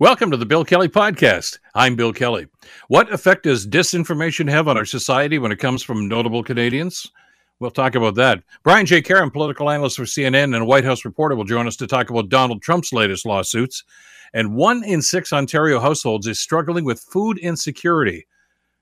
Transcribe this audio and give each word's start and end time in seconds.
Welcome 0.00 0.32
to 0.32 0.36
the 0.36 0.44
Bill 0.44 0.64
Kelly 0.64 0.88
Podcast. 0.88 1.60
I'm 1.72 1.94
Bill 1.94 2.12
Kelly. 2.12 2.48
What 2.88 3.12
effect 3.12 3.44
does 3.44 3.64
disinformation 3.64 4.50
have 4.50 4.66
on 4.66 4.76
our 4.76 4.84
society 4.84 5.38
when 5.38 5.52
it 5.52 5.60
comes 5.60 5.84
from 5.84 6.08
notable 6.08 6.42
Canadians? 6.42 7.12
We'll 7.60 7.70
talk 7.70 7.94
about 7.94 8.16
that. 8.16 8.42
Brian 8.64 8.86
J. 8.86 9.00
Karem, 9.02 9.32
political 9.32 9.70
analyst 9.70 9.96
for 9.96 10.02
CNN 10.02 10.56
and 10.56 10.66
White 10.66 10.84
House 10.84 11.04
reporter, 11.04 11.36
will 11.36 11.44
join 11.44 11.68
us 11.68 11.76
to 11.76 11.86
talk 11.86 12.10
about 12.10 12.28
Donald 12.28 12.60
Trump's 12.60 12.92
latest 12.92 13.24
lawsuits. 13.24 13.84
And 14.32 14.56
one 14.56 14.82
in 14.82 15.00
six 15.00 15.32
Ontario 15.32 15.78
households 15.78 16.26
is 16.26 16.40
struggling 16.40 16.84
with 16.84 16.98
food 16.98 17.38
insecurity. 17.38 18.26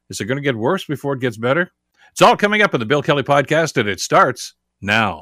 Is 0.08 0.18
it 0.18 0.24
going 0.24 0.38
to 0.38 0.42
get 0.42 0.56
worse 0.56 0.86
before 0.86 1.12
it 1.12 1.20
gets 1.20 1.36
better? 1.36 1.72
It's 2.12 2.22
all 2.22 2.38
coming 2.38 2.62
up 2.62 2.72
in 2.72 2.80
the 2.80 2.86
Bill 2.86 3.02
Kelly 3.02 3.22
Podcast, 3.22 3.76
and 3.76 3.86
it 3.86 4.00
starts 4.00 4.54
now. 4.80 5.18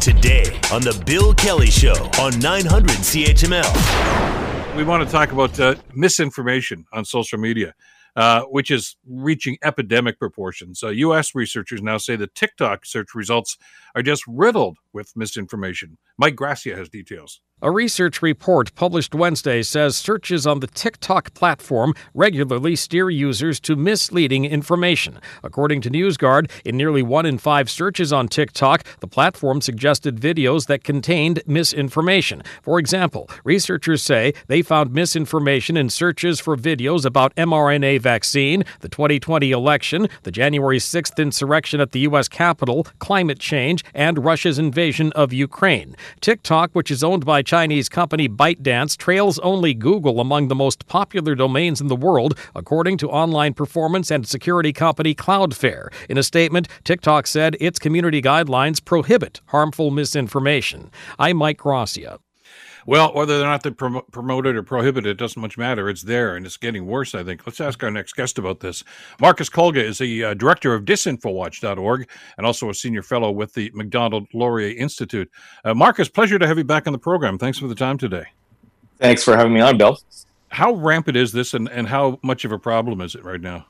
Today 0.00 0.58
on 0.72 0.82
the 0.82 1.00
Bill 1.06 1.34
Kelly 1.34 1.70
Show 1.70 2.10
on 2.18 2.36
900 2.40 2.96
CHML 2.96 4.37
we 4.78 4.84
want 4.84 5.04
to 5.04 5.10
talk 5.10 5.32
about 5.32 5.58
uh, 5.58 5.74
misinformation 5.92 6.86
on 6.92 7.04
social 7.04 7.36
media, 7.36 7.74
uh, 8.14 8.42
which 8.42 8.70
is 8.70 8.96
reaching 9.08 9.58
epidemic 9.64 10.20
proportions. 10.20 10.84
Uh, 10.84 10.90
U.S. 10.90 11.34
researchers 11.34 11.82
now 11.82 11.98
say 11.98 12.14
the 12.14 12.28
TikTok 12.28 12.86
search 12.86 13.12
results 13.12 13.58
are 13.96 14.02
just 14.02 14.22
riddled 14.28 14.78
with 14.92 15.10
misinformation. 15.16 15.98
Mike 16.18 16.34
Gracia 16.34 16.74
has 16.74 16.88
details. 16.88 17.40
A 17.60 17.72
research 17.72 18.22
report 18.22 18.72
published 18.76 19.16
Wednesday 19.16 19.64
says 19.64 19.96
searches 19.96 20.46
on 20.46 20.60
the 20.60 20.68
TikTok 20.68 21.34
platform 21.34 21.92
regularly 22.14 22.76
steer 22.76 23.10
users 23.10 23.58
to 23.58 23.74
misleading 23.74 24.44
information. 24.44 25.18
According 25.42 25.80
to 25.80 25.90
NewsGuard, 25.90 26.52
in 26.64 26.76
nearly 26.76 27.02
one 27.02 27.26
in 27.26 27.36
five 27.36 27.68
searches 27.68 28.12
on 28.12 28.28
TikTok, 28.28 28.84
the 29.00 29.08
platform 29.08 29.60
suggested 29.60 30.20
videos 30.20 30.68
that 30.68 30.84
contained 30.84 31.42
misinformation. 31.48 32.44
For 32.62 32.78
example, 32.78 33.28
researchers 33.42 34.04
say 34.04 34.34
they 34.46 34.62
found 34.62 34.92
misinformation 34.92 35.76
in 35.76 35.90
searches 35.90 36.38
for 36.38 36.56
videos 36.56 37.04
about 37.04 37.34
mRNA 37.34 38.00
vaccine, 38.00 38.62
the 38.82 38.88
2020 38.88 39.50
election, 39.50 40.06
the 40.22 40.30
January 40.30 40.78
6th 40.78 41.20
insurrection 41.20 41.80
at 41.80 41.90
the 41.90 42.00
U.S. 42.00 42.28
Capitol, 42.28 42.86
climate 43.00 43.40
change, 43.40 43.82
and 43.94 44.24
Russia's 44.24 44.60
invasion 44.60 45.10
of 45.16 45.32
Ukraine. 45.32 45.96
TikTok, 46.20 46.70
which 46.72 46.90
is 46.90 47.04
owned 47.04 47.24
by 47.24 47.42
Chinese 47.42 47.88
company 47.88 48.28
ByteDance 48.28 48.96
trails 48.96 49.38
only 49.40 49.74
Google 49.74 50.20
among 50.20 50.48
the 50.48 50.54
most 50.54 50.86
popular 50.86 51.34
domains 51.34 51.80
in 51.80 51.88
the 51.88 51.96
world, 51.96 52.38
according 52.54 52.98
to 52.98 53.10
online 53.10 53.54
performance 53.54 54.10
and 54.10 54.26
security 54.26 54.72
company 54.72 55.14
Cloudflare. 55.14 55.88
In 56.08 56.18
a 56.18 56.22
statement, 56.22 56.68
TikTok 56.84 57.26
said 57.26 57.56
its 57.60 57.78
community 57.78 58.22
guidelines 58.22 58.84
prohibit 58.84 59.40
harmful 59.46 59.90
misinformation. 59.90 60.90
I'm 61.18 61.36
Mike 61.36 61.58
Gracia. 61.58 62.18
Well, 62.88 63.12
whether 63.12 63.38
or 63.38 63.44
not 63.44 63.64
they 63.64 63.70
prom- 63.70 64.00
promote 64.12 64.46
it 64.46 64.56
or 64.56 64.62
prohibit 64.62 65.04
it, 65.04 65.18
doesn't 65.18 65.38
much 65.38 65.58
matter. 65.58 65.90
It's 65.90 66.00
there 66.00 66.36
and 66.36 66.46
it's 66.46 66.56
getting 66.56 66.86
worse, 66.86 67.14
I 67.14 67.22
think. 67.22 67.46
Let's 67.46 67.60
ask 67.60 67.82
our 67.82 67.90
next 67.90 68.14
guest 68.14 68.38
about 68.38 68.60
this. 68.60 68.82
Marcus 69.20 69.50
Kolga 69.50 69.76
is 69.76 69.98
the 69.98 70.24
uh, 70.24 70.32
director 70.32 70.72
of 70.72 70.86
disinfowatch.org 70.86 72.08
and 72.38 72.46
also 72.46 72.70
a 72.70 72.74
senior 72.74 73.02
fellow 73.02 73.30
with 73.30 73.52
the 73.52 73.70
Macdonald 73.74 74.26
Laurier 74.32 74.74
Institute. 74.74 75.30
Uh, 75.66 75.74
Marcus, 75.74 76.08
pleasure 76.08 76.38
to 76.38 76.46
have 76.46 76.56
you 76.56 76.64
back 76.64 76.86
on 76.86 76.94
the 76.94 76.98
program. 76.98 77.36
Thanks 77.36 77.58
for 77.58 77.68
the 77.68 77.74
time 77.74 77.98
today. 77.98 78.24
Thanks 78.96 79.22
for 79.22 79.36
having 79.36 79.52
me 79.52 79.60
on, 79.60 79.76
Bill. 79.76 80.00
How 80.48 80.72
rampant 80.72 81.18
is 81.18 81.30
this 81.30 81.52
and, 81.52 81.68
and 81.68 81.86
how 81.86 82.18
much 82.22 82.46
of 82.46 82.52
a 82.52 82.58
problem 82.58 83.02
is 83.02 83.14
it 83.14 83.22
right 83.22 83.42
now? 83.42 83.66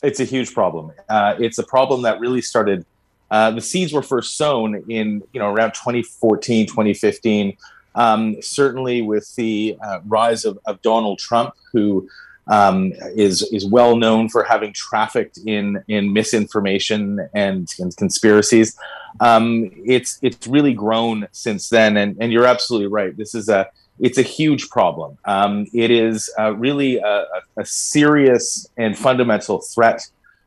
It's 0.00 0.20
a 0.20 0.24
huge 0.24 0.54
problem. 0.54 0.92
Uh, 1.08 1.34
it's 1.40 1.58
a 1.58 1.64
problem 1.64 2.02
that 2.02 2.20
really 2.20 2.40
started, 2.40 2.86
uh, 3.32 3.50
the 3.50 3.62
seeds 3.62 3.92
were 3.92 4.00
first 4.00 4.36
sown 4.36 4.84
in, 4.88 5.24
you 5.32 5.40
know, 5.40 5.52
around 5.52 5.72
2014, 5.72 6.68
2015 6.68 7.56
um, 7.94 8.40
certainly, 8.40 9.02
with 9.02 9.34
the 9.36 9.76
uh, 9.82 10.00
rise 10.06 10.44
of, 10.44 10.58
of, 10.66 10.80
Donald 10.82 11.18
Trump, 11.18 11.54
who 11.72 12.08
um, 12.48 12.92
is 13.16 13.42
is 13.52 13.66
well 13.66 13.96
known 13.96 14.28
for 14.28 14.44
having 14.44 14.72
trafficked 14.72 15.38
in 15.46 15.82
in 15.88 16.12
misinformation 16.12 17.28
and, 17.34 17.68
and 17.78 17.96
conspiracies, 17.96 18.76
um, 19.20 19.70
it's 19.84 20.18
it's 20.22 20.46
really 20.46 20.72
grown 20.72 21.26
since 21.32 21.68
then. 21.68 21.96
And, 21.96 22.16
and 22.20 22.32
you're 22.32 22.46
absolutely 22.46 22.88
right. 22.88 23.16
This 23.16 23.34
is 23.34 23.48
a 23.48 23.68
it's 24.00 24.18
a 24.18 24.22
huge 24.22 24.70
problem. 24.70 25.18
Um, 25.24 25.66
it 25.74 25.90
is 25.90 26.30
uh, 26.38 26.54
really 26.54 26.96
a, 26.98 27.26
a, 27.58 27.64
serious 27.66 28.66
and 28.78 28.96
fundamental 28.96 29.60
threat 29.60 30.06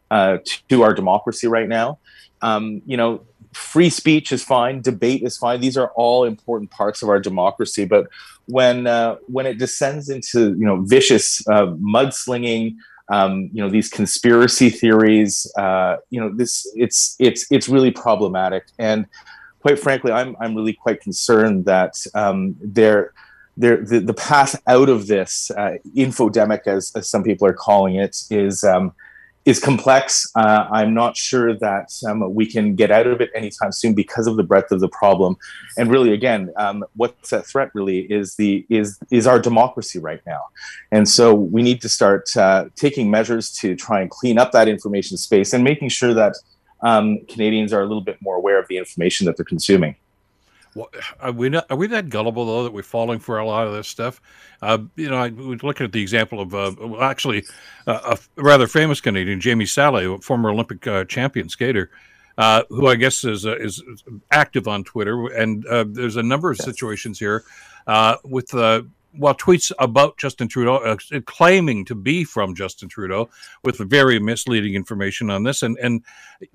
uh, 0.09 0.39
to 0.69 0.81
our 0.81 0.93
democracy 0.93 1.47
right 1.47 1.67
now. 1.67 1.99
Um, 2.41 2.81
you 2.85 2.97
know, 2.97 3.21
free 3.55 3.89
speech 3.89 4.31
is 4.31 4.43
fine, 4.43 4.81
debate 4.81 5.23
is 5.23 5.37
fine. 5.37 5.61
These 5.61 5.77
are 5.77 5.91
all 5.95 6.25
important 6.25 6.71
parts 6.71 7.01
of 7.01 7.09
our 7.09 7.19
democracy. 7.19 7.85
But 7.85 8.07
when 8.45 8.87
uh, 8.87 9.17
when 9.27 9.45
it 9.45 9.57
descends 9.57 10.09
into 10.09 10.49
you 10.49 10.65
know 10.65 10.81
vicious 10.81 11.45
uh, 11.47 11.67
mudslinging, 11.67 12.75
um, 13.09 13.49
you 13.53 13.61
know 13.63 13.69
these 13.69 13.89
conspiracy 13.89 14.69
theories, 14.69 15.49
uh, 15.57 15.97
you 16.09 16.19
know 16.19 16.31
this 16.33 16.67
it's 16.75 17.15
it's 17.19 17.45
it's 17.51 17.69
really 17.69 17.91
problematic. 17.91 18.65
And 18.79 19.05
quite 19.61 19.79
frankly, 19.79 20.11
I'm 20.11 20.35
I'm 20.39 20.55
really 20.55 20.73
quite 20.73 21.01
concerned 21.01 21.65
that 21.65 21.95
um, 22.13 22.55
there. 22.61 23.13
There, 23.55 23.85
the, 23.85 23.99
the 23.99 24.15
path 24.15 24.59
out 24.65 24.89
of 24.89 25.05
this 25.05 25.51
uh, 25.51 25.77
infodemic, 25.95 26.65
as, 26.65 26.91
as 26.95 27.07
some 27.07 27.21
people 27.21 27.47
are 27.47 27.53
calling 27.53 27.93
it, 27.93 28.23
is 28.31 28.63
um, 28.63 28.93
is 29.45 29.59
complex. 29.59 30.29
Uh, 30.35 30.67
I'm 30.71 30.93
not 30.93 31.17
sure 31.17 31.57
that 31.57 31.91
um, 32.07 32.33
we 32.33 32.45
can 32.45 32.75
get 32.75 32.91
out 32.91 33.07
of 33.07 33.19
it 33.19 33.29
anytime 33.35 33.71
soon 33.71 33.93
because 33.93 34.25
of 34.25 34.37
the 34.37 34.43
breadth 34.43 34.71
of 34.71 34.79
the 34.79 34.87
problem. 34.87 35.35
And 35.77 35.91
really, 35.91 36.13
again, 36.13 36.51
um, 36.57 36.85
what's 36.95 37.33
at 37.33 37.45
threat 37.45 37.69
really 37.73 37.99
is 38.11 38.35
the 38.35 38.65
is 38.69 38.99
is 39.11 39.27
our 39.27 39.39
democracy 39.39 39.99
right 39.99 40.21
now. 40.25 40.45
And 40.91 41.07
so 41.07 41.33
we 41.33 41.61
need 41.61 41.81
to 41.81 41.89
start 41.89 42.35
uh, 42.37 42.65
taking 42.75 43.11
measures 43.11 43.51
to 43.55 43.75
try 43.75 44.01
and 44.01 44.09
clean 44.09 44.37
up 44.37 44.51
that 44.53 44.67
information 44.67 45.17
space 45.17 45.53
and 45.53 45.63
making 45.63 45.89
sure 45.89 46.13
that 46.13 46.35
um, 46.81 47.19
Canadians 47.27 47.73
are 47.73 47.81
a 47.81 47.85
little 47.85 48.03
bit 48.03 48.17
more 48.21 48.35
aware 48.35 48.59
of 48.59 48.67
the 48.67 48.77
information 48.77 49.25
that 49.25 49.37
they're 49.37 49.45
consuming. 49.45 49.95
Are 51.19 51.31
we 51.31 51.50
not, 51.50 51.66
are 51.69 51.78
we 51.78 51.88
that 51.88 52.09
gullible 52.09 52.45
though 52.45 52.63
that 52.63 52.73
we're 52.73 52.84
falling 52.84 53.19
for 53.19 53.39
a 53.39 53.45
lot 53.45 53.67
of 53.67 53.73
this 53.73 53.88
stuff? 53.88 54.22
Uh, 54.61 54.79
you 54.95 55.09
know, 55.09 55.17
I 55.17 55.29
was 55.29 55.63
looking 55.63 55.85
at 55.85 55.91
the 55.91 56.01
example 56.01 56.39
of 56.39 56.53
uh, 56.53 56.73
well, 56.79 57.01
actually 57.01 57.45
uh, 57.88 58.16
a 58.38 58.41
rather 58.41 58.67
famous 58.67 59.01
Canadian, 59.01 59.39
Jamie 59.39 59.66
Salé, 59.66 60.13
a 60.13 60.22
former 60.22 60.50
Olympic 60.50 60.85
uh, 60.88 61.06
champion 61.06 61.50
skater, 61.50 61.91
uh, 62.38 62.63
who 62.69 62.88
I 62.88 62.95
guess 62.95 63.23
is 63.23 63.45
uh, 63.45 63.57
is 63.57 63.83
active 64.31 64.67
on 64.67 64.83
Twitter, 64.83 65.28
and 65.28 65.63
there's 65.95 66.16
a 66.16 66.23
number 66.23 66.50
of 66.51 66.57
yes. 66.57 66.66
situations 66.66 67.19
here 67.19 67.44
with 68.23 68.50
well, 69.18 69.35
tweets 69.35 69.72
about 69.79 70.18
Justin 70.18 70.47
Trudeau, 70.47 70.78
uh, 70.78 70.97
claiming 71.25 71.85
to 71.85 71.96
be 71.96 72.24
from 72.24 72.56
Justin 72.56 72.90
Trudeau, 72.90 73.29
with 73.63 73.78
very 73.78 74.19
misleading 74.19 74.75
information 74.75 75.29
on 75.29 75.44
this, 75.44 75.62
and 75.62 75.78
and 75.81 76.03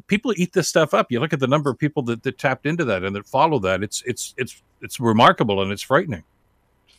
people 0.07 0.33
eat 0.37 0.53
this 0.53 0.69
stuff 0.69 0.95
up. 0.95 1.11
You 1.11 1.21
look 1.21 1.33
at 1.33 1.41
the 1.41 1.47
number 1.47 1.71
of 1.71 1.79
people 1.79 2.03
that, 2.05 2.23
that 2.23 2.39
tapped 2.39 2.67
into 2.67 2.85
that 2.87 3.05
and 3.05 3.15
that 3.17 3.27
follow 3.27 3.59
that. 3.61 3.83
It's 3.83 4.03
it's 4.07 4.35
it's 4.37 4.63
it's 4.81 5.01
remarkable 5.01 5.63
and 5.63 5.73
it's 5.73 5.83
frightening. 5.83 6.25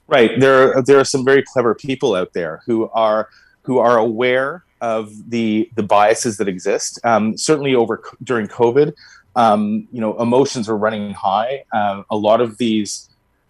Right 0.07 0.39
there, 0.39 0.77
are, 0.77 0.81
there 0.81 0.99
are 0.99 1.05
some 1.05 1.23
very 1.23 1.43
clever 1.43 1.75
people 1.75 2.15
out 2.15 2.33
there 2.33 2.63
who 2.65 2.89
are 2.89 3.29
who 3.63 3.77
are 3.77 3.97
aware 3.97 4.63
of 4.81 5.11
the 5.29 5.69
the 5.75 5.83
biases 5.83 6.37
that 6.37 6.47
exist. 6.47 6.99
Um, 7.03 7.37
certainly, 7.37 7.75
over 7.75 8.01
during 8.23 8.47
COVID, 8.47 8.93
um, 9.35 9.87
you 9.91 10.01
know, 10.01 10.17
emotions 10.19 10.67
were 10.67 10.77
running 10.77 11.13
high. 11.13 11.63
Uh, 11.73 12.03
a 12.09 12.17
lot 12.17 12.41
of 12.41 12.57
these 12.57 13.08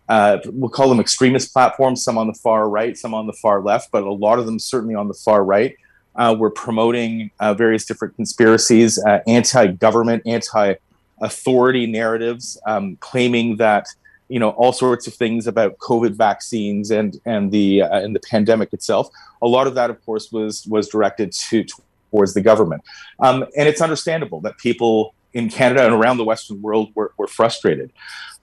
uh, 0.09 0.39
we'll 0.47 0.71
call 0.71 0.89
them 0.89 0.99
extremist 0.99 1.53
platforms, 1.53 2.03
some 2.03 2.17
on 2.17 2.27
the 2.27 2.33
far 2.33 2.67
right, 2.67 2.97
some 2.97 3.13
on 3.13 3.27
the 3.27 3.33
far 3.33 3.61
left, 3.61 3.91
but 3.91 4.03
a 4.03 4.11
lot 4.11 4.39
of 4.39 4.47
them 4.47 4.57
certainly 4.57 4.95
on 4.95 5.07
the 5.07 5.13
far 5.13 5.43
right. 5.45 5.75
Uh, 6.15 6.35
we're 6.37 6.49
promoting 6.49 7.29
uh, 7.39 7.53
various 7.53 7.85
different 7.85 8.15
conspiracies, 8.15 8.97
uh, 9.05 9.19
anti-government, 9.27 10.23
anti-authority 10.25 11.85
narratives, 11.85 12.59
um, 12.65 12.97
claiming 12.99 13.55
that 13.57 13.85
you 14.29 14.39
know 14.39 14.49
all 14.49 14.73
sorts 14.73 15.07
of 15.07 15.13
things 15.13 15.47
about 15.47 15.77
COVID 15.77 16.15
vaccines 16.15 16.91
and 16.91 17.19
and 17.25 17.51
the 17.51 17.83
uh, 17.83 17.99
and 17.99 18.15
the 18.15 18.19
pandemic 18.19 18.73
itself. 18.73 19.09
A 19.43 19.47
lot 19.47 19.67
of 19.67 19.75
that, 19.75 19.91
of 19.91 20.03
course, 20.05 20.31
was 20.31 20.65
was 20.65 20.89
directed 20.89 21.31
to 21.49 21.63
towards 22.09 22.33
the 22.33 22.41
government, 22.41 22.81
um, 23.19 23.45
and 23.55 23.67
it's 23.67 23.81
understandable 23.81 24.41
that 24.41 24.57
people 24.57 25.13
in 25.33 25.49
Canada 25.49 25.85
and 25.85 25.93
around 25.93 26.17
the 26.17 26.23
Western 26.23 26.59
world 26.61 26.89
were, 26.95 27.13
were 27.17 27.27
frustrated. 27.27 27.91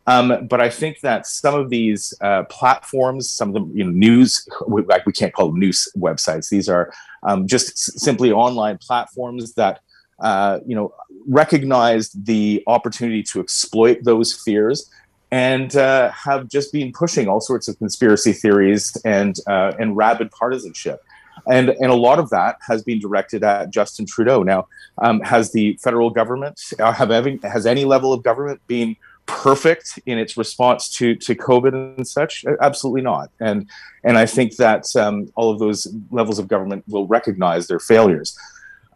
Um, 0.06 0.46
but 0.48 0.60
I 0.60 0.70
think 0.70 1.00
that 1.00 1.26
some 1.26 1.54
of 1.54 1.68
these 1.68 2.14
uh, 2.20 2.44
platforms, 2.44 3.28
some 3.28 3.48
of 3.48 3.54
them, 3.54 3.72
you 3.74 3.84
know, 3.84 3.90
news, 3.90 4.48
like 4.66 5.04
we 5.04 5.12
can't 5.12 5.32
call 5.32 5.50
them 5.50 5.58
news 5.58 5.88
websites. 5.96 6.48
These 6.48 6.68
are 6.68 6.92
um, 7.24 7.46
just 7.46 7.70
s- 7.70 7.90
simply 7.96 8.30
online 8.30 8.78
platforms 8.78 9.54
that, 9.54 9.80
uh, 10.20 10.60
you 10.64 10.76
know, 10.76 10.94
recognized 11.26 12.24
the 12.24 12.62
opportunity 12.66 13.22
to 13.24 13.40
exploit 13.40 14.04
those 14.04 14.32
fears 14.32 14.88
and 15.32 15.74
uh, 15.74 16.10
have 16.12 16.46
just 16.46 16.72
been 16.72 16.92
pushing 16.92 17.26
all 17.26 17.40
sorts 17.40 17.66
of 17.66 17.76
conspiracy 17.78 18.32
theories 18.32 18.96
and 19.04 19.40
uh, 19.48 19.72
and 19.80 19.96
rabid 19.96 20.30
partisanship. 20.30 21.02
And, 21.48 21.70
and 21.70 21.90
a 21.92 21.94
lot 21.94 22.18
of 22.18 22.30
that 22.30 22.56
has 22.66 22.82
been 22.82 22.98
directed 22.98 23.44
at 23.44 23.70
Justin 23.70 24.06
Trudeau. 24.06 24.42
Now, 24.42 24.68
um, 24.98 25.20
has 25.20 25.52
the 25.52 25.78
federal 25.82 26.10
government, 26.10 26.60
uh, 26.80 26.92
have 26.92 27.10
any, 27.10 27.38
has 27.42 27.66
any 27.66 27.84
level 27.84 28.12
of 28.12 28.22
government 28.22 28.60
been 28.66 28.96
perfect 29.26 29.98
in 30.06 30.18
its 30.18 30.36
response 30.36 30.88
to 30.96 31.14
to 31.16 31.34
COVID 31.34 31.96
and 31.96 32.06
such? 32.06 32.44
Absolutely 32.60 33.02
not. 33.02 33.30
And 33.40 33.68
and 34.04 34.16
I 34.16 34.26
think 34.26 34.56
that 34.56 34.84
um, 34.96 35.30
all 35.34 35.50
of 35.50 35.58
those 35.58 35.92
levels 36.10 36.38
of 36.38 36.48
government 36.48 36.84
will 36.88 37.06
recognize 37.06 37.66
their 37.66 37.80
failures. 37.80 38.38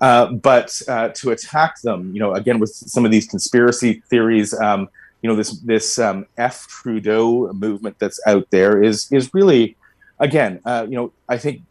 Uh, 0.01 0.33
but 0.33 0.81
uh, 0.89 1.09
to 1.09 1.31
attack 1.31 1.81
them, 1.83 2.13
you 2.15 2.21
know, 2.21 2.33
again 2.35 2.59
with 2.59 2.71
some 2.71 3.05
of 3.05 3.11
these 3.11 3.27
conspiracy 3.27 4.03
theories, 4.09 4.55
um, 4.55 4.89
you 5.23 5.29
know, 5.29 5.37
this 5.37 5.61
this 5.61 5.99
um, 5.99 6.27
F 6.39 6.67
Trudeau 6.69 7.53
movement 7.53 7.99
that's 7.99 8.21
out 8.27 8.51
there 8.51 8.83
is 8.83 9.11
is 9.13 9.35
really, 9.35 9.77
again, 10.19 10.61
uh, 10.65 10.87
you 10.89 10.97
know, 10.97 11.13
I 11.29 11.37
think 11.37 11.63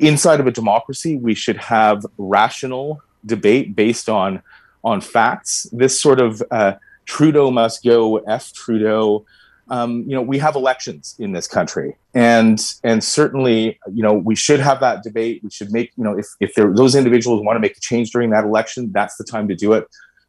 inside 0.00 0.40
of 0.40 0.46
a 0.48 0.50
democracy 0.50 1.16
we 1.16 1.34
should 1.34 1.56
have 1.56 2.04
rational 2.18 3.00
debate 3.24 3.76
based 3.76 4.08
on 4.08 4.42
on 4.82 5.00
facts. 5.00 5.68
This 5.72 6.00
sort 6.00 6.20
of 6.20 6.42
uh, 6.50 6.74
Trudeau 7.10 7.50
must 7.50 7.82
go, 7.82 8.18
F 8.18 8.52
Trudeau. 8.52 9.26
Um, 9.68 10.04
you 10.06 10.14
know, 10.14 10.22
we 10.22 10.38
have 10.38 10.54
elections 10.54 11.16
in 11.18 11.32
this 11.32 11.48
country, 11.48 11.96
and 12.14 12.58
and 12.84 13.02
certainly, 13.02 13.78
you 13.92 14.02
know, 14.02 14.14
we 14.14 14.36
should 14.36 14.60
have 14.60 14.78
that 14.80 15.02
debate. 15.02 15.42
We 15.42 15.50
should 15.50 15.72
make, 15.72 15.90
you 15.96 16.04
know, 16.04 16.16
if 16.16 16.26
if 16.38 16.54
there, 16.54 16.72
those 16.72 16.94
individuals 16.94 17.42
want 17.44 17.56
to 17.56 17.60
make 17.60 17.76
a 17.76 17.80
change 17.80 18.12
during 18.12 18.30
that 18.30 18.44
election, 18.44 18.92
that's 18.92 19.16
the 19.16 19.24
time 19.24 19.48
to 19.48 19.56
do 19.56 19.72
it. 19.72 19.88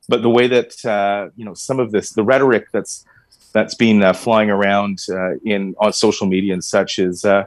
But 0.09 0.23
the 0.23 0.29
way 0.29 0.47
that 0.47 0.83
uh, 0.83 1.29
you 1.35 1.45
know 1.45 1.53
some 1.53 1.79
of 1.79 1.91
this, 1.91 2.11
the 2.11 2.23
rhetoric 2.23 2.65
that's 2.73 3.05
that's 3.53 3.75
been 3.75 4.01
uh, 4.01 4.13
flying 4.13 4.49
around 4.49 5.05
uh, 5.09 5.35
in 5.45 5.75
on 5.79 5.93
social 5.93 6.25
media 6.25 6.53
and 6.53 6.63
such 6.63 6.97
is 6.97 7.25
uh, 7.25 7.45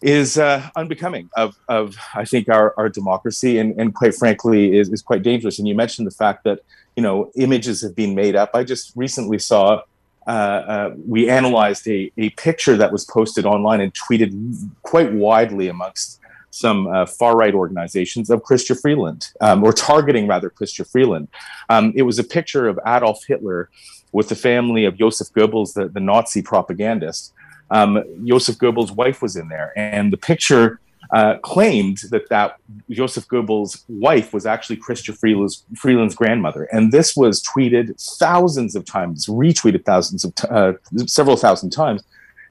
is 0.00 0.38
uh, 0.38 0.68
unbecoming 0.76 1.28
of, 1.36 1.56
of 1.68 1.96
I 2.14 2.24
think 2.24 2.48
our, 2.48 2.74
our 2.76 2.88
democracy 2.88 3.58
and, 3.58 3.78
and 3.80 3.94
quite 3.94 4.14
frankly 4.14 4.76
is, 4.78 4.88
is 4.90 5.02
quite 5.02 5.22
dangerous. 5.22 5.58
And 5.58 5.66
you 5.68 5.74
mentioned 5.74 6.06
the 6.06 6.18
fact 6.24 6.44
that 6.44 6.60
you 6.96 7.02
know 7.02 7.30
images 7.36 7.82
have 7.82 7.94
been 7.94 8.14
made 8.14 8.36
up. 8.36 8.50
I 8.54 8.64
just 8.64 8.92
recently 8.96 9.38
saw 9.38 9.82
uh, 10.26 10.30
uh, 10.30 10.94
we 11.06 11.28
analyzed 11.28 11.86
a, 11.86 12.10
a 12.16 12.30
picture 12.30 12.76
that 12.76 12.90
was 12.90 13.04
posted 13.04 13.46
online 13.46 13.80
and 13.80 13.92
tweeted 13.94 14.68
quite 14.82 15.12
widely 15.12 15.68
amongst 15.68 16.20
some 16.50 16.86
uh, 16.88 17.06
far 17.06 17.36
right 17.36 17.54
organizations 17.54 18.30
of 18.30 18.42
Chrystia 18.42 18.80
Freeland, 18.80 19.28
um, 19.40 19.62
or 19.62 19.72
targeting 19.72 20.26
rather 20.26 20.50
Chrystia 20.50 20.90
Freeland. 20.90 21.28
Um, 21.68 21.92
it 21.94 22.02
was 22.02 22.18
a 22.18 22.24
picture 22.24 22.66
of 22.66 22.80
Adolf 22.86 23.24
Hitler 23.24 23.68
with 24.12 24.28
the 24.28 24.34
family 24.34 24.84
of 24.84 24.96
Joseph 24.96 25.28
Goebbels, 25.28 25.74
the, 25.74 25.88
the 25.88 26.00
Nazi 26.00 26.42
propagandist 26.42 27.32
um, 27.70 28.02
Joseph 28.24 28.58
Goebbels' 28.58 28.94
wife 28.94 29.22
was 29.22 29.36
in 29.36 29.48
there, 29.48 29.72
and 29.76 30.12
the 30.12 30.16
picture 30.16 30.80
uh, 31.12 31.36
claimed 31.38 31.98
that 32.10 32.28
that 32.28 32.56
Joseph 32.90 33.26
Goebbels' 33.28 33.84
wife 33.88 34.32
was 34.32 34.46
actually 34.46 34.76
Chrystia 34.76 35.16
Freeland's, 35.16 35.64
Freeland's 35.76 36.14
grandmother, 36.14 36.64
and 36.64 36.92
this 36.92 37.16
was 37.16 37.42
tweeted 37.42 38.00
thousands 38.18 38.74
of 38.74 38.84
times, 38.84 39.26
retweeted 39.26 39.84
thousands 39.84 40.24
of 40.24 40.34
t- 40.34 40.48
uh, 40.48 40.72
several 41.06 41.36
thousand 41.36 41.70
times, 41.70 42.02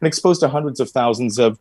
and 0.01 0.07
exposed 0.07 0.41
to 0.41 0.47
hundreds 0.47 0.79
of 0.79 0.89
thousands 0.89 1.37
of, 1.39 1.59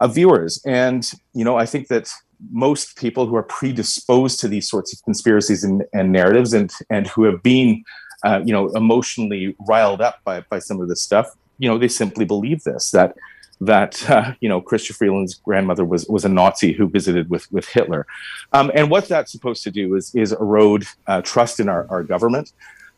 of 0.00 0.14
viewers. 0.14 0.62
And 0.64 1.10
you 1.32 1.44
know, 1.44 1.56
I 1.56 1.66
think 1.66 1.88
that 1.88 2.10
most 2.50 2.96
people 2.96 3.26
who 3.26 3.36
are 3.36 3.42
predisposed 3.42 4.40
to 4.40 4.48
these 4.48 4.68
sorts 4.68 4.92
of 4.92 5.02
conspiracies 5.04 5.64
and, 5.64 5.84
and 5.92 6.12
narratives, 6.12 6.52
and 6.52 6.72
and 6.90 7.06
who 7.06 7.24
have 7.24 7.42
been 7.42 7.84
uh, 8.24 8.40
you 8.44 8.52
know 8.52 8.68
emotionally 8.70 9.56
riled 9.68 10.00
up 10.00 10.22
by 10.24 10.40
by 10.42 10.58
some 10.58 10.80
of 10.80 10.88
this 10.88 11.02
stuff 11.02 11.36
you 11.58 11.68
know, 11.68 11.78
they 11.78 11.88
simply 11.88 12.24
believe 12.24 12.62
this 12.64 12.90
that 12.90 13.16
that 13.60 14.08
uh, 14.10 14.32
you 14.40 14.48
know 14.48 14.60
Chrystia 14.60 14.94
Freeland's 14.94 15.34
grandmother 15.34 15.84
was 15.84 16.06
was 16.08 16.24
a 16.24 16.28
Nazi 16.28 16.72
who 16.72 16.88
visited 16.88 17.30
with 17.30 17.50
with 17.52 17.68
Hitler, 17.68 18.06
um, 18.52 18.70
and 18.74 18.90
what 18.90 19.08
that's 19.08 19.32
supposed 19.32 19.62
to 19.64 19.70
do 19.70 19.94
is 19.94 20.14
is 20.14 20.32
erode 20.32 20.84
uh, 21.06 21.22
trust 21.22 21.60
in 21.60 21.68
our, 21.68 21.86
our 21.90 22.02
government, 22.02 22.52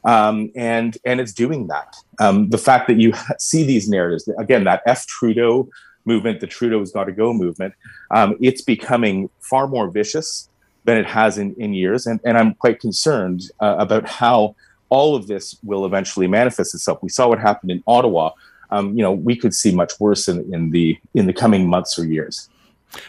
um, 0.05 0.51
and 0.55 0.99
and 1.05 1.21
it's 1.21 1.33
doing 1.33 1.67
that. 1.69 1.97
Um, 2.21 2.51
the 2.51 2.59
fact 2.59 2.89
that 2.89 2.99
you 2.99 3.13
see 3.39 3.65
these 3.65 3.89
narratives 3.89 4.29
again, 4.39 4.65
that 4.65 4.83
F 4.87 5.07
Trudeau 5.07 5.69
movement, 6.05 6.41
the 6.41 6.47
Trudeau's 6.47 6.93
got 6.93 7.05
to 7.05 7.13
go 7.13 7.33
movement, 7.33 7.75
um, 8.13 8.37
it's 8.41 8.63
becoming 8.63 9.29
far 9.41 9.67
more 9.67 9.91
vicious 9.91 10.49
than 10.85 10.97
it 10.97 11.07
has 11.07 11.37
in, 11.37 11.55
in 11.59 11.75
years, 11.75 12.07
and 12.07 12.21
and 12.25 12.39
I'm 12.39 12.55
quite 12.55 12.81
concerned 12.81 13.43
uh, 13.61 13.77
about 13.79 14.09
how 14.09 14.55
all 14.89 15.17
of 15.17 15.27
this 15.27 15.57
will 15.65 15.85
eventually 15.85 16.29
manifest 16.29 16.75
itself. 16.75 17.03
We 17.03 17.09
saw 17.09 17.29
what 17.29 17.41
happened 17.41 17.71
in 17.71 17.83
Ottawa. 17.87 18.31
Um, 18.71 18.97
you 18.97 19.03
know, 19.03 19.13
we 19.13 19.37
could 19.37 19.55
see 19.55 19.75
much 19.75 19.99
worse 20.01 20.29
in, 20.29 20.53
in 20.53 20.71
the 20.71 20.99
in 21.15 21.27
the 21.27 21.33
coming 21.33 21.69
months 21.69 21.99
or 21.99 22.05
years. 22.05 22.49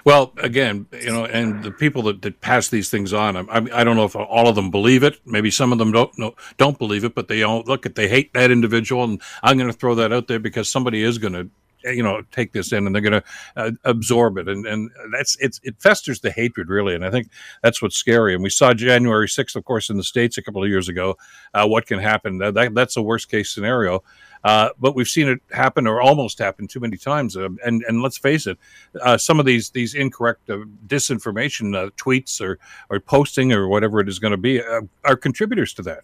Well, 0.04 0.34
again, 0.38 0.88
you 0.92 1.12
know, 1.12 1.26
and 1.26 1.64
the 1.64 1.72
people 1.72 2.02
that, 2.04 2.22
that 2.24 2.42
pass 2.42 2.68
these 2.68 2.90
things 2.90 3.14
on, 3.14 3.38
I, 3.38 3.58
I 3.74 3.84
don't 3.84 3.96
know 3.96 4.06
if 4.06 4.16
all 4.16 4.48
of 4.48 4.56
them 4.56 4.72
believe 4.72 5.04
it. 5.04 5.20
Maybe 5.26 5.52
some 5.52 5.72
of 5.72 5.78
them 5.78 5.92
don't 5.92 6.18
no, 6.18 6.36
don't 6.58 6.78
believe 6.78 7.04
it, 7.04 7.16
but 7.16 7.28
they 7.28 7.44
all 7.44 7.64
look 7.66 7.86
at 7.86 7.96
they 7.96 8.08
hate 8.08 8.34
that 8.34 8.52
individual, 8.52 9.04
and 9.04 9.22
I'm 9.44 9.58
going 9.58 9.72
to 9.72 9.78
throw 9.78 9.96
that 9.96 10.12
out 10.12 10.28
there 10.28 10.40
because 10.40 10.70
somebody 10.70 11.04
is 11.04 11.18
going 11.18 11.34
to 11.34 11.50
you 11.94 12.04
know 12.04 12.22
take 12.32 12.52
this 12.52 12.72
in 12.72 12.86
and 12.86 12.96
they're 12.96 13.02
going 13.02 13.22
to 13.22 13.24
uh, 13.56 13.72
absorb 13.84 14.38
it. 14.38 14.48
And 14.48 14.66
and 14.66 14.92
that's 15.12 15.38
it's 15.40 15.60
it 15.64 15.76
festers 15.80 16.20
the 16.22 16.32
hatred 16.32 16.70
really. 16.70 16.96
And 16.96 17.06
i 17.06 17.12
think 17.12 17.30
that's 17.64 17.82
what's 17.82 17.96
scary. 17.96 18.34
And 18.34 18.44
we 18.44 18.50
saw 18.50 18.74
january 18.74 19.28
6th 19.28 19.56
of 19.56 19.66
course 19.66 19.90
in 19.90 19.98
the 19.98 20.04
states 20.04 20.38
a 20.38 20.42
couple 20.42 20.64
of 20.64 20.70
years 20.70 20.90
ago 20.90 21.18
uh, 21.54 21.68
what 21.68 21.86
can 21.86 22.00
happen. 22.00 22.38
That, 22.38 22.54
that, 22.54 22.74
that's 22.74 22.98
a 22.98 23.02
worst 23.02 23.30
case 23.30 23.50
scenario. 23.50 24.04
Uh, 24.44 24.70
but 24.80 24.96
we've 24.96 25.08
seen 25.08 25.28
it 25.28 25.40
happen 25.52 25.88
or 25.88 26.02
almost 26.02 26.40
happen 26.40 26.68
too 26.68 26.80
many 26.80 26.96
times. 26.96 27.36
Uh, 27.36 27.50
and 27.66 27.84
and 27.88 28.02
let's 28.02 28.18
face 28.18 28.48
it 28.48 28.58
uh, 29.02 29.18
some 29.18 29.40
of 29.40 29.46
these 29.46 29.72
these 29.72 29.94
incorrect 29.94 30.50
uh, 30.50 30.60
disinformation 30.88 31.92
tweets 31.98 32.40
or 32.40 32.60
or 32.90 33.00
posting 33.00 33.52
or 33.52 33.68
whatever 33.68 34.00
it 34.00 34.08
is 34.08 34.20
going 34.20 34.32
to 34.32 34.38
be 34.38 34.62
are 35.04 35.18
contributors 35.18 35.74
to 35.74 35.82
that. 35.82 36.04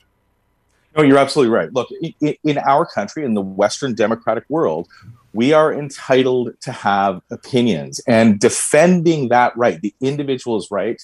No, 0.96 1.04
you're 1.04 1.18
absolutely 1.18 1.54
right. 1.54 1.74
Look, 1.74 1.90
in 2.22 2.58
our 2.60 2.86
country, 2.86 3.26
in 3.26 3.34
the 3.34 3.42
Western 3.42 3.96
democratic 3.96 4.44
world, 4.48 4.88
we 5.34 5.52
are 5.54 5.74
entitled 5.74 6.52
to 6.62 6.72
have 6.72 7.22
opinions. 7.32 8.00
And 8.08 8.40
defending 8.40 9.30
that 9.30 9.56
right 9.58 9.82
the 9.82 9.94
individual's 10.02 10.70
right 10.72 11.02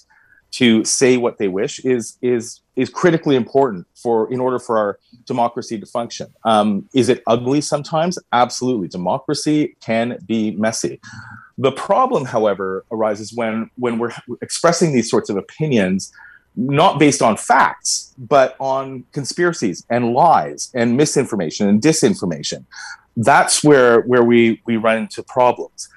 to 0.52 0.84
say 0.84 1.18
what 1.18 1.38
they 1.38 1.48
wish 1.48 1.80
is 1.86 2.18
is 2.22 2.62
is 2.76 2.90
critically 2.90 3.36
important 3.36 3.86
for 3.96 4.31
in 4.31 4.40
order 4.40 4.58
for 4.58 4.78
our 4.78 4.98
democracy 5.26 5.80
to 5.80 5.86
function. 5.86 6.28
Um, 6.44 6.88
is 6.94 7.10
it 7.10 7.22
ugly 7.28 7.62
sometimes? 7.62 8.18
Absolutely. 8.31 8.88
Democracy 8.88 9.76
can 9.81 10.18
be 10.26 10.52
messy. 10.52 11.00
The 11.58 11.72
problem 11.72 12.26
however 12.26 12.86
arises 12.92 13.34
when 13.34 13.70
when 13.76 14.00
we're 14.00 14.14
expressing 14.42 14.94
these 14.94 15.10
sorts 15.10 15.30
of 15.30 15.38
opinions 15.38 16.12
not 16.59 17.00
based 17.00 17.21
on 17.21 17.38
facts 17.38 18.13
but 18.17 18.56
on 18.59 19.06
conspiracies 19.13 19.85
and 19.89 20.13
lies 20.13 20.71
and 20.75 20.97
misinformation 20.97 21.69
and 21.69 21.81
disinformation. 21.81 22.65
That's 23.15 23.63
where 23.63 24.01
where 24.01 24.23
we 24.23 24.61
we 24.65 24.77
run 24.77 24.97
into 24.97 25.23
problems. 25.23 25.89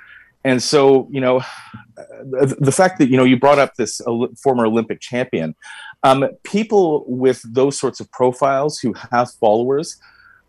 And 0.44 0.62
so 0.62 1.08
you 1.10 1.20
know 1.20 1.42
the, 1.96 2.56
the 2.60 2.72
fact 2.72 2.98
that 2.98 3.08
you 3.08 3.16
know 3.16 3.24
you 3.24 3.38
brought 3.38 3.58
up 3.58 3.74
this 3.76 4.00
former 4.42 4.66
olympic 4.66 5.00
champion 5.00 5.54
um, 6.02 6.28
people 6.42 7.04
with 7.06 7.42
those 7.44 7.78
sorts 7.78 8.00
of 8.00 8.10
profiles 8.10 8.78
who 8.78 8.94
have 9.12 9.30
followers 9.34 9.98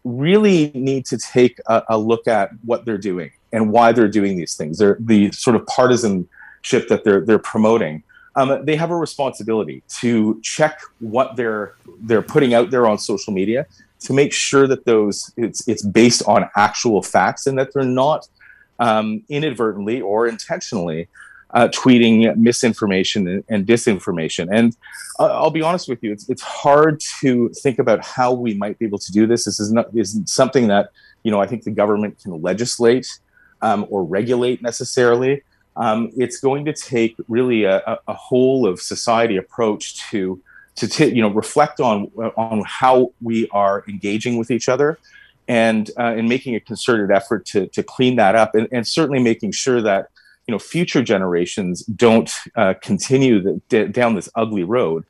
really 0.04 0.72
need 0.74 1.06
to 1.06 1.18
take 1.18 1.60
a, 1.68 1.84
a, 1.90 1.98
look 1.98 2.28
at 2.28 2.50
what 2.66 2.86
they're 2.86 2.98
doing 2.98 3.32
and 3.52 3.72
why 3.72 3.92
they're 3.92 4.10
doing 4.10 4.36
these 4.36 4.56
things. 4.56 4.80
They're 4.80 4.98
the 5.00 5.32
sort 5.32 5.56
of 5.56 5.66
partisanship 5.68 6.88
that 6.90 7.04
they're 7.04 7.22
they're 7.22 7.40
promoting 7.40 8.04
um, 8.36 8.66
they 8.66 8.76
have 8.76 8.92
a 8.92 8.96
responsibility 8.96 9.84
to 10.00 10.40
check 10.42 10.80
what 11.00 11.36
they're 11.36 11.76
they're 12.02 12.22
putting 12.22 12.54
out 12.54 12.72
there 12.72 12.88
on 12.88 12.98
social 12.98 13.34
media 13.34 13.66
to 14.00 14.14
make 14.14 14.34
sure 14.34 14.68
that 14.68 14.86
those 14.86 15.32
it's 15.38 15.68
it's 15.68 15.84
based 15.84 16.24
on 16.28 16.50
actual 16.56 17.02
facts 17.02 17.48
and 17.48 17.58
that 17.58 17.74
they're 17.74 17.84
not 17.84 18.28
um, 18.80 19.24
inadvertently 19.30 20.02
or 20.02 20.28
intentionally 20.28 21.08
uh, 21.54 21.68
tweeting 21.68 22.36
misinformation 22.36 23.28
and, 23.28 23.44
and 23.48 23.68
disinformation. 23.68 24.48
And 24.52 24.76
uh, 25.20 25.28
I'll 25.28 25.52
be 25.52 25.62
honest 25.62 25.88
with 25.88 26.04
you, 26.04 26.12
it's 26.12 26.28
it's 26.30 26.42
hard 26.42 27.00
to 27.22 27.50
think 27.62 27.80
about 27.80 28.04
how 28.04 28.34
we 28.34 28.56
might 28.56 28.78
be 28.80 28.86
able 28.86 29.00
to 29.00 29.12
do 29.12 29.28
this. 29.28 29.46
This 29.46 29.60
is 29.60 29.72
not 29.72 29.88
isn't 29.96 30.28
something 30.28 30.68
that 30.68 30.90
you 31.24 31.32
know 31.32 31.40
I 31.40 31.48
think 31.48 31.64
the 31.64 31.72
government 31.72 32.20
can 32.22 32.42
legislate 32.42 33.08
um, 33.62 33.86
or 33.90 34.04
regulate 34.04 34.62
necessarily. 34.62 35.44
Um, 35.76 36.12
it's 36.16 36.40
going 36.40 36.66
to 36.66 36.74
take 36.74 37.16
really 37.28 37.64
a, 37.64 38.00
a 38.08 38.14
whole 38.14 38.68
of 38.68 38.80
society 38.80 39.38
approach 39.38 40.10
to 40.12 40.42
to 40.76 40.88
t- 40.88 41.14
you 41.14 41.22
know 41.22 41.30
reflect 41.30 41.80
on 41.80 42.06
on 42.38 42.64
how 42.66 43.12
we 43.22 43.48
are 43.50 43.84
engaging 43.88 44.38
with 44.38 44.52
each 44.52 44.70
other 44.70 44.98
and 45.48 45.92
uh, 45.98 46.14
and 46.18 46.30
making 46.30 46.56
a 46.56 46.60
concerted 46.60 47.12
effort 47.16 47.46
to 47.46 47.68
to 47.68 47.84
clean 47.84 48.16
that 48.16 48.36
up 48.36 48.56
and, 48.56 48.68
and 48.72 48.88
certainly 48.88 49.22
making 49.22 49.52
sure 49.52 49.82
that 49.82 50.10
you 50.48 50.52
know 50.52 50.60
future 50.60 51.04
generations 51.04 51.84
don't 51.86 52.32
uh, 52.56 52.74
continue 52.82 53.42
the, 53.42 53.62
d- 53.70 53.88
down 53.88 54.16
this 54.16 54.30
ugly 54.36 54.64
road 54.64 55.04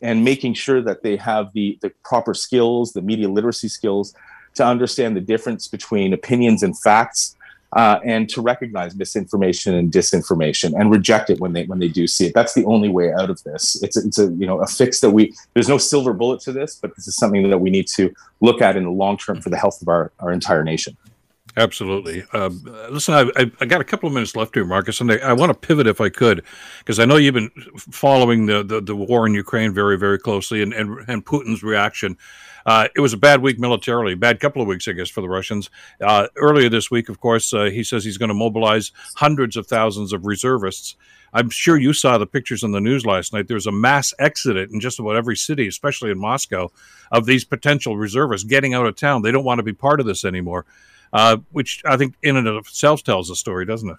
and 0.00 0.24
making 0.24 0.54
sure 0.54 0.80
that 0.80 1.02
they 1.02 1.16
have 1.16 1.52
the 1.52 1.78
the 1.82 1.90
proper 2.04 2.34
skills 2.34 2.92
the 2.92 3.02
media 3.02 3.28
literacy 3.28 3.68
skills 3.68 4.14
to 4.54 4.64
understand 4.64 5.16
the 5.16 5.20
difference 5.20 5.68
between 5.68 6.12
opinions 6.12 6.62
and 6.62 6.78
facts 6.78 7.36
uh, 7.74 8.00
and 8.04 8.28
to 8.30 8.40
recognize 8.40 8.94
misinformation 8.94 9.74
and 9.74 9.92
disinformation 9.92 10.78
and 10.78 10.90
reject 10.90 11.30
it 11.30 11.38
when 11.40 11.52
they 11.52 11.64
when 11.66 11.78
they 11.78 11.88
do 11.88 12.06
see 12.06 12.26
it. 12.26 12.34
That's 12.34 12.54
the 12.54 12.64
only 12.64 12.88
way 12.88 13.12
out 13.12 13.30
of 13.30 13.42
this. 13.44 13.82
It's 13.82 13.96
a, 13.96 14.06
it's 14.06 14.18
a 14.18 14.32
you 14.32 14.46
know 14.46 14.60
a 14.60 14.66
fix 14.66 15.00
that 15.00 15.10
we 15.10 15.34
there's 15.54 15.68
no 15.68 15.78
silver 15.78 16.12
bullet 16.12 16.40
to 16.42 16.52
this, 16.52 16.76
but 16.76 16.94
this 16.96 17.06
is 17.06 17.16
something 17.16 17.48
that 17.48 17.58
we 17.58 17.70
need 17.70 17.86
to 17.88 18.12
look 18.40 18.62
at 18.62 18.76
in 18.76 18.84
the 18.84 18.90
long 18.90 19.18
term 19.18 19.40
for 19.40 19.50
the 19.50 19.58
health 19.58 19.82
of 19.82 19.88
our, 19.88 20.12
our 20.20 20.32
entire 20.32 20.64
nation. 20.64 20.96
Absolutely. 21.56 22.22
Uh, 22.32 22.50
listen, 22.90 23.14
I, 23.14 23.50
I, 23.60 23.66
got 23.66 23.80
a 23.80 23.84
couple 23.84 24.06
of 24.06 24.12
minutes 24.12 24.36
left 24.36 24.54
here, 24.54 24.64
Marcus, 24.64 25.00
and 25.00 25.10
I, 25.10 25.16
I 25.16 25.32
want 25.32 25.50
to 25.50 25.58
pivot 25.58 25.88
if 25.88 26.00
I 26.00 26.08
could, 26.08 26.44
because 26.78 27.00
I 27.00 27.04
know 27.04 27.16
you've 27.16 27.34
been 27.34 27.50
following 27.76 28.46
the, 28.46 28.62
the, 28.62 28.80
the, 28.80 28.94
war 28.94 29.26
in 29.26 29.34
Ukraine 29.34 29.74
very, 29.74 29.98
very 29.98 30.18
closely 30.18 30.62
and, 30.62 30.72
and, 30.72 31.04
and 31.08 31.26
Putin's 31.26 31.64
reaction. 31.64 32.16
Uh, 32.68 32.88
it 32.94 33.00
was 33.00 33.12
a 33.12 33.16
bad 33.16 33.40
week 33.40 33.58
militarily, 33.58 34.14
bad 34.14 34.40
couple 34.40 34.60
of 34.60 34.68
weeks, 34.68 34.86
I 34.86 34.92
guess, 34.92 35.08
for 35.08 35.20
the 35.20 35.28
Russians. 35.28 35.70
Uh, 36.00 36.28
earlier 36.36 36.68
this 36.68 36.90
week, 36.90 37.08
of 37.08 37.18
course, 37.20 37.54
uh, 37.54 37.64
he 37.64 37.82
says 37.82 38.04
he's 38.04 38.18
going 38.18 38.28
to 38.28 38.34
mobilize 38.34 38.92
hundreds 39.16 39.56
of 39.56 39.66
thousands 39.66 40.12
of 40.12 40.26
reservists. 40.26 40.96
I'm 41.32 41.50
sure 41.50 41.78
you 41.78 41.92
saw 41.92 42.18
the 42.18 42.26
pictures 42.26 42.64
on 42.64 42.72
the 42.72 42.80
news 42.80 43.04
last 43.06 43.32
night. 43.32 43.48
There's 43.48 43.66
a 43.66 43.72
mass 43.72 44.12
exodus 44.18 44.70
in 44.72 44.80
just 44.80 44.98
about 44.98 45.16
every 45.16 45.36
city, 45.36 45.66
especially 45.66 46.10
in 46.10 46.18
Moscow, 46.18 46.70
of 47.10 47.26
these 47.26 47.44
potential 47.44 47.96
reservists 47.96 48.46
getting 48.46 48.74
out 48.74 48.86
of 48.86 48.96
town. 48.96 49.22
They 49.22 49.32
don't 49.32 49.44
want 49.44 49.58
to 49.58 49.62
be 49.62 49.72
part 49.72 50.00
of 50.00 50.06
this 50.06 50.24
anymore 50.24 50.66
uh, 51.12 51.38
which 51.52 51.82
I 51.86 51.96
think 51.96 52.14
in 52.22 52.36
and 52.36 52.46
of 52.46 52.66
itself 52.66 53.02
tells 53.02 53.30
a 53.30 53.36
story, 53.36 53.66
doesn't 53.66 53.90
it? 53.90 53.96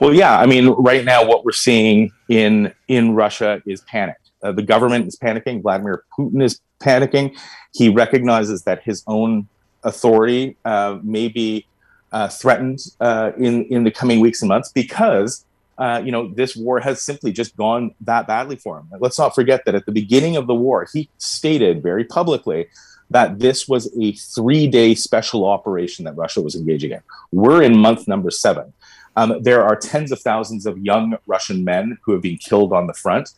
Well, 0.00 0.12
yeah. 0.12 0.38
I 0.38 0.46
mean, 0.46 0.68
right 0.70 1.04
now, 1.04 1.24
what 1.24 1.44
we're 1.44 1.52
seeing 1.52 2.10
in 2.28 2.72
in 2.88 3.14
Russia 3.14 3.62
is 3.66 3.82
panic. 3.82 4.16
Uh, 4.42 4.52
the 4.52 4.62
government 4.62 5.06
is 5.06 5.16
panicking. 5.16 5.62
Vladimir 5.62 6.04
Putin 6.16 6.42
is 6.42 6.60
panicking. 6.80 7.36
He 7.72 7.88
recognizes 7.88 8.62
that 8.62 8.82
his 8.82 9.02
own 9.06 9.48
authority 9.82 10.56
uh, 10.64 10.98
may 11.02 11.28
be 11.28 11.66
uh, 12.12 12.28
threatened 12.28 12.80
uh, 13.00 13.32
in 13.36 13.64
in 13.64 13.84
the 13.84 13.90
coming 13.90 14.20
weeks 14.20 14.42
and 14.42 14.48
months 14.48 14.70
because 14.72 15.44
uh, 15.78 16.00
you 16.04 16.12
know 16.12 16.32
this 16.34 16.56
war 16.56 16.80
has 16.80 17.02
simply 17.02 17.32
just 17.32 17.56
gone 17.56 17.94
that 18.00 18.26
badly 18.26 18.56
for 18.56 18.78
him. 18.78 18.88
Let's 19.00 19.18
not 19.18 19.34
forget 19.34 19.64
that 19.66 19.74
at 19.74 19.86
the 19.86 19.92
beginning 19.92 20.36
of 20.36 20.46
the 20.46 20.54
war, 20.54 20.86
he 20.92 21.08
stated 21.18 21.82
very 21.82 22.04
publicly 22.04 22.68
that 23.10 23.38
this 23.38 23.68
was 23.68 23.92
a 24.00 24.12
three 24.12 24.66
day 24.66 24.94
special 24.94 25.44
operation 25.44 26.04
that 26.04 26.16
Russia 26.16 26.40
was 26.40 26.54
engaging 26.54 26.92
in. 26.92 27.00
We're 27.32 27.62
in 27.62 27.78
month 27.78 28.08
number 28.08 28.30
seven. 28.30 28.72
Um, 29.16 29.42
there 29.42 29.64
are 29.64 29.76
tens 29.76 30.12
of 30.12 30.20
thousands 30.20 30.66
of 30.66 30.76
young 30.78 31.16
Russian 31.26 31.64
men 31.64 31.98
who 32.02 32.12
have 32.12 32.22
been 32.22 32.36
killed 32.36 32.72
on 32.72 32.86
the 32.86 32.94
front. 32.94 33.30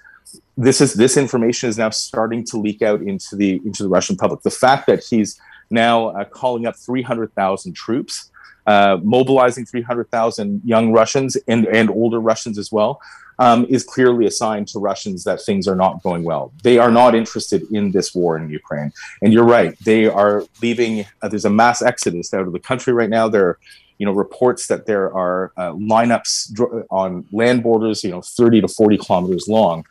This 0.57 0.81
is 0.81 0.95
this 0.95 1.17
information 1.17 1.69
is 1.69 1.79
now 1.79 1.91
starting 1.91 2.45
to 2.47 2.59
leak 2.59 2.83
out 2.83 3.01
into 3.01 3.37
the 3.37 3.61
into 3.65 3.83
the 3.83 3.89
Russian 3.89 4.17
public. 4.17 4.43
The 4.43 4.51
fact 4.51 4.87
that 4.87 5.05
he's 5.05 5.41
now 5.71 6.09
uh, 6.09 6.25
calling 6.25 6.67
up 6.67 6.77
300,000 6.77 7.75
troops, 7.75 8.31
uh, 8.67 8.99
mobilizing 9.03 9.65
300,000 9.67 10.63
young 10.65 10.93
Russians 10.93 11.37
and, 11.47 11.67
and 11.67 11.91
older 11.91 12.21
Russians 12.21 12.59
as 12.59 12.73
well, 12.73 13.01
um, 13.39 13.67
is 13.69 13.85
clearly 13.85 14.27
a 14.27 14.31
sign 14.31 14.65
to 14.67 14.79
Russians 14.79 15.25
that 15.25 15.41
things 15.41 15.69
are 15.69 15.77
not 15.77 16.03
going 16.03 16.25
well. 16.25 16.53
They 16.63 16.79
are 16.79 16.91
not 16.91 17.15
interested 17.15 17.63
in 17.71 17.93
this 17.93 18.15
war 18.15 18.37
in 18.37 18.51
Ukraine. 18.51 18.93
And 19.23 19.33
you're 19.33 19.45
right, 19.45 19.79
they 19.85 20.07
are 20.07 20.45
leaving. 20.61 21.07
Uh, 21.23 21.29
there's 21.29 21.45
a 21.45 21.51
mass 21.51 21.83
exodus 21.83 22.35
out 22.35 22.47
of 22.47 22.53
the 22.53 22.59
country 22.59 22.93
right 22.93 23.11
now. 23.11 23.29
There 23.29 23.47
are, 23.47 23.59
you 23.99 24.07
know, 24.07 24.13
reports 24.13 24.67
that 24.69 24.87
there 24.87 25.13
are 25.15 25.53
uh, 25.57 25.73
lineups 25.73 26.87
on 26.91 27.27
land 27.33 27.63
borders, 27.63 28.03
you 28.03 28.11
know, 28.11 28.23
30 28.23 28.63
to 28.63 28.69
40 28.69 28.99
kilometers 28.99 29.49
long 29.49 29.85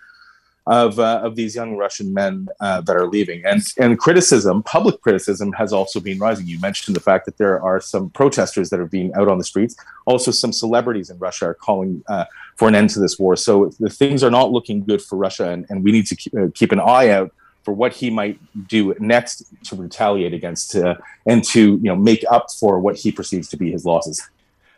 of, 0.67 0.99
uh, 0.99 1.21
of 1.23 1.35
these 1.35 1.55
young 1.55 1.77
Russian 1.77 2.13
men 2.13 2.47
uh, 2.59 2.81
that 2.81 2.95
are 2.95 3.07
leaving. 3.07 3.43
And, 3.45 3.61
and 3.77 3.97
criticism, 3.97 4.63
public 4.63 5.01
criticism, 5.01 5.53
has 5.53 5.71
also 5.71 5.99
been 5.99 6.19
rising. 6.19 6.45
You 6.45 6.59
mentioned 6.59 6.95
the 6.95 7.01
fact 7.01 7.25
that 7.25 7.37
there 7.37 7.61
are 7.61 7.79
some 7.79 8.09
protesters 8.09 8.69
that 8.69 8.79
are 8.79 8.85
being 8.85 9.13
out 9.15 9.27
on 9.27 9.37
the 9.37 9.43
streets. 9.43 9.75
Also, 10.05 10.31
some 10.31 10.51
celebrities 10.51 11.09
in 11.09 11.17
Russia 11.17 11.45
are 11.45 11.53
calling 11.53 12.03
uh, 12.07 12.25
for 12.57 12.67
an 12.67 12.75
end 12.75 12.89
to 12.91 12.99
this 12.99 13.17
war. 13.17 13.35
So 13.35 13.71
the 13.79 13.89
things 13.89 14.23
are 14.23 14.31
not 14.31 14.51
looking 14.51 14.83
good 14.83 15.01
for 15.01 15.15
Russia, 15.15 15.49
and, 15.49 15.65
and 15.69 15.83
we 15.83 15.91
need 15.91 16.07
to 16.07 16.15
keep, 16.15 16.35
uh, 16.35 16.47
keep 16.53 16.71
an 16.71 16.79
eye 16.79 17.09
out 17.09 17.31
for 17.63 17.73
what 17.73 17.91
he 17.91 18.09
might 18.09 18.39
do 18.67 18.95
next 18.97 19.43
to 19.65 19.75
retaliate 19.75 20.33
against 20.33 20.73
uh, 20.75 20.95
and 21.25 21.43
to 21.43 21.59
you 21.59 21.89
know 21.89 21.97
make 21.97 22.23
up 22.31 22.49
for 22.49 22.79
what 22.79 22.95
he 22.95 23.11
perceives 23.11 23.49
to 23.49 23.57
be 23.57 23.71
his 23.71 23.83
losses. 23.83 24.29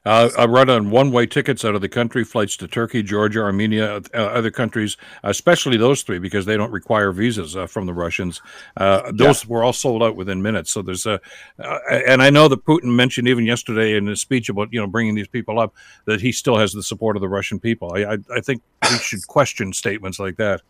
Uh, 0.09 0.31
I 0.39 0.45
run 0.45 0.71
on 0.71 0.89
one-way 0.89 1.27
tickets 1.27 1.63
out 1.63 1.75
of 1.75 1.81
the 1.81 1.87
country, 1.87 2.23
flights 2.23 2.57
to 2.57 2.67
Turkey, 2.67 3.03
Georgia, 3.03 3.41
Armenia, 3.41 3.97
uh, 3.97 4.17
other 4.17 4.49
countries, 4.49 4.97
especially 5.23 5.77
those 5.77 6.01
three 6.01 6.17
because 6.17 6.47
they 6.47 6.57
don't 6.57 6.71
require 6.71 7.11
visas 7.11 7.55
uh, 7.55 7.67
from 7.67 7.85
the 7.85 7.93
Russians. 7.93 8.41
Uh, 8.75 9.11
those 9.13 9.43
yeah. 9.43 9.51
were 9.51 9.63
all 9.63 9.71
sold 9.71 10.01
out 10.01 10.15
within 10.15 10.41
minutes. 10.41 10.71
So 10.71 10.81
there's 10.81 11.05
a, 11.05 11.21
uh, 11.59 11.77
and 12.07 12.23
I 12.23 12.31
know 12.31 12.47
that 12.47 12.65
Putin 12.65 12.95
mentioned 12.95 13.27
even 13.27 13.45
yesterday 13.45 13.97
in 13.97 14.07
his 14.07 14.19
speech 14.19 14.49
about 14.49 14.73
you 14.73 14.81
know 14.81 14.87
bringing 14.87 15.13
these 15.13 15.27
people 15.27 15.59
up 15.59 15.75
that 16.05 16.21
he 16.21 16.31
still 16.31 16.57
has 16.57 16.73
the 16.73 16.81
support 16.81 17.15
of 17.15 17.21
the 17.21 17.29
Russian 17.29 17.59
people. 17.59 17.93
I 17.93 18.13
I, 18.13 18.17
I 18.35 18.39
think 18.41 18.63
we 18.89 18.97
should 18.97 19.27
question 19.27 19.73
statements 19.73 20.17
like 20.17 20.37
that. 20.37 20.63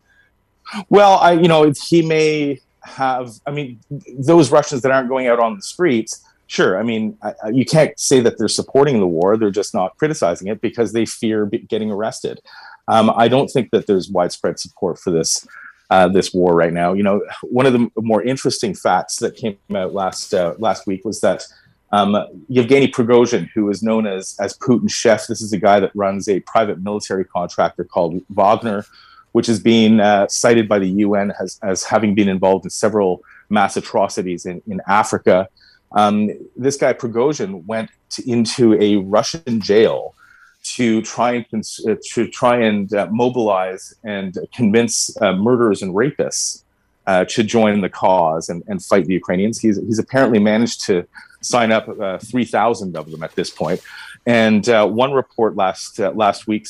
Well, 0.89 1.17
I 1.17 1.31
you 1.31 1.47
know 1.47 1.71
he 1.87 2.05
may 2.05 2.59
have. 2.83 3.31
I 3.47 3.51
mean, 3.51 3.79
those 4.17 4.51
Russians 4.51 4.81
that 4.81 4.91
aren't 4.91 5.07
going 5.07 5.27
out 5.27 5.39
on 5.39 5.55
the 5.55 5.61
streets 5.61 6.25
sure. 6.49 6.77
I 6.77 6.83
mean, 6.83 7.17
I, 7.21 7.33
you 7.53 7.65
can't 7.65 7.97
say 7.97 8.19
that 8.19 8.37
they're 8.37 8.47
supporting 8.47 8.99
the 8.99 9.07
war; 9.07 9.37
they're 9.37 9.51
just 9.51 9.73
not 9.73 9.95
criticizing 9.97 10.47
it 10.49 10.59
because 10.59 10.91
they 10.91 11.05
fear 11.05 11.45
getting 11.45 11.91
arrested. 11.91 12.41
Um, 12.89 13.11
I 13.15 13.27
don't 13.27 13.47
think 13.47 13.69
that 13.71 13.87
there's 13.87 14.09
widespread 14.09 14.59
support 14.59 14.99
for 14.99 15.11
this 15.11 15.47
uh, 15.89 16.07
this 16.07 16.33
war 16.33 16.55
right 16.55 16.73
now. 16.73 16.93
You 16.93 17.03
know, 17.03 17.23
one 17.43 17.65
of 17.65 17.73
the 17.73 17.89
more 17.97 18.21
interesting 18.21 18.73
facts 18.73 19.17
that 19.17 19.35
came 19.35 19.57
out 19.73 19.93
last 19.93 20.33
uh, 20.33 20.55
last 20.59 20.87
week 20.87 21.05
was 21.05 21.21
that 21.21 21.45
um, 21.91 22.15
Yevgeny 22.47 22.87
Prigozhin, 22.87 23.49
who 23.53 23.69
is 23.69 23.81
known 23.81 24.05
as 24.05 24.35
as 24.39 24.57
Putin's 24.57 24.91
chef, 24.91 25.27
this 25.27 25.41
is 25.41 25.53
a 25.53 25.57
guy 25.57 25.79
that 25.79 25.91
runs 25.95 26.27
a 26.27 26.39
private 26.41 26.81
military 26.81 27.25
contractor 27.25 27.83
called 27.83 28.21
Wagner, 28.29 28.85
which 29.31 29.49
is 29.49 29.59
being 29.59 29.99
uh, 29.99 30.27
cited 30.27 30.67
by 30.67 30.79
the 30.79 30.89
UN 30.89 31.33
as 31.39 31.59
as 31.63 31.83
having 31.83 32.13
been 32.13 32.29
involved 32.29 32.65
in 32.65 32.69
several 32.69 33.23
mass 33.49 33.77
atrocities 33.77 34.45
in 34.45 34.61
in 34.67 34.81
Africa. 34.87 35.49
Um, 35.91 36.29
this 36.55 36.77
guy 36.77 36.93
Prigozhin 36.93 37.65
went 37.65 37.89
to, 38.11 38.29
into 38.29 38.79
a 38.79 38.97
Russian 38.97 39.59
jail 39.59 40.13
to 40.61 41.01
try 41.01 41.33
and 41.33 41.49
cons- 41.49 41.85
uh, 41.87 41.95
to 42.13 42.27
try 42.27 42.57
and 42.61 42.93
uh, 42.93 43.07
mobilize 43.11 43.95
and 44.03 44.37
convince 44.53 45.19
uh, 45.21 45.33
murderers 45.33 45.81
and 45.81 45.93
rapists 45.93 46.63
uh, 47.07 47.25
to 47.25 47.43
join 47.43 47.81
the 47.81 47.89
cause 47.89 48.49
and, 48.49 48.63
and 48.67 48.83
fight 48.83 49.05
the 49.05 49.13
Ukrainians. 49.13 49.59
He's 49.59 49.77
he's 49.77 49.99
apparently 49.99 50.39
managed 50.39 50.85
to 50.85 51.07
sign 51.41 51.71
up 51.71 51.87
uh, 51.87 52.17
three 52.19 52.45
thousand 52.45 52.95
of 52.95 53.09
them 53.09 53.23
at 53.23 53.33
this 53.35 53.49
point. 53.49 53.81
And 54.25 54.67
uh, 54.67 54.85
one 54.87 55.13
report 55.13 55.55
last 55.55 55.97
last 55.97 56.45
week 56.45 56.67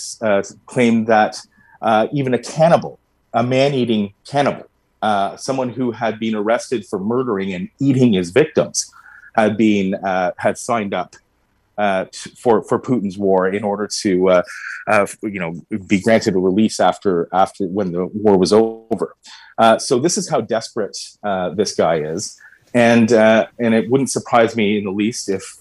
claimed 0.68 1.08
that 1.08 1.42
even 2.14 2.34
a 2.34 2.38
cannibal, 2.38 3.00
a 3.34 3.44
man-eating 3.44 4.14
cannibal, 4.26 4.70
someone 5.36 5.70
who 5.70 5.92
had 5.92 6.20
been 6.20 6.36
arrested 6.36 6.86
for 6.86 7.00
murdering 7.00 7.54
and 7.54 7.70
eating 7.80 8.14
his 8.14 8.30
victims 8.30 8.94
had 9.36 9.58
been 9.58 9.96
uh, 9.96 10.32
had 10.38 10.58
signed 10.58 10.94
up 10.94 11.16
uh, 11.78 12.06
for 12.36 12.62
for 12.64 12.80
Putin's 12.80 13.18
war 13.18 13.48
in 13.48 13.64
order 13.64 13.88
to 14.02 14.30
uh, 14.30 14.42
uh 14.88 15.08
you 15.24 15.40
know 15.40 15.62
be 15.88 16.02
granted 16.02 16.36
a 16.36 16.40
release 16.40 16.80
after 16.80 17.30
after 17.32 17.66
when 17.68 17.92
the 17.92 18.06
war 18.08 18.38
was 18.38 18.52
over. 18.52 19.16
Uh, 19.58 19.78
so 19.78 20.00
this 20.00 20.18
is 20.18 20.30
how 20.30 20.42
desperate 20.42 20.98
uh, 21.24 21.50
this 21.52 21.76
guy 21.76 22.00
is. 22.00 22.40
And 22.74 23.12
and 23.12 23.74
it 23.74 23.90
wouldn't 23.90 24.12
surprise 24.12 24.56
me 24.56 24.78
in 24.78 24.84
the 24.84 24.92
least 24.92 25.28
if 25.28 25.58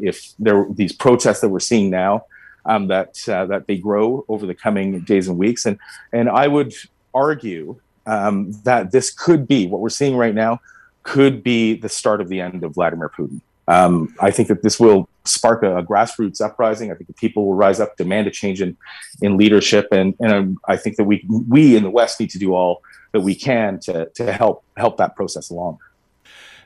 if 0.00 0.32
there 0.40 0.66
these 0.70 0.92
protests 0.92 1.40
that 1.40 1.50
we're 1.50 1.60
seeing 1.60 1.88
now 1.88 2.24
um, 2.64 2.88
that 2.88 3.14
that 3.26 3.66
they 3.68 3.76
grow 3.76 4.24
over 4.28 4.44
the 4.44 4.54
coming 4.54 5.00
days 5.00 5.28
and 5.28 5.38
weeks. 5.38 5.66
And 5.66 5.78
and 6.12 6.28
I 6.28 6.48
would 6.48 6.74
argue 7.14 7.78
um, 8.06 8.52
that 8.64 8.90
this 8.90 9.10
could 9.10 9.46
be 9.46 9.68
what 9.68 9.80
we're 9.80 9.88
seeing 9.90 10.16
right 10.16 10.34
now 10.34 10.60
could 11.08 11.42
be 11.42 11.72
the 11.72 11.88
start 11.88 12.20
of 12.20 12.28
the 12.28 12.38
end 12.38 12.62
of 12.62 12.74
Vladimir 12.74 13.08
Putin. 13.08 13.40
Um, 13.66 14.14
I 14.20 14.30
think 14.30 14.48
that 14.48 14.62
this 14.62 14.78
will 14.78 15.08
spark 15.24 15.62
a, 15.62 15.78
a, 15.78 15.82
grassroots 15.82 16.42
uprising. 16.42 16.92
I 16.92 16.94
think 16.96 17.06
the 17.06 17.14
people 17.14 17.46
will 17.46 17.54
rise 17.54 17.80
up, 17.80 17.96
demand 17.96 18.26
a 18.26 18.30
change 18.30 18.60
in, 18.60 18.76
in 19.22 19.38
leadership, 19.38 19.88
and, 19.90 20.14
and 20.20 20.32
um, 20.32 20.58
I 20.66 20.76
think 20.76 20.96
that 20.96 21.04
we 21.04 21.24
we 21.26 21.76
in 21.76 21.82
the 21.82 21.90
West 21.90 22.20
need 22.20 22.28
to 22.30 22.38
do 22.38 22.54
all 22.54 22.82
that 23.12 23.20
we 23.20 23.34
can 23.34 23.80
to, 23.80 24.10
to 24.16 24.32
help 24.32 24.64
help 24.76 24.98
that 24.98 25.16
process 25.16 25.48
along. 25.48 25.78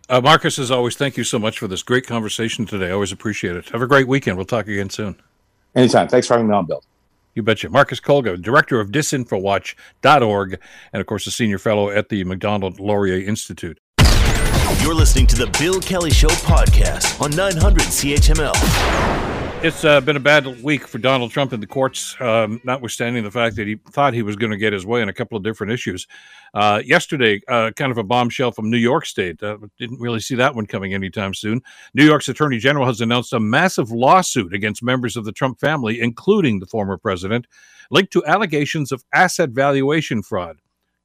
Uh, 0.08 0.20
Marcus, 0.20 0.58
as 0.58 0.72
always, 0.72 0.96
thank 0.96 1.16
you 1.16 1.22
so 1.22 1.38
much 1.38 1.58
for 1.61 1.68
this 1.68 1.84
great 1.84 2.04
conversation 2.04 2.66
today. 2.66 2.88
I 2.88 2.92
always 2.92 3.12
appreciate 3.12 3.54
it. 3.54 3.68
Have 3.68 3.82
a 3.82 3.87
great 3.87 4.08
weekend. 4.08 4.37
We'll 4.37 4.46
talk 4.46 4.66
again 4.66 4.90
soon. 4.90 5.14
Anytime. 5.76 6.08
Thanks 6.08 6.26
for 6.26 6.34
having 6.34 6.49
me 6.49 6.54
on, 6.54 6.66
Bill. 6.66 6.82
You 7.34 7.42
betcha. 7.42 7.70
Marcus 7.70 8.00
Kolga, 8.00 8.40
director 8.40 8.80
of 8.80 8.90
disinfowatch.org, 8.90 10.58
and 10.92 11.00
of 11.00 11.06
course, 11.06 11.26
a 11.26 11.30
senior 11.30 11.58
fellow 11.58 11.90
at 11.90 12.08
the 12.08 12.25
Macdonald 12.25 12.78
Laurier 12.78 13.26
Institute. 13.26 13.78
You're 14.81 14.95
listening 14.95 15.26
to 15.29 15.37
the 15.37 15.47
Bill 15.59 15.81
Kelly 15.81 16.11
Show 16.11 16.29
podcast 16.29 17.21
on 17.21 17.31
900 17.37 17.83
CHML. 17.83 18.52
It's 19.64 19.85
uh, 19.85 20.00
been 20.00 20.17
a 20.17 20.21
bad 20.21 20.62
week 20.64 20.88
for 20.88 20.99
Donald 20.99 21.31
Trump 21.31 21.52
in 21.52 21.61
the 21.61 21.67
courts, 21.67 22.17
um, 22.21 22.61
notwithstanding 22.64 23.23
the 23.23 23.31
fact 23.31 23.55
that 23.57 23.69
he 23.69 23.76
thought 23.91 24.12
he 24.12 24.23
was 24.23 24.35
going 24.35 24.50
to 24.50 24.57
get 24.57 24.73
his 24.73 24.85
way 24.85 25.02
on 25.02 25.09
a 25.09 25.12
couple 25.12 25.37
of 25.37 25.45
different 25.45 25.73
issues. 25.73 26.09
Uh, 26.55 26.83
yesterday, 26.85 27.41
uh, 27.49 27.71
kind 27.76 27.93
of 27.93 27.99
a 27.99 28.02
bombshell 28.02 28.50
from 28.50 28.71
New 28.71 28.79
York 28.79 29.07
State. 29.07 29.41
Uh, 29.43 29.59
didn't 29.79 30.00
really 30.00 30.21
see 30.21 30.35
that 30.35 30.55
one 30.55 30.67
coming 30.67 30.95
anytime 30.95 31.33
soon. 31.35 31.61
New 31.95 32.05
York's 32.05 32.29
Attorney 32.29 32.59
General 32.59 32.87
has 32.87 33.00
announced 33.00 33.33
a 33.33 33.41
massive 33.41 33.93
lawsuit 33.93 34.52
against 34.52 34.83
members 34.83 35.17
of 35.17 35.25
the 35.25 35.33
Trump 35.33 35.61
family, 35.61 36.00
including 36.00 36.59
the 36.59 36.67
former 36.67 36.97
president, 36.97 37.47
linked 37.91 38.12
to 38.12 38.25
allegations 38.25 38.91
of 38.91 39.05
asset 39.12 39.50
valuation 39.50 40.23
fraud. 40.23 40.62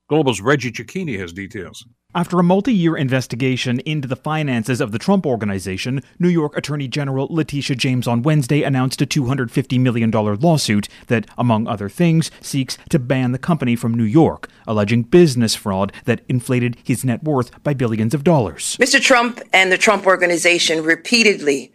Global's 0.07 0.39
Reggie 0.39 0.71
Cecchini 0.71 1.19
has 1.19 1.33
details. 1.33 1.85
After 2.15 2.39
a 2.39 2.43
multi 2.43 2.73
year 2.73 2.95
investigation 2.95 3.81
into 3.81 4.07
the 4.07 4.15
finances 4.15 4.79
of 4.79 4.93
the 4.93 4.97
Trump 4.97 5.25
Organization, 5.25 6.01
New 6.17 6.29
York 6.29 6.55
Attorney 6.55 6.87
General 6.87 7.27
Letitia 7.29 7.75
James 7.75 8.07
on 8.07 8.21
Wednesday 8.21 8.63
announced 8.63 9.01
a 9.01 9.05
$250 9.05 9.77
million 9.81 10.09
lawsuit 10.09 10.87
that, 11.07 11.27
among 11.37 11.67
other 11.67 11.89
things, 11.89 12.31
seeks 12.39 12.77
to 12.89 12.99
ban 12.99 13.33
the 13.33 13.37
company 13.37 13.75
from 13.75 13.93
New 13.93 14.05
York, 14.05 14.47
alleging 14.65 15.03
business 15.03 15.55
fraud 15.55 15.91
that 16.05 16.21
inflated 16.29 16.77
his 16.81 17.03
net 17.03 17.21
worth 17.21 17.61
by 17.63 17.73
billions 17.73 18.13
of 18.13 18.23
dollars. 18.23 18.77
Mr. 18.77 19.01
Trump 19.01 19.41
and 19.51 19.73
the 19.73 19.77
Trump 19.77 20.07
Organization 20.07 20.83
repeatedly 20.83 21.73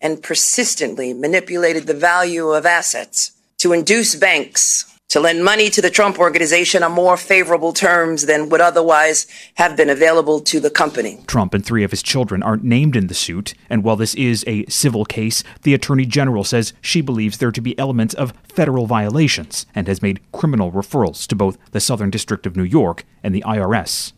and 0.00 0.22
persistently 0.22 1.12
manipulated 1.12 1.86
the 1.86 1.92
value 1.92 2.48
of 2.48 2.64
assets 2.64 3.32
to 3.58 3.74
induce 3.74 4.14
banks 4.14 4.90
to 5.14 5.20
lend 5.20 5.44
money 5.44 5.70
to 5.70 5.80
the 5.80 5.90
Trump 5.90 6.18
Organization 6.18 6.82
on 6.82 6.90
more 6.90 7.16
favorable 7.16 7.72
terms 7.72 8.26
than 8.26 8.48
would 8.48 8.60
otherwise 8.60 9.28
have 9.54 9.76
been 9.76 9.88
available 9.88 10.40
to 10.40 10.58
the 10.58 10.70
company. 10.70 11.20
Trump 11.28 11.54
and 11.54 11.64
three 11.64 11.84
of 11.84 11.92
his 11.92 12.02
children 12.02 12.42
aren't 12.42 12.64
named 12.64 12.96
in 12.96 13.06
the 13.06 13.14
suit, 13.14 13.54
and 13.70 13.84
while 13.84 13.94
this 13.94 14.16
is 14.16 14.42
a 14.48 14.66
civil 14.66 15.04
case, 15.04 15.44
the 15.62 15.72
Attorney 15.72 16.04
General 16.04 16.42
says 16.42 16.72
she 16.80 17.00
believes 17.00 17.38
there 17.38 17.52
to 17.52 17.60
be 17.60 17.78
elements 17.78 18.12
of 18.14 18.32
federal 18.48 18.86
violations 18.86 19.66
and 19.72 19.86
has 19.86 20.02
made 20.02 20.20
criminal 20.32 20.72
referrals 20.72 21.28
to 21.28 21.36
both 21.36 21.58
the 21.70 21.78
Southern 21.78 22.10
District 22.10 22.44
of 22.44 22.56
New 22.56 22.64
York 22.64 23.04
and 23.22 23.32
the 23.32 23.44
IRS. 23.46 24.12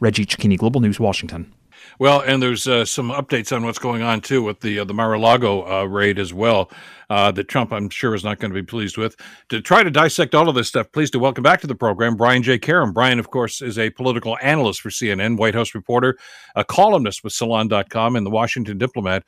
Reggie 0.00 0.24
Cecchini, 0.24 0.56
Global 0.56 0.80
News, 0.80 0.98
Washington. 0.98 1.52
Well, 2.00 2.20
and 2.20 2.40
there's 2.40 2.68
uh, 2.68 2.84
some 2.84 3.10
updates 3.10 3.54
on 3.54 3.64
what's 3.64 3.80
going 3.80 4.02
on 4.02 4.20
too 4.20 4.40
with 4.40 4.60
the 4.60 4.78
uh, 4.78 4.84
the 4.84 4.94
Mar-a-Lago 4.94 5.66
uh, 5.66 5.84
raid 5.84 6.20
as 6.20 6.32
well. 6.32 6.70
Uh, 7.10 7.32
that 7.32 7.48
Trump, 7.48 7.72
I'm 7.72 7.90
sure, 7.90 8.14
is 8.14 8.22
not 8.22 8.38
going 8.38 8.52
to 8.52 8.54
be 8.54 8.64
pleased 8.64 8.96
with. 8.96 9.16
To 9.48 9.60
try 9.60 9.82
to 9.82 9.90
dissect 9.90 10.32
all 10.32 10.48
of 10.48 10.54
this 10.54 10.68
stuff, 10.68 10.92
pleased 10.92 11.14
to 11.14 11.18
welcome 11.18 11.42
back 11.42 11.60
to 11.62 11.66
the 11.66 11.74
program 11.74 12.14
Brian 12.14 12.44
J. 12.44 12.56
Karem. 12.56 12.94
Brian, 12.94 13.18
of 13.18 13.30
course, 13.30 13.60
is 13.60 13.78
a 13.78 13.90
political 13.90 14.38
analyst 14.40 14.80
for 14.80 14.90
CNN, 14.90 15.38
White 15.38 15.54
House 15.54 15.74
reporter, 15.74 16.16
a 16.54 16.64
columnist 16.64 17.24
with 17.24 17.32
Salon.com, 17.32 18.14
and 18.14 18.24
the 18.24 18.30
Washington 18.30 18.78
Diplomat. 18.78 19.24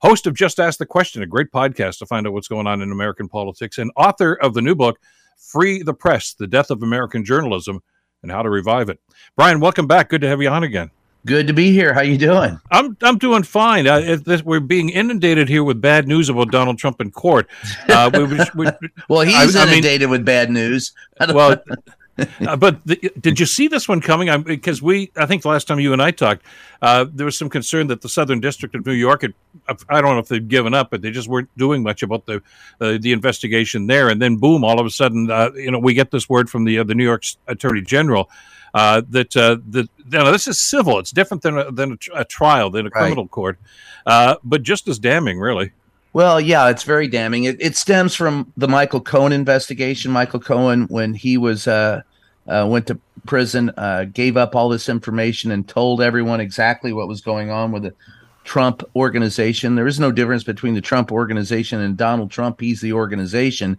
Host 0.00 0.26
of 0.26 0.34
Just 0.34 0.58
Ask 0.58 0.78
the 0.78 0.86
Question, 0.86 1.22
a 1.22 1.26
great 1.26 1.50
podcast 1.50 1.98
to 1.98 2.06
find 2.06 2.26
out 2.26 2.32
what's 2.32 2.48
going 2.48 2.66
on 2.66 2.80
in 2.80 2.90
American 2.90 3.28
politics, 3.28 3.76
and 3.76 3.90
author 3.96 4.34
of 4.34 4.54
the 4.54 4.62
new 4.62 4.74
book, 4.74 4.98
Free 5.36 5.82
the 5.82 5.94
Press 5.94 6.32
The 6.32 6.46
Death 6.46 6.70
of 6.70 6.82
American 6.82 7.22
Journalism 7.22 7.80
and 8.22 8.32
How 8.32 8.40
to 8.40 8.48
Revive 8.48 8.88
It. 8.88 9.00
Brian, 9.36 9.60
welcome 9.60 9.86
back. 9.86 10.08
Good 10.08 10.22
to 10.22 10.28
have 10.28 10.40
you 10.40 10.48
on 10.48 10.64
again. 10.64 10.90
Good 11.26 11.46
to 11.46 11.54
be 11.54 11.72
here. 11.72 11.94
How 11.94 12.02
you 12.02 12.18
doing? 12.18 12.60
I'm 12.70 12.96
I'm 13.00 13.16
doing 13.16 13.44
fine. 13.44 13.86
Uh, 13.86 14.18
this, 14.22 14.42
we're 14.42 14.60
being 14.60 14.90
inundated 14.90 15.48
here 15.48 15.64
with 15.64 15.80
bad 15.80 16.06
news 16.06 16.28
about 16.28 16.50
Donald 16.50 16.78
Trump 16.78 17.00
in 17.00 17.10
court. 17.10 17.48
Uh, 17.88 18.10
we, 18.12 18.24
we, 18.54 18.70
well, 19.08 19.22
he's 19.22 19.56
I, 19.56 19.62
inundated 19.62 20.02
I 20.02 20.06
mean, 20.06 20.10
with 20.10 20.24
bad 20.26 20.50
news. 20.50 20.92
well, 21.32 21.56
uh, 22.46 22.56
but 22.56 22.84
the, 22.86 23.12
did 23.20 23.40
you 23.40 23.46
see 23.46 23.66
this 23.66 23.88
one 23.88 24.00
coming? 24.00 24.42
Because 24.42 24.80
we, 24.80 25.10
I 25.16 25.26
think 25.26 25.42
the 25.42 25.48
last 25.48 25.66
time 25.66 25.80
you 25.80 25.92
and 25.92 26.00
I 26.00 26.12
talked, 26.12 26.42
uh, 26.80 27.06
there 27.12 27.24
was 27.24 27.36
some 27.36 27.48
concern 27.48 27.88
that 27.88 28.02
the 28.02 28.08
Southern 28.08 28.40
District 28.40 28.74
of 28.74 28.86
New 28.86 28.92
York 28.92 29.22
had, 29.22 29.34
I 29.88 30.00
don't 30.00 30.14
know 30.14 30.18
if 30.18 30.28
they'd 30.28 30.48
given 30.48 30.74
up, 30.74 30.90
but 30.90 31.02
they 31.02 31.10
just 31.10 31.28
weren't 31.28 31.50
doing 31.56 31.82
much 31.82 32.02
about 32.02 32.26
the 32.26 32.42
uh, 32.80 32.98
the 33.00 33.12
investigation 33.12 33.86
there. 33.86 34.08
And 34.08 34.22
then, 34.22 34.36
boom! 34.36 34.64
All 34.64 34.78
of 34.78 34.86
a 34.86 34.90
sudden, 34.90 35.30
uh, 35.30 35.50
you 35.54 35.70
know, 35.70 35.78
we 35.78 35.94
get 35.94 36.10
this 36.10 36.28
word 36.28 36.48
from 36.48 36.64
the 36.64 36.82
the 36.84 36.94
New 36.94 37.04
York 37.04 37.24
Attorney 37.48 37.82
General 37.82 38.30
uh, 38.74 39.02
that 39.08 39.36
uh, 39.36 39.58
that 39.70 39.88
you 39.98 40.18
know, 40.18 40.30
this 40.32 40.46
is 40.46 40.60
civil. 40.60 40.98
It's 40.98 41.12
different 41.12 41.42
than 41.42 41.56
a, 41.56 41.70
than 41.70 41.92
a, 41.92 42.20
a 42.20 42.24
trial 42.24 42.70
than 42.70 42.86
a 42.86 42.90
right. 42.90 43.00
criminal 43.02 43.28
court, 43.28 43.58
uh, 44.04 44.36
but 44.44 44.62
just 44.62 44.88
as 44.88 44.98
damning, 44.98 45.38
really. 45.38 45.72
Well, 46.14 46.40
yeah, 46.40 46.68
it's 46.68 46.84
very 46.84 47.08
damning. 47.08 47.42
It, 47.42 47.56
it, 47.60 47.76
stems 47.76 48.14
from 48.14 48.52
the 48.56 48.68
Michael 48.68 49.00
Cohen 49.00 49.32
investigation. 49.32 50.12
Michael 50.12 50.38
Cohen, 50.38 50.86
when 50.86 51.12
he 51.12 51.36
was 51.36 51.66
uh, 51.66 52.02
uh, 52.46 52.68
went 52.70 52.86
to 52.86 53.00
prison, 53.26 53.72
uh, 53.76 54.04
gave 54.04 54.36
up 54.36 54.54
all 54.54 54.68
this 54.68 54.88
information 54.88 55.50
and 55.50 55.66
told 55.66 56.00
everyone 56.00 56.38
exactly 56.38 56.92
what 56.92 57.08
was 57.08 57.20
going 57.20 57.50
on 57.50 57.72
with 57.72 57.82
the 57.82 57.94
Trump 58.44 58.84
organization. 58.94 59.74
There 59.74 59.88
is 59.88 59.98
no 59.98 60.12
difference 60.12 60.44
between 60.44 60.74
the 60.74 60.80
Trump 60.80 61.10
organization 61.10 61.80
and 61.80 61.96
Donald 61.96 62.30
Trump. 62.30 62.60
He's 62.60 62.80
the 62.80 62.92
organization, 62.92 63.76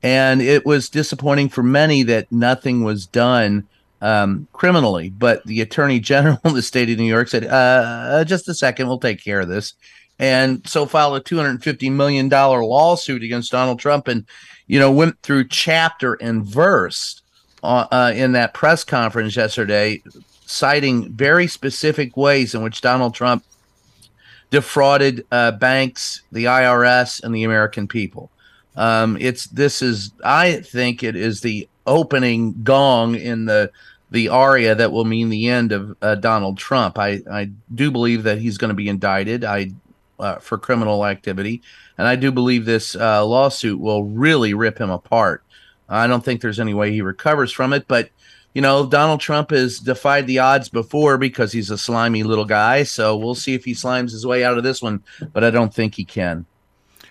and 0.00 0.40
it 0.40 0.64
was 0.64 0.88
disappointing 0.88 1.48
for 1.48 1.64
many 1.64 2.04
that 2.04 2.30
nothing 2.30 2.84
was 2.84 3.04
done 3.04 3.66
um, 4.00 4.46
criminally. 4.52 5.10
But 5.10 5.44
the 5.44 5.60
attorney 5.60 5.98
general 5.98 6.38
of 6.44 6.54
the 6.54 6.62
state 6.62 6.88
of 6.90 6.98
New 6.98 7.04
York 7.04 7.26
said, 7.26 7.46
uh, 7.46 8.22
just 8.24 8.48
a 8.48 8.54
second, 8.54 8.86
we'll 8.86 9.00
take 9.00 9.24
care 9.24 9.40
of 9.40 9.48
this. 9.48 9.74
And 10.18 10.66
so 10.66 10.86
filed 10.86 11.16
a 11.16 11.20
$250 11.20 11.90
million 11.90 12.28
lawsuit 12.28 13.22
against 13.22 13.50
Donald 13.50 13.80
Trump 13.80 14.08
and, 14.08 14.26
you 14.66 14.78
know, 14.78 14.92
went 14.92 15.20
through 15.22 15.48
chapter 15.48 16.14
and 16.14 16.44
verse 16.44 17.20
uh, 17.62 17.86
uh, 17.90 18.12
in 18.14 18.32
that 18.32 18.54
press 18.54 18.84
conference 18.84 19.36
yesterday, 19.36 20.02
citing 20.46 21.12
very 21.12 21.46
specific 21.46 22.16
ways 22.16 22.54
in 22.54 22.62
which 22.62 22.80
Donald 22.80 23.14
Trump 23.14 23.44
defrauded 24.50 25.26
uh, 25.32 25.50
banks, 25.50 26.22
the 26.30 26.44
IRS, 26.44 27.22
and 27.22 27.34
the 27.34 27.42
American 27.42 27.88
people. 27.88 28.30
Um, 28.76 29.16
it's 29.20 29.46
this 29.46 29.82
is 29.82 30.12
I 30.24 30.60
think 30.60 31.02
it 31.02 31.16
is 31.16 31.40
the 31.40 31.68
opening 31.86 32.62
gong 32.62 33.14
in 33.14 33.46
the 33.46 33.70
the 34.10 34.28
aria 34.28 34.74
that 34.74 34.92
will 34.92 35.04
mean 35.04 35.28
the 35.28 35.48
end 35.48 35.72
of 35.72 35.96
uh, 36.02 36.14
Donald 36.14 36.56
Trump. 36.56 36.98
I, 36.98 37.20
I 37.30 37.50
do 37.74 37.90
believe 37.90 38.22
that 38.24 38.38
he's 38.38 38.58
going 38.58 38.68
to 38.68 38.74
be 38.74 38.88
indicted 38.88 39.44
I, 39.44 39.72
uh, 40.18 40.36
for 40.36 40.58
criminal 40.58 41.06
activity, 41.06 41.62
and 41.98 42.06
I 42.06 42.16
do 42.16 42.30
believe 42.30 42.64
this 42.64 42.96
uh, 42.96 43.24
lawsuit 43.24 43.80
will 43.80 44.04
really 44.04 44.54
rip 44.54 44.78
him 44.78 44.90
apart. 44.90 45.44
I 45.88 46.06
don't 46.06 46.24
think 46.24 46.40
there's 46.40 46.60
any 46.60 46.74
way 46.74 46.92
he 46.92 47.02
recovers 47.02 47.52
from 47.52 47.72
it, 47.72 47.86
but 47.86 48.10
you 48.54 48.62
know, 48.62 48.86
Donald 48.86 49.20
Trump 49.20 49.50
has 49.50 49.80
defied 49.80 50.26
the 50.26 50.38
odds 50.38 50.68
before 50.68 51.18
because 51.18 51.52
he's 51.52 51.70
a 51.70 51.78
slimy 51.78 52.22
little 52.22 52.44
guy. 52.44 52.84
So 52.84 53.16
we'll 53.16 53.34
see 53.34 53.54
if 53.54 53.64
he 53.64 53.72
slimes 53.72 54.12
his 54.12 54.24
way 54.24 54.44
out 54.44 54.56
of 54.56 54.62
this 54.62 54.80
one, 54.80 55.02
but 55.32 55.42
I 55.42 55.50
don't 55.50 55.74
think 55.74 55.96
he 55.96 56.04
can. 56.04 56.46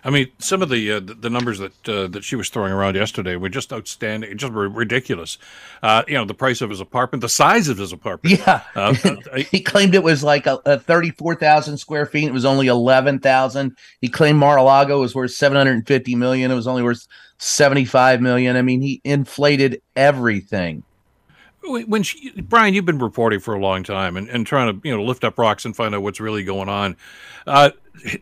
I 0.06 0.10
mean, 0.10 0.32
some 0.40 0.62
of 0.62 0.70
the 0.70 0.92
uh, 0.92 1.00
the 1.00 1.30
numbers 1.30 1.60
that 1.60 1.90
uh, 1.90 2.08
that 2.08 2.24
she 2.24 2.36
was 2.36 2.50
throwing 2.50 2.74
around 2.74 2.96
yesterday 2.96 3.36
were 3.38 3.50
just 3.50 3.72
outstanding, 3.72 4.38
just 4.38 4.52
were 4.52 4.68
ridiculous. 4.68 5.38
Uh, 5.82 6.04
you 6.08 6.16
know, 6.16 6.26
the 6.26 6.34
price 6.34 6.62
of 6.62 6.70
his 6.70 6.82
apartment, 6.82 7.22
the 7.22 7.30
size 7.30 7.70
of 7.70 7.78
his 7.78 7.94
apartment. 7.94 8.40
Yeah, 8.40 8.62
uh, 8.76 8.94
he 9.52 9.62
claimed 9.62 9.96
it 9.96 10.04
was 10.04 10.24
like 10.24 10.46
a, 10.46 10.60
a 10.66 10.78
thirty 10.78 11.12
four 11.12 11.36
thousand 11.36 11.78
square 11.78 12.06
feet. 12.06 12.28
It 12.28 12.34
was 12.34 12.46
only 12.46 12.68
eleven 12.68 13.20
thousand. 13.20 13.78
He 14.02 14.10
claimed 14.10 14.40
Mar-a-Lago 14.40 15.00
was 15.00 15.16
worth 15.16 15.32
seven 15.32 15.58
hundred 15.58 15.74
and 15.74 15.88
fifty 15.88 16.16
million. 16.16 16.52
It 16.52 16.56
was 16.56 16.68
only 16.68 16.84
worth 16.84 17.08
seventy 17.38 17.86
five 17.86 18.22
million. 18.22 18.58
I 18.58 18.62
mean, 18.62 18.82
he 18.82 19.00
inflated 19.06 19.82
everything 19.96 20.84
when 21.66 22.04
she, 22.04 22.42
Brian, 22.42 22.74
you've 22.74 22.86
been 22.86 23.00
reporting 23.00 23.40
for 23.40 23.54
a 23.54 23.60
long 23.60 23.84
time 23.84 24.18
and, 24.18 24.28
and 24.28 24.46
trying 24.46 24.74
to 24.82 24.88
you 24.88 24.96
know 24.96 25.04
lift 25.04 25.24
up 25.24 25.38
rocks 25.38 25.66
and 25.66 25.76
find 25.76 25.96
out 25.96 26.02
what's 26.02 26.20
really 26.20 26.44
going 26.44 26.70
on. 26.70 26.98
Uh, 27.48 27.72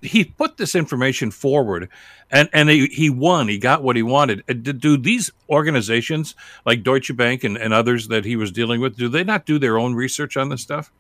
he 0.01 0.25
put 0.25 0.57
this 0.57 0.75
information 0.75 1.31
forward, 1.31 1.89
and 2.29 2.49
and 2.53 2.69
he, 2.69 2.87
he 2.87 3.09
won. 3.09 3.47
He 3.47 3.57
got 3.57 3.83
what 3.83 3.95
he 3.95 4.03
wanted. 4.03 4.43
Uh, 4.49 4.53
do 4.53 4.97
these 4.97 5.31
organizations 5.49 6.35
like 6.65 6.83
Deutsche 6.83 7.15
Bank 7.15 7.43
and, 7.43 7.57
and 7.57 7.73
others 7.73 8.07
that 8.09 8.25
he 8.25 8.35
was 8.35 8.51
dealing 8.51 8.81
with 8.81 8.97
do 8.97 9.07
they 9.07 9.23
not 9.23 9.45
do 9.45 9.57
their 9.57 9.77
own 9.77 9.95
research 9.95 10.37
on 10.37 10.49
this 10.49 10.61
stuff? 10.61 10.91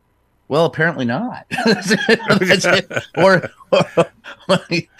Well, 0.51 0.65
apparently 0.65 1.05
not. 1.05 1.45
or, 3.17 3.49
or, 3.71 4.59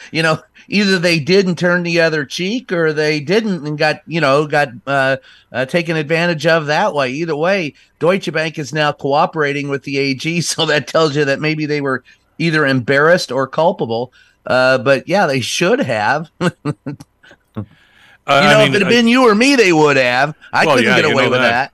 you 0.10 0.24
know, 0.24 0.42
either 0.70 0.98
they 0.98 1.20
didn't 1.20 1.58
turn 1.58 1.84
the 1.84 2.00
other 2.00 2.24
cheek, 2.24 2.72
or 2.72 2.94
they 2.94 3.20
didn't 3.20 3.68
and 3.68 3.78
got, 3.78 4.02
you 4.08 4.22
know, 4.22 4.48
got 4.48 4.70
uh, 4.88 5.18
uh, 5.52 5.66
taken 5.66 5.98
advantage 5.98 6.48
of 6.48 6.68
that 6.68 6.94
way. 6.94 7.12
Either 7.12 7.36
way, 7.36 7.74
Deutsche 8.00 8.32
Bank 8.32 8.58
is 8.58 8.74
now 8.74 8.94
cooperating 8.94 9.68
with 9.68 9.84
the 9.84 9.98
AG, 9.98 10.40
so 10.42 10.66
that 10.68 10.88
tells 10.88 11.18
you 11.18 11.26
that 11.26 11.42
maybe 11.42 11.66
they 11.66 11.82
were 11.82 12.06
either 12.42 12.66
embarrassed 12.66 13.32
or 13.32 13.48
culpable. 13.48 14.12
Uh, 14.46 14.80
but 14.80 15.08
yeah, 15.08 15.28
they 15.28 15.42
should 15.42 15.80
have. 15.80 16.30
You 18.28 18.36
know, 18.36 18.48
I 18.48 18.64
mean, 18.64 18.70
if 18.70 18.76
it 18.76 18.86
had 18.86 18.90
been 18.90 19.08
you 19.08 19.28
or 19.28 19.36
me, 19.36 19.56
they 19.56 19.74
would 19.74 19.98
have. 19.98 20.36
I 20.54 20.66
well, 20.66 20.76
couldn't 20.78 20.92
yeah, 20.92 21.02
get 21.02 21.12
away 21.12 21.28
with 21.28 21.40
that. 21.40 21.74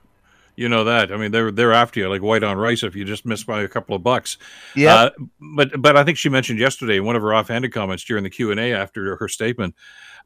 You 0.56 0.68
know 0.68 0.84
that. 0.84 1.12
I 1.12 1.16
mean, 1.16 1.30
they're 1.30 1.52
they're 1.52 1.74
after 1.74 2.00
you 2.00 2.08
like 2.08 2.22
white 2.22 2.42
on 2.42 2.56
rice 2.56 2.82
if 2.82 2.96
you 2.96 3.04
just 3.04 3.24
miss 3.24 3.44
by 3.44 3.62
a 3.62 3.68
couple 3.68 3.94
of 3.94 4.02
bucks. 4.02 4.38
Yeah. 4.74 4.94
Uh, 4.94 5.10
but 5.56 5.80
but 5.80 5.96
I 5.96 6.02
think 6.02 6.18
she 6.18 6.30
mentioned 6.30 6.58
yesterday 6.58 6.96
in 6.96 7.04
one 7.04 7.14
of 7.14 7.22
her 7.22 7.32
offhanded 7.32 7.72
comments 7.72 8.02
during 8.02 8.24
the 8.24 8.30
Q 8.30 8.50
and 8.50 8.58
A 8.58 8.72
after 8.72 9.14
her 9.16 9.28
statement 9.28 9.76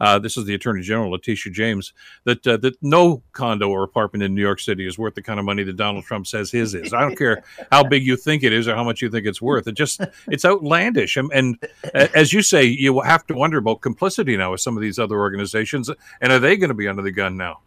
uh, 0.00 0.18
this 0.18 0.37
is 0.37 0.44
the 0.44 0.55
Attorney 0.55 0.83
General 0.83 1.11
Letitia 1.11 1.52
James, 1.52 1.92
that 2.24 2.46
uh, 2.46 2.57
that 2.59 2.74
no 2.83 3.22
condo 3.33 3.68
or 3.68 3.83
apartment 3.83 4.22
in 4.22 4.35
New 4.35 4.42
York 4.42 4.61
City 4.61 4.87
is 4.87 4.98
worth 4.98 5.14
the 5.14 5.22
kind 5.22 5.38
of 5.38 5.44
money 5.44 5.62
that 5.62 5.76
Donald 5.76 6.05
Trump 6.05 6.26
says 6.26 6.50
his 6.50 6.74
is. 6.74 6.92
I 6.92 7.00
don't 7.00 7.16
care 7.16 7.42
how 7.70 7.83
big 7.88 8.05
you 8.05 8.16
think 8.16 8.42
it 8.42 8.52
is 8.52 8.68
or 8.68 8.74
how 8.74 8.85
much 8.85 9.02
you 9.02 9.11
think 9.11 9.26
it's 9.26 9.42
worth. 9.42 9.66
It 9.66 9.72
just 9.72 10.00
it's 10.28 10.44
outlandish. 10.44 11.16
And, 11.16 11.31
and 11.33 11.59
as 11.94 12.33
you 12.33 12.42
say, 12.42 12.64
you 12.64 13.00
have 13.00 13.26
to 13.26 13.35
wonder 13.35 13.59
about 13.59 13.81
complicity 13.81 14.37
now 14.37 14.52
with 14.52 14.61
some 14.61 14.76
of 14.76 14.83
these 14.83 14.98
other 14.98 15.16
organizations, 15.16 15.90
and 16.20 16.33
are 16.33 16.38
they 16.38 16.57
going 16.57 16.68
to 16.68 16.74
be 16.74 16.88
under 16.88 17.02
the 17.02 17.12
gun 17.12 17.37
now? 17.37 17.61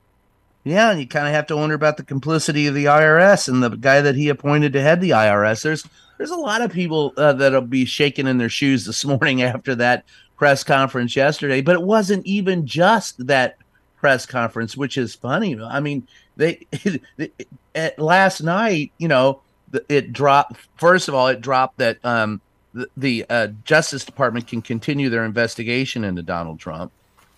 Yeah, 0.65 0.89
and 0.89 0.99
you 0.99 1.07
kind 1.07 1.27
of 1.27 1.33
have 1.33 1.45
to 1.47 1.55
wonder 1.55 1.75
about 1.75 1.97
the 1.97 2.03
complicity 2.03 2.65
of 2.65 2.73
the 2.73 2.85
IRS 2.85 3.47
and 3.47 3.61
the 3.61 3.69
guy 3.69 4.01
that 4.01 4.15
he 4.15 4.29
appointed 4.29 4.73
to 4.73 4.81
head 4.81 4.99
the 4.99 5.11
IRS. 5.11 5.61
There's 5.61 5.87
there's 6.17 6.31
a 6.31 6.35
lot 6.35 6.61
of 6.61 6.71
people 6.71 7.13
uh, 7.17 7.33
that'll 7.33 7.61
be 7.61 7.85
shaking 7.85 8.25
in 8.25 8.39
their 8.39 8.49
shoes 8.49 8.85
this 8.85 9.05
morning 9.05 9.41
after 9.43 9.75
that 9.75 10.05
press 10.37 10.63
conference 10.63 11.15
yesterday. 11.15 11.61
But 11.61 11.75
it 11.75 11.81
wasn't 11.81 12.25
even 12.25 12.65
just 12.65 13.27
that 13.27 13.57
press 13.97 14.25
conference, 14.25 14.77
which 14.77 14.97
is 14.97 15.15
funny. 15.15 15.59
I 15.59 15.79
mean, 15.79 16.07
they 16.37 16.65
at 17.75 17.99
last 17.99 18.41
night, 18.41 18.91
you 18.97 19.07
know, 19.07 19.41
it 19.89 20.13
dropped. 20.13 20.57
First 20.77 21.07
of 21.07 21.15
all, 21.15 21.27
it 21.27 21.41
dropped 21.41 21.77
that 21.77 21.97
um, 22.03 22.41
the, 22.73 22.87
the 22.97 23.25
uh, 23.29 23.47
Justice 23.63 24.05
Department 24.05 24.47
can 24.47 24.61
continue 24.61 25.09
their 25.09 25.25
investigation 25.25 26.03
into 26.03 26.21
Donald 26.21 26.59
Trump, 26.59 26.91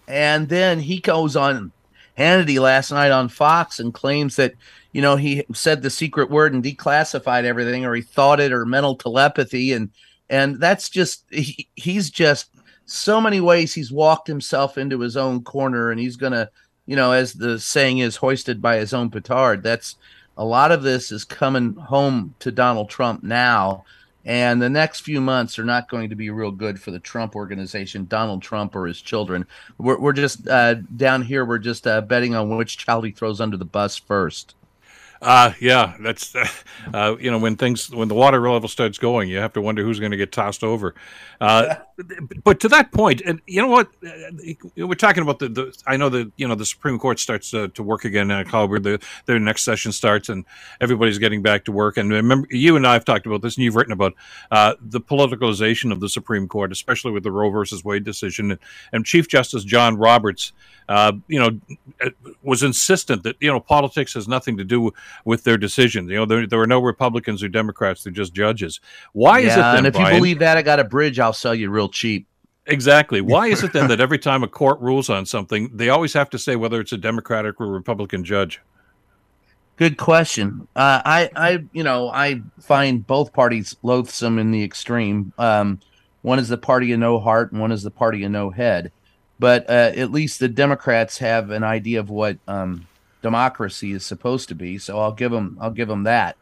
and 0.07 0.49
then 0.49 0.79
he 0.79 0.99
goes 0.99 1.35
on 1.35 1.71
Hannity 2.17 2.59
last 2.59 2.91
night 2.91 3.11
on 3.11 3.29
Fox 3.29 3.79
and 3.79 3.93
claims 3.93 4.35
that 4.37 4.55
you 4.91 5.01
know 5.01 5.15
he 5.15 5.45
said 5.53 5.81
the 5.81 5.89
secret 5.89 6.29
word 6.29 6.53
and 6.53 6.63
declassified 6.63 7.43
everything, 7.43 7.85
or 7.85 7.93
he 7.93 8.01
thought 8.01 8.39
it, 8.39 8.51
or 8.51 8.65
mental 8.65 8.95
telepathy, 8.95 9.73
and 9.73 9.89
and 10.29 10.59
that's 10.59 10.89
just 10.89 11.23
he, 11.29 11.67
he's 11.75 12.09
just 12.09 12.49
so 12.87 13.21
many 13.21 13.39
ways 13.39 13.73
he's 13.73 13.91
walked 13.91 14.27
himself 14.27 14.77
into 14.77 14.99
his 14.99 15.15
own 15.15 15.43
corner, 15.43 15.91
and 15.91 15.99
he's 15.99 16.15
gonna 16.15 16.49
you 16.85 16.95
know 16.95 17.11
as 17.11 17.33
the 17.33 17.59
saying 17.59 17.99
is 17.99 18.15
hoisted 18.15 18.61
by 18.61 18.77
his 18.77 18.93
own 18.93 19.11
petard. 19.11 19.61
That's 19.61 19.95
a 20.37 20.45
lot 20.45 20.71
of 20.71 20.83
this 20.83 21.11
is 21.11 21.23
coming 21.23 21.73
home 21.75 22.35
to 22.39 22.51
Donald 22.51 22.89
Trump 22.89 23.23
now. 23.23 23.85
And 24.23 24.61
the 24.61 24.69
next 24.69 25.01
few 25.01 25.21
months 25.21 25.57
are 25.57 25.63
not 25.63 25.89
going 25.89 26.09
to 26.09 26.15
be 26.15 26.29
real 26.29 26.51
good 26.51 26.81
for 26.81 26.91
the 26.91 26.99
Trump 26.99 27.33
organization, 27.33 28.07
Donald 28.07 28.41
Trump 28.41 28.75
or 28.75 28.85
his 28.85 29.01
children. 29.01 29.47
We're, 29.77 29.97
we're 29.97 30.11
just 30.11 30.45
uh, 30.49 30.75
down 30.97 31.21
here, 31.21 31.45
we're 31.45 31.59
just 31.59 31.87
uh, 31.87 32.01
betting 32.01 32.35
on 32.35 32.55
which 32.57 32.77
child 32.77 33.05
he 33.05 33.11
throws 33.11 33.39
under 33.39 33.55
the 33.55 33.63
bus 33.63 33.95
first. 33.95 34.53
Uh, 35.21 35.53
yeah, 35.59 35.95
that's, 35.99 36.35
uh, 36.93 37.15
you 37.19 37.31
know, 37.31 37.39
when 37.39 37.55
things, 37.55 37.89
when 37.89 38.07
the 38.07 38.13
water 38.13 38.39
level 38.49 38.69
starts 38.69 38.97
going, 38.97 39.29
you 39.29 39.37
have 39.37 39.53
to 39.53 39.61
wonder 39.61 39.83
who's 39.83 39.99
going 39.99 40.11
to 40.11 40.17
get 40.17 40.31
tossed 40.31 40.63
over. 40.63 40.95
Uh, 41.39 41.75
but 42.43 42.59
to 42.59 42.69
that 42.69 42.91
point, 42.91 43.21
and 43.21 43.41
you 43.47 43.61
know 43.61 43.67
what, 43.67 43.89
we're 44.75 44.93
talking 44.93 45.23
about 45.23 45.39
the, 45.39 45.49
the 45.49 45.83
I 45.85 45.97
know 45.97 46.09
that, 46.09 46.31
you 46.37 46.47
know, 46.47 46.55
the 46.55 46.65
Supreme 46.65 46.99
Court 46.99 47.19
starts 47.19 47.51
to, 47.51 47.67
to 47.69 47.83
work 47.83 48.05
again 48.05 48.31
in 48.31 48.37
October, 48.37 48.79
the, 48.79 49.01
their 49.25 49.39
next 49.39 49.63
session 49.63 49.91
starts 49.91 50.29
and 50.29 50.45
everybody's 50.79 51.17
getting 51.17 51.41
back 51.41 51.65
to 51.65 51.71
work. 51.71 51.97
And 51.97 52.11
remember, 52.11 52.47
you 52.51 52.75
and 52.75 52.85
I 52.85 52.93
have 52.93 53.05
talked 53.05 53.25
about 53.25 53.41
this 53.41 53.55
and 53.55 53.63
you've 53.63 53.75
written 53.75 53.93
about, 53.93 54.13
uh, 54.51 54.75
the 54.81 55.01
politicalization 55.01 55.91
of 55.91 55.99
the 55.99 56.09
Supreme 56.09 56.47
Court, 56.47 56.71
especially 56.71 57.11
with 57.11 57.23
the 57.23 57.31
Roe 57.31 57.49
versus 57.49 57.83
Wade 57.83 58.03
decision. 58.03 58.51
And, 58.51 58.59
and 58.91 59.05
Chief 59.05 59.27
Justice 59.27 59.63
John 59.63 59.97
Roberts, 59.97 60.53
uh, 60.89 61.13
you 61.27 61.39
know, 61.39 61.59
was 62.41 62.63
insistent 62.63 63.23
that, 63.23 63.35
you 63.39 63.51
know, 63.51 63.59
politics 63.59 64.13
has 64.13 64.27
nothing 64.27 64.57
to 64.57 64.63
do 64.63 64.93
with 65.25 65.43
their 65.43 65.57
decisions. 65.57 66.09
You 66.09 66.17
know, 66.17 66.25
there, 66.25 66.47
there 66.47 66.59
were 66.59 66.67
no 66.67 66.79
Republicans 66.79 67.43
or 67.43 67.49
Democrats; 67.49 68.03
they're 68.03 68.13
just 68.13 68.33
judges. 68.33 68.79
Why 69.13 69.39
yeah, 69.39 69.47
is 69.47 69.53
it? 69.53 69.57
Then, 69.57 69.77
and 69.77 69.87
if 69.87 69.93
Brian, 69.93 70.13
you 70.13 70.19
believe 70.19 70.39
that, 70.39 70.57
I 70.57 70.61
got 70.61 70.79
a 70.79 70.83
bridge. 70.83 71.19
I'll 71.19 71.33
sell 71.33 71.55
you 71.55 71.69
real 71.69 71.89
cheap. 71.89 72.27
Exactly. 72.67 73.21
Why 73.21 73.47
is 73.47 73.63
it 73.63 73.73
then 73.73 73.87
that 73.89 74.01
every 74.01 74.19
time 74.19 74.43
a 74.43 74.47
court 74.47 74.79
rules 74.81 75.09
on 75.09 75.25
something, 75.25 75.69
they 75.73 75.89
always 75.89 76.13
have 76.13 76.29
to 76.31 76.39
say 76.39 76.55
whether 76.55 76.79
it's 76.79 76.91
a 76.91 76.97
Democratic 76.97 77.59
or 77.59 77.67
Republican 77.67 78.23
judge? 78.23 78.61
Good 79.77 79.97
question. 79.97 80.67
Uh, 80.75 81.01
I, 81.05 81.29
I, 81.35 81.63
you 81.71 81.83
know, 81.83 82.09
I 82.09 82.41
find 82.59 83.05
both 83.05 83.31
parties 83.31 83.75
loathsome 83.83 84.39
in 84.39 84.51
the 84.51 84.63
extreme. 84.63 85.33
Um, 85.37 85.79
one 86.23 86.39
is 86.39 86.49
the 86.49 86.57
party 86.57 86.91
of 86.91 86.99
no 86.99 87.19
heart, 87.19 87.51
and 87.51 87.61
one 87.61 87.71
is 87.71 87.83
the 87.83 87.91
party 87.91 88.23
of 88.23 88.31
no 88.31 88.49
head. 88.49 88.91
But 89.39 89.69
uh, 89.69 89.91
at 89.95 90.11
least 90.11 90.39
the 90.39 90.47
Democrats 90.47 91.19
have 91.19 91.51
an 91.51 91.63
idea 91.63 91.99
of 91.99 92.09
what 92.09 92.37
um, 92.47 92.87
democracy 93.27 93.91
is 93.91 94.05
supposed 94.05 94.47
to 94.47 94.55
be. 94.55 94.77
So 94.77 94.99
I'll 94.99 95.11
give 95.11 95.31
them 95.31 95.57
I'll 95.59 95.71
give 95.71 95.89
them 95.89 96.03
that. 96.03 96.37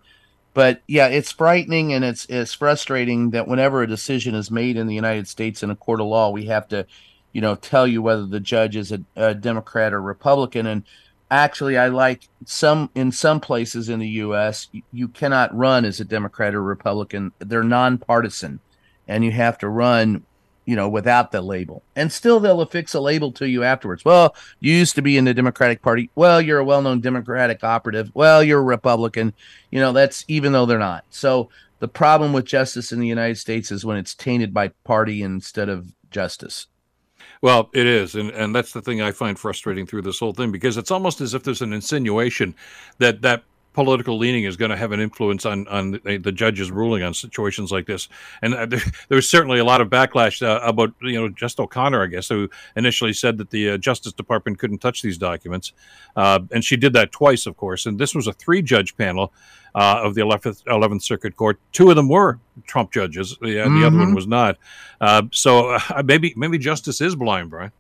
But 0.54 0.84
yeah, 0.88 1.08
it's 1.08 1.32
frightening 1.32 1.94
and 1.94 2.06
it's 2.06 2.26
it's 2.30 2.54
frustrating 2.54 3.32
that 3.32 3.48
whenever 3.48 3.82
a 3.82 3.88
decision 3.88 4.36
is 4.36 4.52
made 4.52 4.78
in 4.78 4.86
the 4.86 4.94
United 4.94 5.28
States 5.28 5.64
in 5.64 5.72
a 5.72 5.76
court 5.76 6.00
of 6.00 6.06
law, 6.06 6.30
we 6.30 6.46
have 6.46 6.68
to, 6.68 6.86
you 7.34 7.42
know, 7.42 7.56
tell 7.56 7.88
you 7.88 8.04
whether 8.04 8.28
the 8.28 8.40
judge 8.40 8.76
is 8.76 8.92
a, 8.92 9.02
a 9.16 9.34
Democrat 9.34 9.94
or 9.94 10.02
Republican. 10.02 10.68
And 10.68 10.84
actually, 11.32 11.76
I 11.76 11.88
like 11.88 12.30
some 12.46 12.92
in 12.94 13.12
some 13.12 13.40
places 13.40 13.90
in 13.90 14.00
the 14.00 14.08
U.S. 14.26 14.68
You, 14.72 14.84
you 14.94 15.08
cannot 15.08 15.58
run 15.58 15.86
as 15.86 16.00
a 16.00 16.06
Democrat 16.06 16.54
or 16.54 16.62
Republican; 16.62 17.32
they're 17.40 17.64
nonpartisan, 17.64 18.60
and 19.08 19.26
you 19.26 19.32
have 19.32 19.58
to 19.58 19.68
run 19.68 20.24
you 20.66 20.76
know, 20.76 20.90
without 20.90 21.32
the 21.32 21.42
label. 21.42 21.84
And 21.96 22.12
still 22.12 22.40
they'll 22.40 22.62
affix 22.62 22.94
a 22.94 23.00
label 23.00 23.32
to 23.34 23.48
you 23.48 23.64
afterwards. 23.64 24.04
Well, 24.04 24.36
you 24.60 24.74
used 24.74 24.96
to 24.96 25.02
be 25.02 25.18
in 25.18 25.26
the 25.26 25.34
Democratic 25.34 25.82
Party. 25.82 26.10
Well, 26.16 26.42
you're 26.42 26.60
a 26.60 26.66
well-known 26.66 27.02
Democratic 27.02 27.64
operative. 27.64 28.12
Well, 28.14 28.44
you're 28.44 28.60
a 28.60 28.64
Republican. 28.64 29.34
You 29.72 29.80
know, 29.80 29.92
that's 29.92 30.26
even 30.28 30.52
though 30.52 30.66
they're 30.66 30.80
not. 30.80 31.06
So 31.10 31.50
the 31.80 31.88
problem 31.88 32.34
with 32.34 32.46
justice 32.46 32.92
in 32.92 33.00
the 33.00 33.08
United 33.08 33.38
States 33.38 33.72
is 33.72 33.86
when 33.86 33.98
it's 33.98 34.16
tainted 34.16 34.54
by 34.54 34.70
party 34.84 35.22
instead 35.22 35.70
of 35.70 35.94
justice. 36.10 36.68
Well, 37.42 37.70
it 37.74 37.86
is, 37.86 38.16
and 38.16 38.32
and 38.32 38.56
that's 38.56 38.72
the 38.72 38.82
thing 38.82 39.02
I 39.02 39.12
find 39.12 39.38
frustrating 39.38 39.86
through 39.86 40.02
this 40.04 40.20
whole 40.20 40.34
thing 40.34 40.52
because 40.52 40.78
it's 40.78 40.90
almost 40.90 41.22
as 41.22 41.34
if 41.34 41.44
there's 41.44 41.62
an 41.62 41.74
insinuation 41.74 42.56
that 42.98 43.22
that 43.22 43.44
political 43.76 44.18
leaning 44.18 44.46
is 44.46 44.56
going 44.56 44.72
to 44.72 44.78
have 44.78 44.94
an 44.94 45.02
influence 45.02 45.46
on 45.46 45.68
on 45.68 45.92
the, 45.92 46.18
the 46.18 46.32
judge's 46.32 46.72
ruling 46.72 47.04
on 47.04 47.14
situations 47.14 47.72
like 47.72 47.86
this. 47.86 48.08
And 48.42 48.56
uh, 48.56 48.66
there, 48.66 48.82
there, 49.10 49.18
was 49.18 49.30
certainly 49.30 49.60
a 49.60 49.66
lot 49.66 49.82
of 49.82 49.90
backlash 49.90 50.42
uh, 50.42 50.62
about 50.64 50.94
you 51.02 51.20
know 51.20 51.30
Just 51.30 51.60
O'Connor, 51.60 52.02
I 52.02 52.08
guess, 52.08 52.30
who 52.30 52.50
initially 52.76 53.14
said 53.14 53.38
that 53.38 53.52
the 53.52 53.72
uh, 53.72 53.78
Justice 53.78 54.14
Department 54.14 54.58
couldn't 54.58 54.80
touch 54.80 55.02
these 55.02 55.18
documents, 55.18 55.74
uh, 56.16 56.40
and 56.52 56.64
she 56.64 56.78
did 56.78 56.94
that 56.94 57.12
twice, 57.12 57.46
of 57.46 57.58
course. 57.58 57.86
And 57.86 58.00
this 58.00 58.16
was 58.16 58.28
a 58.28 58.34
three 58.34 58.64
judge 58.64 58.98
panel. 58.98 59.32
Uh, 59.78 60.00
of 60.06 60.16
the 60.16 60.22
11th, 60.22 60.64
11th 60.68 61.02
Circuit 61.02 61.36
Court, 61.36 61.60
two 61.74 61.90
of 61.90 61.98
them 61.98 62.08
were 62.08 62.40
Trump 62.66 62.94
judges. 62.94 63.38
The, 63.42 63.48
mm-hmm. 63.48 63.82
the 63.82 63.86
other 63.86 63.98
one 63.98 64.06
mm-hmm. 64.06 64.16
was 64.16 64.26
not. 64.26 64.58
Uh, 65.02 65.24
so 65.34 65.78
maybe 66.06 66.34
maybe 66.38 66.58
justice 66.58 67.02
is 67.02 67.14
blind, 67.14 67.50
Brian. 67.50 67.74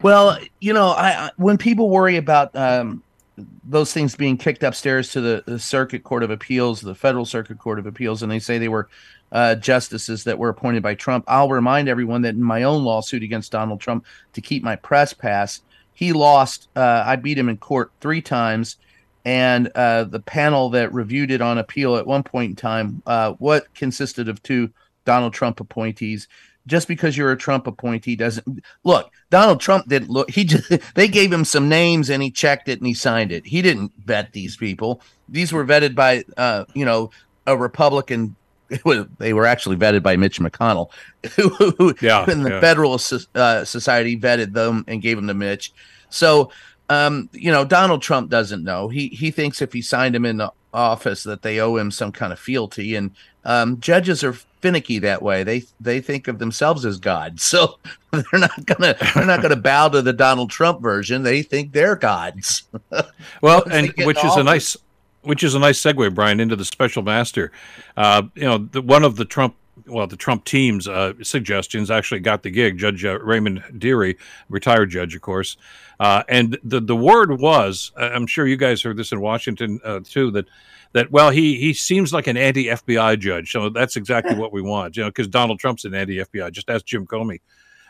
Well, 0.00 0.38
you 0.60 0.72
know, 0.72 0.88
I, 0.88 1.30
when 1.36 1.58
people 1.58 1.90
worry 1.90 2.16
about 2.16 2.56
um, 2.56 3.02
those 3.36 3.92
things 3.92 4.14
being 4.14 4.36
kicked 4.36 4.62
upstairs 4.62 5.10
to 5.12 5.20
the, 5.20 5.44
the, 5.46 5.58
Circuit 5.58 6.04
Court 6.04 6.22
of 6.22 6.30
Appeals, 6.30 6.80
the 6.80 6.94
Federal 6.94 7.24
Circuit 7.24 7.58
Court 7.58 7.78
of 7.78 7.86
Appeals, 7.86 8.22
and 8.22 8.30
they 8.30 8.38
say 8.38 8.58
they 8.58 8.68
were 8.68 8.88
uh, 9.30 9.54
justices 9.54 10.24
that 10.24 10.38
were 10.38 10.50
appointed 10.50 10.82
by 10.82 10.94
Trump. 10.94 11.24
I'll 11.26 11.48
remind 11.48 11.88
everyone 11.88 12.22
that 12.22 12.34
in 12.34 12.42
my 12.42 12.64
own 12.64 12.84
lawsuit 12.84 13.22
against 13.22 13.52
Donald 13.52 13.80
Trump 13.80 14.04
to 14.34 14.40
keep 14.42 14.62
my 14.62 14.76
press 14.76 15.14
pass, 15.14 15.62
he 15.94 16.12
lost. 16.12 16.68
Uh, 16.76 17.04
I 17.06 17.16
beat 17.16 17.38
him 17.38 17.48
in 17.48 17.56
court 17.56 17.90
three 18.00 18.20
times, 18.20 18.76
and 19.24 19.68
uh, 19.74 20.04
the 20.04 20.20
panel 20.20 20.70
that 20.70 20.92
reviewed 20.92 21.30
it 21.30 21.40
on 21.40 21.56
appeal 21.56 21.96
at 21.96 22.06
one 22.06 22.22
point 22.22 22.50
in 22.50 22.56
time, 22.56 23.02
uh, 23.06 23.32
what 23.32 23.72
consisted 23.74 24.28
of 24.28 24.42
two 24.42 24.70
Donald 25.04 25.32
Trump 25.32 25.60
appointees, 25.60 26.28
just 26.66 26.88
because 26.88 27.16
you're 27.16 27.32
a 27.32 27.36
Trump 27.36 27.66
appointee 27.66 28.16
doesn't 28.16 28.62
look. 28.84 29.10
Donald 29.30 29.60
Trump 29.60 29.88
didn't 29.88 30.10
look. 30.10 30.30
He 30.30 30.44
just 30.44 30.72
they 30.94 31.08
gave 31.08 31.32
him 31.32 31.44
some 31.44 31.68
names 31.68 32.10
and 32.10 32.22
he 32.22 32.30
checked 32.30 32.68
it 32.68 32.78
and 32.78 32.86
he 32.86 32.94
signed 32.94 33.32
it. 33.32 33.46
He 33.46 33.62
didn't 33.62 33.92
vet 34.04 34.32
these 34.32 34.56
people. 34.56 35.00
These 35.28 35.52
were 35.52 35.64
vetted 35.64 35.94
by 35.94 36.24
uh, 36.36 36.64
you 36.74 36.84
know 36.84 37.10
a 37.46 37.56
Republican. 37.56 38.36
They 39.18 39.34
were 39.34 39.44
actually 39.44 39.76
vetted 39.76 40.02
by 40.02 40.16
Mitch 40.16 40.40
McConnell, 40.40 40.88
who 41.36 41.94
yeah, 42.00 42.30
in 42.30 42.42
the 42.42 42.52
yeah. 42.52 42.60
Federalist 42.60 43.28
uh, 43.34 43.66
Society 43.66 44.18
vetted 44.18 44.54
them 44.54 44.86
and 44.88 45.02
gave 45.02 45.18
them 45.18 45.26
to 45.26 45.34
Mitch. 45.34 45.74
So 46.08 46.50
um, 46.88 47.28
you 47.32 47.50
know, 47.50 47.64
Donald 47.64 48.02
Trump 48.02 48.30
doesn't 48.30 48.64
know. 48.64 48.88
He 48.88 49.08
he 49.08 49.30
thinks 49.30 49.62
if 49.62 49.72
he 49.72 49.82
signed 49.82 50.14
him 50.14 50.24
in 50.24 50.38
the 50.38 50.52
office 50.74 51.22
that 51.24 51.42
they 51.42 51.60
owe 51.60 51.76
him 51.76 51.90
some 51.90 52.12
kind 52.12 52.32
of 52.32 52.38
fealty, 52.38 52.94
and 52.94 53.10
um, 53.44 53.80
judges 53.80 54.22
are 54.24 54.36
finicky 54.62 55.00
that 55.00 55.20
way. 55.20 55.42
They 55.42 55.64
they 55.80 56.00
think 56.00 56.28
of 56.28 56.38
themselves 56.38 56.86
as 56.86 56.98
God, 56.98 57.40
so 57.40 57.78
they're 58.10 58.22
not 58.32 58.64
gonna 58.64 58.96
they're 59.14 59.26
not 59.26 59.42
gonna 59.42 59.56
bow 59.56 59.88
to 59.88 60.00
the 60.00 60.12
Donald 60.12 60.50
Trump 60.50 60.80
version. 60.80 61.22
They 61.22 61.42
think 61.42 61.72
they're 61.72 61.96
gods. 61.96 62.62
well, 63.42 63.64
and 63.70 63.92
which 63.98 64.24
is 64.24 64.36
a 64.36 64.44
nice 64.44 64.76
which 65.22 65.44
is 65.44 65.54
a 65.54 65.58
nice 65.58 65.80
segue, 65.80 66.14
Brian, 66.14 66.40
into 66.40 66.56
the 66.56 66.64
special 66.64 67.02
master. 67.02 67.52
Uh, 67.96 68.22
you 68.34 68.42
know, 68.42 68.58
the, 68.58 68.82
one 68.82 69.04
of 69.04 69.16
the 69.16 69.24
Trump 69.24 69.56
well, 69.86 70.06
the 70.06 70.16
Trump 70.16 70.44
team's 70.44 70.86
uh, 70.86 71.12
suggestions 71.22 71.90
actually 71.90 72.20
got 72.20 72.42
the 72.42 72.50
gig. 72.50 72.78
Judge 72.78 73.04
uh, 73.04 73.18
Raymond 73.20 73.62
Dearie, 73.78 74.16
retired 74.48 74.90
judge, 74.90 75.14
of 75.14 75.22
course, 75.22 75.56
uh, 75.98 76.22
and 76.28 76.58
the 76.62 76.80
the 76.80 76.96
word 76.96 77.40
was, 77.40 77.92
I'm 77.96 78.26
sure 78.26 78.46
you 78.46 78.56
guys 78.56 78.82
heard 78.82 78.96
this 78.96 79.12
in 79.12 79.20
Washington 79.20 79.80
uh, 79.84 80.00
too, 80.04 80.30
that 80.32 80.46
that 80.92 81.10
well 81.10 81.30
he 81.30 81.56
he 81.58 81.72
seems 81.72 82.12
like 82.12 82.26
an 82.26 82.36
anti 82.36 82.66
FBI 82.66 83.18
judge, 83.18 83.50
so 83.50 83.68
that's 83.68 83.96
exactly 83.96 84.34
what 84.38 84.52
we 84.52 84.62
want, 84.62 84.96
you 84.96 85.02
know, 85.02 85.08
because 85.08 85.28
Donald 85.28 85.58
Trump's 85.58 85.84
an 85.84 85.94
anti 85.94 86.16
FBI. 86.18 86.52
Just 86.52 86.70
ask 86.70 86.84
Jim 86.84 87.06
Comey. 87.06 87.40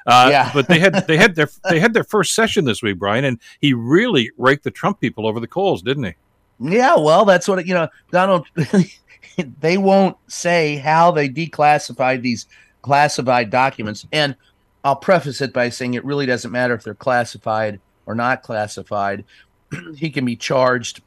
Uh, 0.06 0.28
Yeah. 0.30 0.50
but 0.52 0.68
they 0.68 0.78
had 0.78 1.06
they 1.06 1.16
had 1.16 1.34
their 1.34 1.48
they 1.68 1.80
had 1.80 1.94
their 1.94 2.04
first 2.04 2.34
session 2.34 2.64
this 2.64 2.82
week, 2.82 2.98
Brian, 2.98 3.24
and 3.24 3.38
he 3.60 3.74
really 3.74 4.30
raked 4.36 4.64
the 4.64 4.70
Trump 4.70 5.00
people 5.00 5.26
over 5.26 5.40
the 5.40 5.46
coals, 5.48 5.82
didn't 5.82 6.04
he? 6.04 6.14
Yeah, 6.60 6.96
well, 6.96 7.24
that's 7.24 7.48
what 7.48 7.66
you 7.66 7.74
know. 7.74 7.88
Donald, 8.10 8.46
they 9.60 9.78
won't 9.78 10.16
say 10.28 10.76
how 10.76 11.10
they 11.10 11.28
declassified 11.28 12.22
these 12.22 12.46
classified 12.82 13.50
documents, 13.50 14.06
and 14.12 14.36
I'll 14.84 14.96
preface 14.96 15.40
it 15.40 15.52
by 15.52 15.68
saying 15.68 15.94
it 15.94 16.04
really 16.04 16.26
doesn't 16.26 16.50
matter 16.50 16.74
if 16.74 16.82
they're 16.84 16.94
classified 16.94 17.80
or 18.06 18.14
not 18.14 18.42
classified. 18.42 19.24
he 19.96 20.10
can 20.10 20.24
be 20.24 20.36
charged 20.36 21.00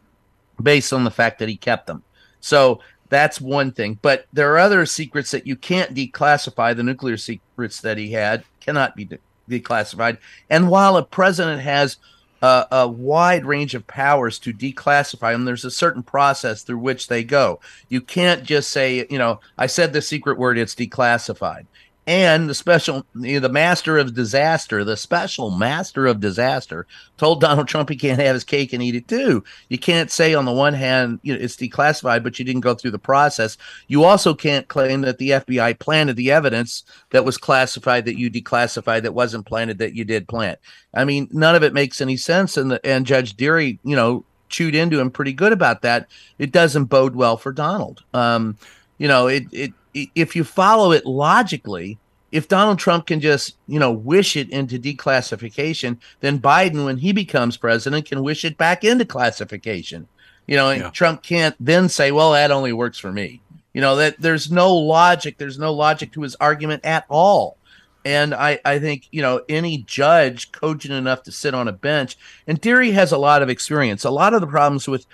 based 0.61 0.93
on 0.93 1.03
the 1.03 1.11
fact 1.11 1.39
that 1.39 1.49
he 1.49 1.57
kept 1.57 1.87
them. 1.87 2.03
So 2.39 2.79
that's 3.09 3.39
one 3.39 3.71
thing. 3.71 3.99
But 4.01 4.27
there 4.33 4.53
are 4.53 4.59
other 4.59 4.85
secrets 4.85 5.31
that 5.31 5.47
you 5.47 5.55
can't 5.55 5.93
declassify. 5.93 6.75
The 6.75 6.83
nuclear 6.83 7.17
secrets 7.17 7.81
that 7.81 7.97
he 7.97 8.11
had 8.11 8.43
cannot 8.59 8.95
be 8.95 9.05
de- 9.05 9.19
declassified. 9.49 10.17
And 10.49 10.69
while 10.69 10.97
a 10.97 11.03
president 11.03 11.61
has 11.61 11.97
a, 12.41 12.67
a 12.71 12.87
wide 12.87 13.45
range 13.45 13.75
of 13.75 13.87
powers 13.87 14.39
to 14.39 14.53
declassify 14.53 15.31
them, 15.31 15.45
there's 15.45 15.65
a 15.65 15.71
certain 15.71 16.03
process 16.03 16.63
through 16.63 16.79
which 16.79 17.07
they 17.07 17.23
go. 17.23 17.59
You 17.89 18.01
can't 18.01 18.43
just 18.43 18.71
say, 18.71 19.05
you 19.09 19.17
know, 19.17 19.39
I 19.57 19.67
said 19.67 19.93
the 19.93 20.01
secret 20.01 20.37
word, 20.37 20.57
it's 20.57 20.75
declassified. 20.75 21.65
And 22.07 22.47
the 22.47 22.53
special, 22.53 23.03
you 23.15 23.35
know, 23.35 23.39
the 23.39 23.49
master 23.49 23.97
of 23.97 24.13
disaster, 24.13 24.83
the 24.83 24.95
special 24.95 25.49
master 25.49 26.05
of 26.05 26.19
disaster, 26.19 26.85
told 27.17 27.41
Donald 27.41 27.67
Trump 27.67 27.89
he 27.89 27.95
can't 27.95 28.21
have 28.21 28.35
his 28.35 28.43
cake 28.43 28.73
and 28.73 28.83
eat 28.83 28.93
it 28.93 29.07
too. 29.07 29.43
You 29.69 29.79
can't 29.79 30.11
say 30.11 30.35
on 30.35 30.45
the 30.45 30.51
one 30.51 30.75
hand, 30.75 31.19
you 31.23 31.33
know, 31.33 31.39
it's 31.41 31.55
declassified, 31.55 32.21
but 32.21 32.37
you 32.37 32.45
didn't 32.45 32.61
go 32.61 32.75
through 32.75 32.91
the 32.91 32.99
process. 32.99 33.57
You 33.87 34.03
also 34.03 34.35
can't 34.35 34.67
claim 34.67 35.01
that 35.01 35.17
the 35.17 35.31
FBI 35.31 35.79
planted 35.79 36.15
the 36.15 36.31
evidence 36.31 36.83
that 37.09 37.25
was 37.25 37.39
classified 37.39 38.05
that 38.05 38.19
you 38.19 38.29
declassified 38.29 39.01
that 39.01 39.15
wasn't 39.15 39.47
planted 39.47 39.79
that 39.79 39.95
you 39.95 40.05
did 40.05 40.27
plant. 40.27 40.59
I 40.93 41.05
mean, 41.05 41.27
none 41.31 41.55
of 41.55 41.63
it 41.63 41.73
makes 41.73 42.01
any 42.01 42.17
sense. 42.17 42.55
And 42.55 42.69
the, 42.69 42.85
and 42.85 43.07
Judge 43.07 43.35
Dearie, 43.35 43.79
you 43.83 43.95
know, 43.95 44.25
chewed 44.49 44.75
into 44.75 44.99
him 44.99 45.09
pretty 45.09 45.33
good 45.33 45.51
about 45.51 45.81
that. 45.81 46.07
It 46.37 46.51
doesn't 46.51 46.85
bode 46.85 47.15
well 47.15 47.35
for 47.35 47.51
Donald. 47.51 48.03
Um, 48.13 48.57
you 48.99 49.07
know, 49.07 49.27
it 49.27 49.45
it 49.51 49.73
if 50.13 50.35
you 50.35 50.43
follow 50.43 50.91
it 50.91 51.05
logically, 51.05 51.97
if 52.31 52.47
Donald 52.47 52.79
Trump 52.79 53.07
can 53.07 53.21
just, 53.21 53.55
you 53.67 53.79
know, 53.79 53.91
wish 53.91 54.35
it 54.35 54.49
into 54.49 54.77
declassification, 54.77 55.97
then 56.19 56.39
Biden, 56.39 56.83
when 56.83 56.97
he 56.97 57.13
becomes 57.13 57.55
president, 57.55 58.05
can 58.05 58.21
wish 58.23 58.43
it 58.43 58.57
back 58.57 58.83
into 58.83 59.05
classification. 59.05 60.07
You 60.47 60.57
know, 60.57 60.69
and 60.69 60.81
Yeah. 60.81 60.89
Trump 60.89 61.23
can't 61.23 61.55
then 61.59 61.89
say, 61.89 62.11
well, 62.11 62.33
that 62.33 62.51
only 62.51 62.73
works 62.73 62.99
for 62.99 63.11
me. 63.11 63.41
You 63.73 63.81
know, 63.81 63.95
that 63.95 64.19
there's 64.19 64.51
no 64.51 64.73
logic, 64.75 65.37
there's 65.37 65.57
no 65.57 65.73
logic 65.73 66.11
to 66.13 66.21
his 66.21 66.35
argument 66.35 66.85
at 66.85 67.05
all. 67.09 67.57
And 68.05 68.35
I, 68.35 68.59
I 68.63 68.77
think, 68.77 69.07
you 69.11 69.23
know, 69.23 69.41
any 69.49 69.79
judge 69.79 70.51
cogent 70.51 70.93
enough 70.93 71.23
to 71.23 71.31
sit 71.31 71.55
on 71.55 71.67
a 71.67 71.71
bench, 71.71 72.17
and 72.45 72.61
Dearie 72.61 72.91
has 72.91 73.11
a 73.11 73.17
lot 73.17 73.41
of 73.41 73.49
experience. 73.49 74.03
A 74.03 74.11
lot 74.11 74.35
of 74.35 74.41
the 74.41 74.47
problems 74.47 74.87
with 74.87 75.07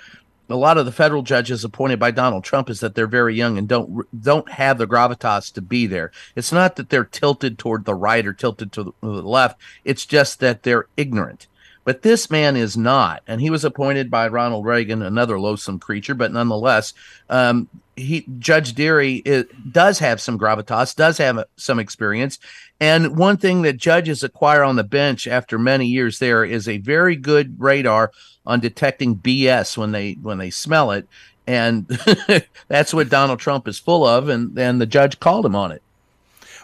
a 0.52 0.56
lot 0.56 0.78
of 0.78 0.86
the 0.86 0.92
federal 0.92 1.22
judges 1.22 1.64
appointed 1.64 2.00
by 2.00 2.12
Donald 2.12 2.44
Trump 2.44 2.70
is 2.70 2.80
that 2.80 2.96
they're 2.96 3.08
very 3.08 3.36
young 3.36 3.58
and 3.58 3.68
don't 3.68 4.06
don't 4.22 4.50
have 4.52 4.78
the 4.78 4.88
gravitas 4.88 5.52
to 5.54 5.62
be 5.62 5.88
there. 5.88 6.12
It's 6.36 6.52
not 6.52 6.76
that 6.76 6.90
they're 6.90 7.06
tilted 7.06 7.58
toward 7.58 7.86
the 7.86 7.96
right 7.96 8.26
or 8.26 8.34
tilted 8.34 8.72
to 8.74 8.94
the, 9.02 9.08
left. 9.08 9.60
It's 9.84 10.06
just 10.06 10.40
that 10.40 10.64
they're 10.64 10.88
ignorant. 10.98 11.48
But 11.84 12.04
this 12.04 12.30
man 12.30 12.56
is 12.56 12.78
not, 12.78 13.24
and 13.26 13.42
he 13.42 13.50
was 13.50 13.66
appointed 13.66 14.12
by 14.12 14.28
Ronald 14.28 14.66
Reagan, 14.66 15.02
another 15.02 15.40
loathsome 15.40 15.80
creature, 15.80 16.14
but 16.14 16.32
nonetheless, 16.32 16.94
um, 17.28 17.70
he 18.02 18.26
Judge 18.40 18.74
Dearie 18.74 19.22
is, 19.26 19.46
does 19.72 20.00
have 20.00 20.20
some 20.20 20.38
gravitas, 20.38 20.96
does 20.96 21.18
have 21.18 21.44
some 21.56 21.80
experience, 21.80 22.40
and 22.80 23.18
one 23.18 23.38
thing 23.38 23.62
that 23.62 23.78
judges 23.78 24.24
acquire 24.24 24.64
on 24.64 24.76
the 24.76 24.84
bench 24.84 25.28
after 25.28 25.58
many 25.58 25.88
years 25.88 26.20
there 26.20 26.44
is 26.44 26.68
a 26.68 26.78
very 26.78 27.16
good 27.16 27.60
radar 27.60 28.12
on 28.46 28.60
detecting 28.60 29.16
BS 29.16 29.78
when 29.78 29.92
they 29.92 30.14
when 30.14 30.38
they 30.38 30.50
smell 30.50 30.92
it, 30.92 31.08
and 31.48 31.88
that's 32.68 32.94
what 32.94 33.10
Donald 33.10 33.40
Trump 33.40 33.68
is 33.68 33.80
full 33.80 34.06
of, 34.06 34.30
and 34.30 34.58
and 34.58 34.82
the 34.82 34.86
judge 34.86 35.20
called 35.20 35.46
him 35.46 35.56
on 35.56 35.72
it. 35.72 35.82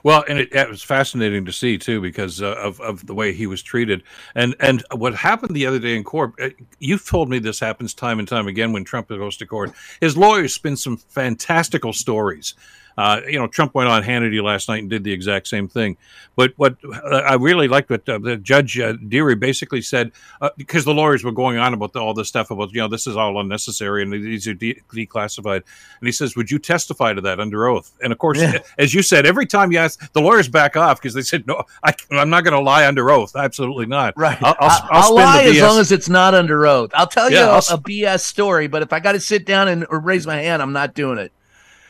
Well, 0.03 0.23
and 0.27 0.39
it, 0.39 0.53
it 0.53 0.69
was 0.69 0.83
fascinating 0.83 1.45
to 1.45 1.51
see 1.51 1.77
too 1.77 2.01
because 2.01 2.41
uh, 2.41 2.55
of 2.57 2.79
of 2.81 3.05
the 3.05 3.13
way 3.13 3.33
he 3.33 3.47
was 3.47 3.62
treated, 3.62 4.03
and 4.36 4.55
and 4.60 4.83
what 4.95 5.15
happened 5.15 5.55
the 5.55 5.65
other 5.65 5.79
day 5.79 5.95
in 5.95 6.03
court. 6.03 6.33
uh, 6.41 6.49
You've 6.79 7.05
told 7.05 7.29
me 7.29 7.39
this 7.39 7.60
happens 7.60 7.93
time 7.93 8.19
and 8.19 8.27
time 8.27 8.47
again 8.47 8.71
when 8.71 8.83
Trump 8.83 9.10
goes 9.10 9.38
to 9.38 9.45
court. 9.45 9.73
His 10.01 10.15
lawyers 10.17 10.53
spin 10.53 10.77
some 10.77 10.97
fantastical 10.97 11.93
stories. 11.93 12.53
Uh, 12.97 13.21
you 13.27 13.38
know, 13.38 13.45
Trump 13.47 13.75
went 13.75 13.88
on 13.89 14.01
Hannity 14.01 14.41
last 14.41 14.67
night 14.67 14.79
and 14.81 14.89
did 14.89 15.03
the 15.03 15.12
exact 15.12 15.47
same 15.47 15.67
thing. 15.67 15.97
But 16.36 16.53
what 16.57 16.77
uh, 16.83 17.07
I 17.17 17.36
really 17.36 17.67
liked 17.67 17.89
what 17.91 18.07
uh, 18.10 18.17
the 18.17 18.38
Judge 18.38 18.79
uh, 18.79 18.93
Dearie 19.07 19.36
basically 19.36 19.81
said, 19.81 20.12
uh, 20.41 20.49
because 20.57 20.83
the 20.86 20.93
lawyers 20.93 21.23
were 21.23 21.31
going 21.31 21.57
on 21.57 21.73
about 21.73 21.95
all 21.95 22.13
this 22.13 22.27
stuff 22.27 22.49
about, 22.51 22.71
you 22.73 22.79
know, 22.81 22.88
this 22.88 23.05
is 23.05 23.15
all 23.15 23.39
unnecessary 23.39 24.01
and 24.03 24.12
these 24.12 24.47
are 24.47 24.53
de- 24.53 24.81
declassified. 24.91 25.63
And 25.99 26.07
he 26.07 26.12
says, 26.12 26.36
Would 26.36 26.49
you 26.51 26.60
testify 26.60 27.13
to 27.13 27.21
that 27.21 27.39
under 27.39 27.67
oath? 27.67 27.91
And 28.01 28.12
of 28.12 28.17
course, 28.19 28.39
Yeah. 28.39 28.60
as 28.77 28.93
you 28.93 29.01
said, 29.01 29.25
every 29.25 29.45
time 29.45 29.71
you 29.71 29.77
ask, 29.77 30.12
the 30.13 30.21
lawyers 30.21 30.47
back 30.47 30.75
off 30.75 30.99
because 30.99 31.13
they 31.13 31.21
said, 31.21 31.45
No, 31.47 31.63
I, 31.83 31.93
I'm 32.12 32.29
not 32.29 32.43
going 32.43 32.53
to 32.55 32.62
lie 32.62 32.88
under 32.88 33.10
oath. 33.12 33.36
Absolutely 33.36 33.86
not. 33.86 34.13
Right. 34.17 34.38
I'll, 34.41 34.55
I'll, 34.60 34.69
I'll, 34.69 34.89
I'll 35.03 35.15
lie 35.15 35.43
the 35.43 35.49
as 35.51 35.62
long 35.62 35.79
as 35.79 35.91
it's 35.91 36.10
not 36.10 36.33
under 36.33 36.65
oath. 36.65 36.91
I'll 36.93 37.07
tell 37.07 37.29
you 37.29 37.38
Yeah, 37.38 37.45
a, 37.47 37.49
I'll 37.51 37.57
s- 37.57 37.71
a 37.71 37.77
BS 37.77 38.21
story, 38.21 38.67
but 38.67 38.81
if 38.81 38.91
I 38.93 38.99
got 38.99 39.12
to 39.13 39.19
sit 39.19 39.45
down 39.45 39.67
and 39.67 39.86
or 39.89 39.99
raise 39.99 40.25
my 40.25 40.38
hand, 40.38 40.62
I'm 40.62 40.73
not 40.73 40.93
doing 40.95 41.17
it. 41.19 41.31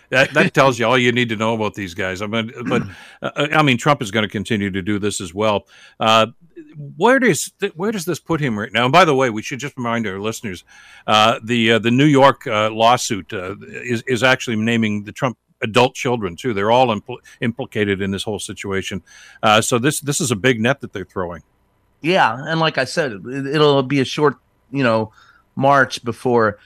That, 0.09 0.33
that 0.33 0.53
tells 0.53 0.79
you 0.79 0.85
all 0.85 0.97
you 0.97 1.11
need 1.11 1.29
to 1.29 1.35
know 1.35 1.53
about 1.53 1.73
these 1.73 1.93
guys. 1.93 2.21
I 2.21 2.27
mean, 2.27 2.51
but 2.67 2.83
uh, 3.21 3.47
I 3.51 3.61
mean, 3.61 3.77
Trump 3.77 4.01
is 4.01 4.11
going 4.11 4.23
to 4.23 4.29
continue 4.29 4.69
to 4.71 4.81
do 4.81 4.99
this 4.99 5.19
as 5.19 5.33
well. 5.33 5.67
Uh, 5.99 6.27
where 6.95 7.19
does 7.19 7.51
where 7.75 7.91
does 7.91 8.05
this 8.05 8.19
put 8.19 8.39
him 8.39 8.57
right 8.57 8.71
now? 8.71 8.85
And 8.85 8.91
by 8.91 9.05
the 9.05 9.15
way, 9.15 9.29
we 9.29 9.41
should 9.41 9.59
just 9.59 9.75
remind 9.77 10.07
our 10.07 10.19
listeners 10.19 10.63
uh, 11.05 11.39
the 11.43 11.73
uh, 11.73 11.79
the 11.79 11.91
New 11.91 12.05
York 12.05 12.47
uh, 12.47 12.69
lawsuit 12.69 13.33
uh, 13.33 13.55
is 13.61 14.03
is 14.07 14.23
actually 14.23 14.55
naming 14.55 15.03
the 15.03 15.11
Trump 15.11 15.37
adult 15.61 15.95
children 15.95 16.35
too. 16.35 16.53
They're 16.53 16.71
all 16.71 16.87
impl- 16.87 17.17
implicated 17.41 18.01
in 18.01 18.11
this 18.11 18.23
whole 18.23 18.39
situation. 18.39 19.03
So 19.61 19.79
this 19.79 19.99
this 19.99 20.21
is 20.21 20.31
a 20.31 20.35
big 20.35 20.61
net 20.61 20.81
that 20.81 20.93
they're 20.93 21.05
throwing. 21.05 21.43
Yeah, 22.01 22.35
and 22.47 22.59
like 22.59 22.77
I 22.77 22.85
said, 22.85 23.11
it, 23.11 23.47
it'll 23.47 23.83
be 23.83 23.99
a 23.99 24.05
short, 24.05 24.37
you 24.71 24.83
know, 24.83 25.11
march 25.55 26.03
before 26.03 26.59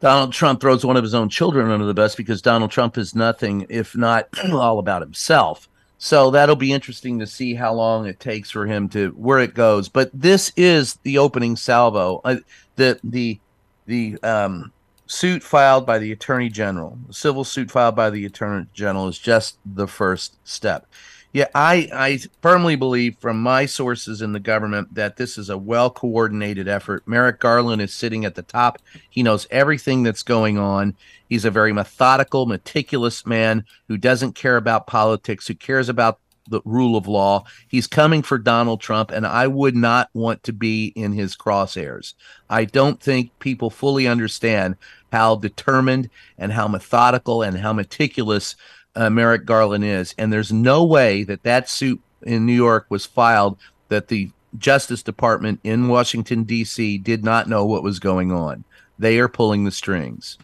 Donald 0.00 0.32
Trump 0.32 0.60
throws 0.60 0.84
one 0.84 0.96
of 0.96 1.02
his 1.02 1.14
own 1.14 1.28
children 1.28 1.70
under 1.70 1.86
the 1.86 1.94
bus 1.94 2.14
because 2.14 2.42
Donald 2.42 2.70
Trump 2.70 2.98
is 2.98 3.14
nothing 3.14 3.66
if 3.68 3.96
not 3.96 4.28
all 4.52 4.78
about 4.78 5.02
himself. 5.02 5.68
So 5.98 6.30
that'll 6.30 6.56
be 6.56 6.72
interesting 6.72 7.18
to 7.20 7.26
see 7.26 7.54
how 7.54 7.72
long 7.72 8.06
it 8.06 8.20
takes 8.20 8.50
for 8.50 8.66
him 8.66 8.88
to 8.90 9.10
where 9.10 9.38
it 9.38 9.54
goes. 9.54 9.88
But 9.88 10.10
this 10.12 10.52
is 10.56 10.94
the 11.02 11.18
opening 11.18 11.56
salvo. 11.56 12.20
Uh, 12.24 12.36
the 12.76 13.00
the 13.02 13.38
the 13.86 14.18
um, 14.22 14.72
suit 15.06 15.42
filed 15.42 15.86
by 15.86 15.98
the 15.98 16.12
attorney 16.12 16.48
general, 16.48 16.98
the 17.06 17.14
civil 17.14 17.44
suit 17.44 17.70
filed 17.70 17.96
by 17.96 18.10
the 18.10 18.26
attorney 18.26 18.66
general, 18.74 19.08
is 19.08 19.18
just 19.18 19.58
the 19.64 19.86
first 19.86 20.36
step. 20.44 20.86
Yeah, 21.34 21.48
I, 21.52 21.88
I 21.92 22.20
firmly 22.42 22.76
believe 22.76 23.16
from 23.18 23.42
my 23.42 23.66
sources 23.66 24.22
in 24.22 24.30
the 24.30 24.38
government 24.38 24.94
that 24.94 25.16
this 25.16 25.36
is 25.36 25.50
a 25.50 25.58
well 25.58 25.90
coordinated 25.90 26.68
effort. 26.68 27.02
Merrick 27.08 27.40
Garland 27.40 27.82
is 27.82 27.92
sitting 27.92 28.24
at 28.24 28.36
the 28.36 28.42
top. 28.42 28.78
He 29.10 29.24
knows 29.24 29.48
everything 29.50 30.04
that's 30.04 30.22
going 30.22 30.58
on. 30.58 30.94
He's 31.28 31.44
a 31.44 31.50
very 31.50 31.72
methodical, 31.72 32.46
meticulous 32.46 33.26
man 33.26 33.64
who 33.88 33.96
doesn't 33.96 34.36
care 34.36 34.56
about 34.56 34.86
politics, 34.86 35.48
who 35.48 35.54
cares 35.54 35.88
about 35.88 36.20
the 36.48 36.60
rule 36.64 36.96
of 36.96 37.08
law. 37.08 37.42
He's 37.66 37.88
coming 37.88 38.22
for 38.22 38.38
Donald 38.38 38.80
Trump, 38.80 39.10
and 39.10 39.26
I 39.26 39.48
would 39.48 39.74
not 39.74 40.10
want 40.14 40.44
to 40.44 40.52
be 40.52 40.92
in 40.94 41.14
his 41.14 41.34
crosshairs. 41.34 42.14
I 42.48 42.64
don't 42.64 43.00
think 43.00 43.36
people 43.40 43.70
fully 43.70 44.06
understand 44.06 44.76
how 45.10 45.34
determined 45.34 46.10
and 46.38 46.52
how 46.52 46.68
methodical 46.68 47.42
and 47.42 47.58
how 47.58 47.72
meticulous 47.72 48.54
uh, 48.96 49.10
Merrick 49.10 49.44
Garland 49.44 49.84
is. 49.84 50.14
And 50.18 50.32
there's 50.32 50.52
no 50.52 50.84
way 50.84 51.24
that 51.24 51.42
that 51.42 51.68
suit 51.68 52.00
in 52.22 52.46
New 52.46 52.54
York 52.54 52.86
was 52.88 53.06
filed 53.06 53.58
that 53.88 54.08
the 54.08 54.30
Justice 54.56 55.02
Department 55.02 55.60
in 55.64 55.88
Washington, 55.88 56.44
D.C. 56.44 56.98
did 56.98 57.24
not 57.24 57.48
know 57.48 57.64
what 57.64 57.82
was 57.82 57.98
going 57.98 58.30
on. 58.32 58.64
They 58.98 59.18
are 59.18 59.28
pulling 59.28 59.64
the 59.64 59.72
strings. 59.72 60.38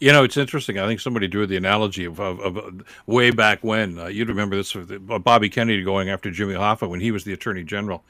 You 0.00 0.12
know, 0.12 0.22
it's 0.22 0.36
interesting. 0.36 0.78
I 0.78 0.86
think 0.86 1.00
somebody 1.00 1.26
drew 1.26 1.46
the 1.46 1.56
analogy 1.56 2.04
of, 2.04 2.20
of, 2.20 2.38
of 2.40 2.84
way 3.06 3.30
back 3.30 3.62
when. 3.62 3.98
Uh, 3.98 4.06
you'd 4.06 4.28
remember 4.28 4.56
this 4.56 4.74
uh, 4.76 4.82
Bobby 5.18 5.48
Kennedy 5.48 5.82
going 5.82 6.08
after 6.08 6.30
Jimmy 6.30 6.54
Hoffa 6.54 6.88
when 6.88 7.00
he 7.00 7.10
was 7.10 7.24
the 7.24 7.32
Attorney 7.32 7.64
General. 7.64 8.04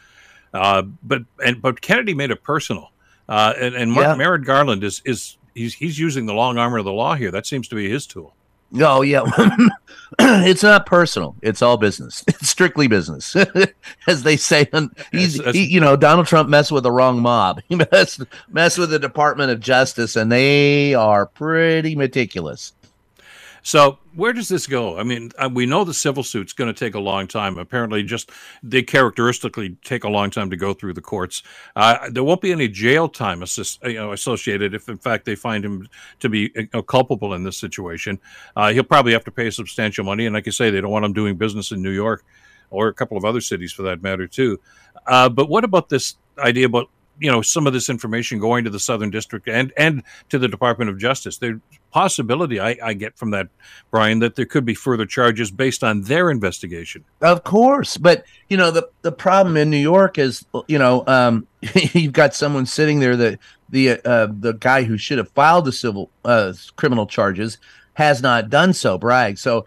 Uh, 0.52 0.82
but 1.02 1.22
and 1.44 1.60
but 1.60 1.80
Kennedy 1.80 2.14
made 2.14 2.30
it 2.30 2.42
personal. 2.42 2.90
Uh, 3.28 3.52
and 3.58 3.74
and 3.74 3.92
Mark 3.92 4.06
Yeah. 4.06 4.14
Merrick 4.16 4.44
Garland 4.44 4.84
is 4.84 5.02
is 5.04 5.36
he's 5.54 5.74
he's 5.74 5.98
using 5.98 6.26
the 6.26 6.34
long 6.34 6.58
arm 6.58 6.74
of 6.74 6.84
the 6.84 6.92
law 6.92 7.14
here. 7.14 7.30
That 7.30 7.46
seems 7.46 7.68
to 7.68 7.74
be 7.74 7.88
his 7.88 8.06
tool. 8.06 8.34
Oh 8.74 9.02
yeah, 9.02 9.22
it's 10.18 10.62
not 10.62 10.86
personal. 10.86 11.36
It's 11.42 11.62
all 11.62 11.76
business. 11.76 12.24
It's 12.38 12.48
strictly 12.50 12.86
business, 12.86 13.34
as 14.06 14.22
they 14.22 14.36
say. 14.36 14.68
He's, 15.12 15.42
he, 15.52 15.64
you 15.64 15.80
know, 15.80 15.96
Donald 15.96 16.26
Trump 16.26 16.48
messed 16.48 16.72
with 16.72 16.82
the 16.82 16.92
wrong 16.92 17.20
mob. 17.20 17.60
He 17.68 17.76
messed 17.76 18.22
messed 18.48 18.78
with 18.78 18.90
the 18.90 18.98
Department 18.98 19.50
of 19.50 19.60
Justice, 19.60 20.16
and 20.16 20.30
they 20.30 20.94
are 20.94 21.26
pretty 21.26 21.94
meticulous. 21.94 22.72
So 23.62 23.98
where 24.14 24.32
does 24.32 24.48
this 24.48 24.66
go? 24.66 24.98
I 24.98 25.02
mean, 25.02 25.30
uh, 25.38 25.48
we 25.52 25.66
know 25.66 25.84
the 25.84 25.94
civil 25.94 26.22
suit's 26.22 26.52
going 26.52 26.72
to 26.72 26.78
take 26.78 26.94
a 26.94 27.00
long 27.00 27.26
time. 27.26 27.58
Apparently, 27.58 28.02
just 28.02 28.30
they 28.62 28.82
characteristically 28.82 29.76
take 29.84 30.04
a 30.04 30.08
long 30.08 30.30
time 30.30 30.50
to 30.50 30.56
go 30.56 30.74
through 30.74 30.94
the 30.94 31.00
courts. 31.00 31.42
Uh, 31.76 32.08
there 32.10 32.24
won't 32.24 32.40
be 32.40 32.52
any 32.52 32.68
jail 32.68 33.08
time 33.08 33.42
assist, 33.42 33.82
you 33.84 33.94
know, 33.94 34.12
associated 34.12 34.74
if, 34.74 34.88
in 34.88 34.98
fact, 34.98 35.24
they 35.24 35.34
find 35.34 35.64
him 35.64 35.88
to 36.20 36.28
be 36.28 36.50
culpable 36.86 37.34
in 37.34 37.44
this 37.44 37.58
situation. 37.58 38.18
Uh, 38.56 38.72
he'll 38.72 38.84
probably 38.84 39.12
have 39.12 39.24
to 39.24 39.30
pay 39.30 39.50
substantial 39.50 40.04
money, 40.04 40.26
and 40.26 40.34
like 40.34 40.46
you 40.46 40.52
say, 40.52 40.70
they 40.70 40.80
don't 40.80 40.90
want 40.90 41.04
him 41.04 41.12
doing 41.12 41.36
business 41.36 41.70
in 41.70 41.82
New 41.82 41.90
York 41.90 42.24
or 42.70 42.88
a 42.88 42.94
couple 42.94 43.16
of 43.16 43.24
other 43.24 43.40
cities 43.40 43.72
for 43.72 43.82
that 43.82 44.02
matter 44.02 44.26
too. 44.26 44.60
Uh, 45.06 45.28
but 45.28 45.48
what 45.48 45.64
about 45.64 45.88
this 45.88 46.16
idea 46.38 46.66
about 46.66 46.90
you 47.20 47.30
know 47.30 47.42
some 47.42 47.66
of 47.66 47.72
this 47.72 47.88
information 47.88 48.38
going 48.38 48.64
to 48.64 48.70
the 48.70 48.78
Southern 48.78 49.10
District 49.10 49.48
and 49.48 49.72
and 49.76 50.02
to 50.28 50.38
the 50.38 50.48
Department 50.48 50.90
of 50.90 50.98
Justice. 50.98 51.38
There's 51.38 51.58
possibility 51.90 52.60
I, 52.60 52.76
I 52.82 52.92
get 52.94 53.16
from 53.16 53.30
that, 53.30 53.48
Brian, 53.90 54.18
that 54.20 54.36
there 54.36 54.44
could 54.44 54.64
be 54.64 54.74
further 54.74 55.06
charges 55.06 55.50
based 55.50 55.82
on 55.82 56.02
their 56.02 56.30
investigation. 56.30 57.04
Of 57.20 57.44
course, 57.44 57.96
but 57.96 58.24
you 58.48 58.56
know 58.56 58.70
the 58.70 58.88
the 59.02 59.12
problem 59.12 59.56
in 59.56 59.70
New 59.70 59.76
York 59.76 60.18
is 60.18 60.44
you 60.66 60.78
know 60.78 61.04
um, 61.06 61.46
you've 61.74 62.12
got 62.12 62.34
someone 62.34 62.66
sitting 62.66 63.00
there 63.00 63.16
that 63.16 63.38
the 63.70 64.00
uh, 64.04 64.28
the 64.30 64.54
guy 64.54 64.82
who 64.82 64.96
should 64.96 65.18
have 65.18 65.30
filed 65.30 65.64
the 65.64 65.72
civil 65.72 66.10
uh, 66.24 66.52
criminal 66.76 67.06
charges 67.06 67.58
has 67.94 68.22
not 68.22 68.48
done 68.48 68.72
so, 68.72 68.96
Bragg. 68.96 69.38
So 69.38 69.64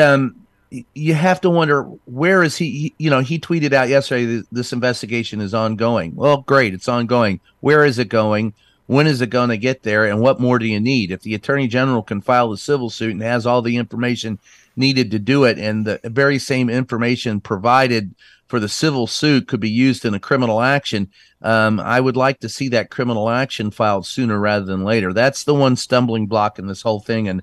um, 0.00 0.46
you 0.94 1.14
have 1.14 1.40
to 1.42 1.50
wonder 1.50 1.82
where 2.06 2.42
is 2.42 2.56
he, 2.56 2.94
you 2.98 3.10
know 3.10 3.20
he 3.20 3.38
tweeted 3.38 3.72
out 3.72 3.88
yesterday 3.88 4.42
this 4.50 4.72
investigation 4.72 5.40
is 5.40 5.54
ongoing 5.54 6.14
well 6.16 6.38
great 6.38 6.74
it's 6.74 6.88
ongoing 6.88 7.40
where 7.60 7.84
is 7.84 7.98
it 7.98 8.08
going 8.08 8.52
when 8.86 9.06
is 9.06 9.20
it 9.20 9.30
going 9.30 9.48
to 9.48 9.56
get 9.56 9.82
there 9.82 10.04
and 10.04 10.20
what 10.20 10.40
more 10.40 10.58
do 10.58 10.66
you 10.66 10.80
need 10.80 11.10
if 11.10 11.22
the 11.22 11.34
attorney 11.34 11.66
general 11.66 12.02
can 12.02 12.20
file 12.20 12.52
a 12.52 12.58
civil 12.58 12.90
suit 12.90 13.12
and 13.12 13.22
has 13.22 13.46
all 13.46 13.62
the 13.62 13.76
information 13.76 14.38
needed 14.76 15.10
to 15.10 15.18
do 15.18 15.44
it 15.44 15.58
and 15.58 15.84
the 15.84 16.00
very 16.04 16.38
same 16.38 16.68
information 16.68 17.40
provided 17.40 18.14
for 18.46 18.60
the 18.60 18.68
civil 18.68 19.06
suit 19.06 19.48
could 19.48 19.60
be 19.60 19.70
used 19.70 20.04
in 20.04 20.14
a 20.14 20.20
criminal 20.20 20.60
action 20.60 21.10
um, 21.42 21.80
i 21.80 22.00
would 22.00 22.16
like 22.16 22.40
to 22.40 22.48
see 22.48 22.68
that 22.68 22.90
criminal 22.90 23.28
action 23.28 23.70
filed 23.70 24.06
sooner 24.06 24.38
rather 24.38 24.64
than 24.64 24.84
later 24.84 25.12
that's 25.12 25.44
the 25.44 25.54
one 25.54 25.76
stumbling 25.76 26.26
block 26.26 26.58
in 26.58 26.66
this 26.66 26.82
whole 26.82 27.00
thing 27.00 27.28
and 27.28 27.42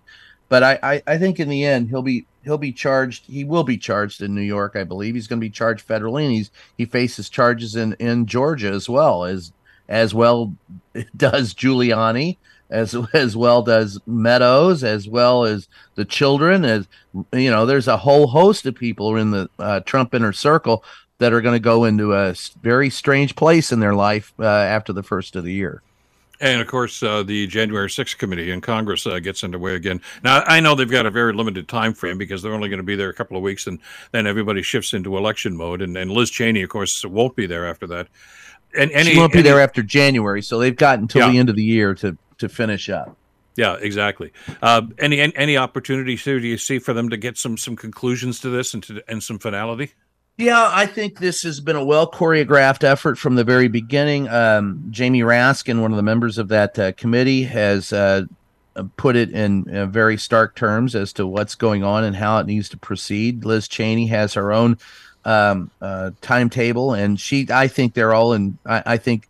but 0.49 0.61
I, 0.61 0.77
I, 0.83 1.03
I 1.07 1.17
think 1.17 1.39
in 1.39 1.49
the 1.49 1.65
end 1.65 1.89
he'll 1.89 2.03
be 2.03 2.27
he'll 2.43 2.59
be 2.59 2.71
charged. 2.71 3.25
He 3.25 3.43
will 3.43 3.63
be 3.63 3.77
charged 3.77 4.21
in 4.21 4.35
New 4.35 4.41
York, 4.41 4.75
I 4.75 4.83
believe. 4.83 5.15
He's 5.15 5.25
going 5.25 5.39
to 5.39 5.45
be 5.45 5.49
charged 5.49 5.87
federally, 5.87 6.25
and 6.25 6.31
he's 6.31 6.51
he 6.77 6.85
faces 6.85 7.27
charges 7.27 7.75
in 7.75 7.93
in 7.93 8.27
Georgia 8.27 8.69
as 8.69 8.87
well 8.87 9.23
as 9.23 9.51
as 9.89 10.13
well 10.13 10.53
does 11.17 11.53
Giuliani, 11.53 12.37
as 12.69 12.95
as 13.13 13.35
well 13.35 13.61
does 13.61 13.99
Meadows, 14.05 14.83
as 14.83 15.07
well 15.07 15.43
as 15.43 15.67
the 15.95 16.05
children. 16.05 16.65
As 16.65 16.87
you 17.31 17.51
know, 17.51 17.65
there's 17.65 17.87
a 17.87 17.97
whole 17.97 18.27
host 18.27 18.65
of 18.65 18.75
people 18.75 19.15
in 19.15 19.31
the 19.31 19.49
uh, 19.59 19.79
Trump 19.81 20.13
inner 20.13 20.33
circle 20.33 20.83
that 21.19 21.33
are 21.33 21.41
going 21.41 21.55
to 21.55 21.59
go 21.59 21.85
into 21.85 22.13
a 22.13 22.35
very 22.61 22.89
strange 22.89 23.35
place 23.35 23.71
in 23.71 23.79
their 23.79 23.93
life 23.93 24.33
uh, 24.39 24.45
after 24.45 24.91
the 24.91 25.03
first 25.03 25.35
of 25.35 25.43
the 25.43 25.53
year. 25.53 25.81
And 26.41 26.59
of 26.59 26.67
course, 26.67 27.01
uh, 27.01 27.23
the 27.23 27.47
January 27.47 27.87
6th 27.87 28.17
committee 28.17 28.51
in 28.51 28.59
Congress 28.59 29.07
uh, 29.07 29.19
gets 29.19 29.43
underway 29.45 29.75
again. 29.75 30.01
Now, 30.23 30.43
I 30.45 30.59
know 30.59 30.75
they've 30.75 30.89
got 30.89 31.05
a 31.05 31.11
very 31.11 31.31
limited 31.31 31.69
time 31.69 31.93
frame 31.93 32.17
because 32.17 32.41
they're 32.41 32.53
only 32.53 32.67
going 32.67 32.79
to 32.79 32.83
be 32.83 32.97
there 32.97 33.09
a 33.09 33.13
couple 33.13 33.37
of 33.37 33.43
weeks, 33.43 33.67
and 33.67 33.79
then 34.11 34.27
everybody 34.27 34.61
shifts 34.61 34.93
into 34.93 35.15
election 35.15 35.55
mode. 35.55 35.81
And, 35.81 35.95
and 35.95 36.11
Liz 36.11 36.29
Cheney, 36.29 36.63
of 36.63 36.69
course, 36.69 37.05
won't 37.05 37.37
be 37.37 37.45
there 37.45 37.65
after 37.65 37.87
that. 37.87 38.07
And 38.75 38.91
any, 38.91 39.11
she 39.11 39.17
won't 39.17 39.31
be 39.31 39.39
any, 39.39 39.49
there 39.49 39.59
after 39.59 39.83
January, 39.83 40.41
so 40.41 40.57
they've 40.59 40.75
got 40.75 40.99
until 40.99 41.21
yeah. 41.21 41.31
the 41.31 41.37
end 41.37 41.49
of 41.49 41.55
the 41.55 41.63
year 41.63 41.93
to 41.95 42.17
to 42.39 42.49
finish 42.49 42.89
up. 42.89 43.15
Yeah, 43.55 43.77
exactly. 43.79 44.31
Uh, 44.61 44.83
any 44.97 45.19
any 45.19 45.57
opportunities 45.57 46.23
do 46.23 46.39
you 46.39 46.57
see 46.57 46.79
for 46.79 46.93
them 46.93 47.09
to 47.09 47.17
get 47.17 47.37
some 47.37 47.57
some 47.57 47.75
conclusions 47.75 48.39
to 48.39 48.49
this 48.49 48.73
and 48.73 48.81
to 48.83 49.03
and 49.07 49.21
some 49.21 49.39
finality? 49.39 49.91
Yeah, 50.37 50.71
I 50.73 50.87
think 50.87 51.19
this 51.19 51.43
has 51.43 51.59
been 51.59 51.75
a 51.75 51.85
well 51.85 52.09
choreographed 52.09 52.83
effort 52.83 53.19
from 53.19 53.35
the 53.35 53.43
very 53.43 53.67
beginning. 53.67 54.27
Um, 54.29 54.87
Jamie 54.89 55.21
Raskin, 55.21 55.81
one 55.81 55.91
of 55.91 55.97
the 55.97 56.03
members 56.03 56.39
of 56.39 56.47
that 56.47 56.79
uh, 56.79 56.91
committee, 56.93 57.43
has 57.43 57.93
uh, 57.93 58.23
put 58.97 59.15
it 59.15 59.29
in 59.29 59.69
uh, 59.69 59.85
very 59.85 60.17
stark 60.17 60.55
terms 60.55 60.95
as 60.95 61.13
to 61.13 61.27
what's 61.27 61.53
going 61.53 61.83
on 61.83 62.03
and 62.03 62.15
how 62.15 62.39
it 62.39 62.47
needs 62.47 62.69
to 62.69 62.77
proceed. 62.77 63.45
Liz 63.45 63.67
Cheney 63.67 64.07
has 64.07 64.33
her 64.33 64.51
own 64.51 64.79
um, 65.25 65.71
uh, 65.81 66.11
timetable, 66.21 66.93
and 66.93 67.19
she, 67.19 67.47
I 67.49 67.67
think 67.67 67.93
they're 67.93 68.13
all 68.13 68.33
in. 68.33 68.57
I, 68.65 68.83
I 68.85 68.97
think 68.97 69.27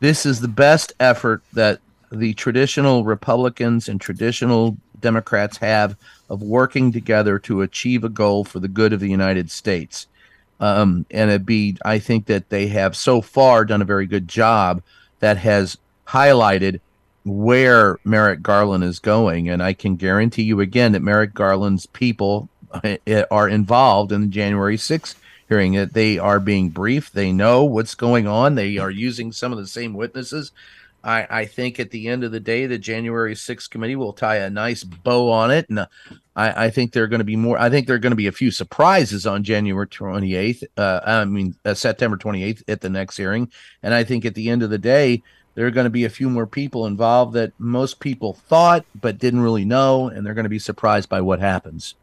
this 0.00 0.24
is 0.24 0.40
the 0.40 0.48
best 0.48 0.92
effort 0.98 1.42
that 1.52 1.80
the 2.10 2.34
traditional 2.34 3.04
Republicans 3.04 3.88
and 3.88 4.00
traditional 4.00 4.76
Democrats 5.00 5.58
have 5.58 5.96
of 6.28 6.42
working 6.42 6.92
together 6.92 7.38
to 7.40 7.62
achieve 7.62 8.04
a 8.04 8.08
goal 8.08 8.44
for 8.44 8.60
the 8.60 8.68
good 8.68 8.92
of 8.92 9.00
the 9.00 9.08
United 9.08 9.50
States. 9.50 10.06
Um, 10.60 11.06
and 11.10 11.30
it 11.30 11.46
be, 11.46 11.76
I 11.84 11.98
think 11.98 12.26
that 12.26 12.50
they 12.50 12.66
have 12.68 12.94
so 12.96 13.20
far 13.20 13.64
done 13.64 13.80
a 13.80 13.86
very 13.86 14.06
good 14.06 14.28
job 14.28 14.82
that 15.20 15.38
has 15.38 15.78
highlighted 16.06 16.80
where 17.24 17.98
Merrick 18.04 18.42
Garland 18.42 18.84
is 18.84 18.98
going. 18.98 19.48
And 19.48 19.62
I 19.62 19.72
can 19.72 19.96
guarantee 19.96 20.42
you 20.42 20.60
again 20.60 20.92
that 20.92 21.02
Merrick 21.02 21.34
Garland's 21.34 21.86
people 21.86 22.48
are 23.30 23.48
involved 23.48 24.12
in 24.12 24.22
the 24.22 24.26
January 24.28 24.76
6th 24.76 25.16
hearing. 25.48 25.74
That 25.74 25.94
they 25.94 26.18
are 26.18 26.40
being 26.40 26.70
briefed. 26.70 27.14
They 27.14 27.32
know 27.32 27.64
what's 27.64 27.94
going 27.94 28.26
on. 28.26 28.54
They 28.54 28.78
are 28.78 28.90
using 28.90 29.32
some 29.32 29.52
of 29.52 29.58
the 29.58 29.66
same 29.66 29.94
witnesses. 29.94 30.52
I, 31.02 31.26
I 31.30 31.44
think 31.46 31.80
at 31.80 31.90
the 31.90 32.08
end 32.08 32.24
of 32.24 32.32
the 32.32 32.40
day, 32.40 32.66
the 32.66 32.78
January 32.78 33.34
6th 33.34 33.70
committee 33.70 33.96
will 33.96 34.12
tie 34.12 34.36
a 34.36 34.50
nice 34.50 34.84
bow 34.84 35.30
on 35.30 35.50
it. 35.50 35.68
And 35.68 35.80
I, 36.36 36.66
I 36.66 36.70
think 36.70 36.92
there 36.92 37.04
are 37.04 37.08
going 37.08 37.20
to 37.20 37.24
be 37.24 37.36
more. 37.36 37.58
I 37.58 37.70
think 37.70 37.86
there 37.86 37.96
are 37.96 38.00
going 38.00 38.12
to 38.12 38.16
be 38.16 38.26
a 38.26 38.32
few 38.32 38.50
surprises 38.50 39.26
on 39.26 39.42
January 39.42 39.86
28th. 39.86 40.64
Uh, 40.76 41.00
I 41.04 41.24
mean, 41.24 41.54
uh, 41.64 41.74
September 41.74 42.16
28th 42.16 42.62
at 42.68 42.80
the 42.80 42.90
next 42.90 43.16
hearing. 43.16 43.50
And 43.82 43.94
I 43.94 44.04
think 44.04 44.24
at 44.24 44.34
the 44.34 44.50
end 44.50 44.62
of 44.62 44.70
the 44.70 44.78
day, 44.78 45.22
there 45.54 45.66
are 45.66 45.72
going 45.72 45.84
to 45.84 45.90
be 45.90 46.04
a 46.04 46.10
few 46.10 46.28
more 46.28 46.46
people 46.46 46.86
involved 46.86 47.32
that 47.34 47.52
most 47.58 47.98
people 48.00 48.34
thought 48.34 48.84
but 49.00 49.18
didn't 49.18 49.40
really 49.40 49.64
know. 49.64 50.08
And 50.08 50.24
they're 50.24 50.34
going 50.34 50.44
to 50.44 50.50
be 50.50 50.58
surprised 50.58 51.08
by 51.08 51.22
what 51.22 51.40
happens. 51.40 51.94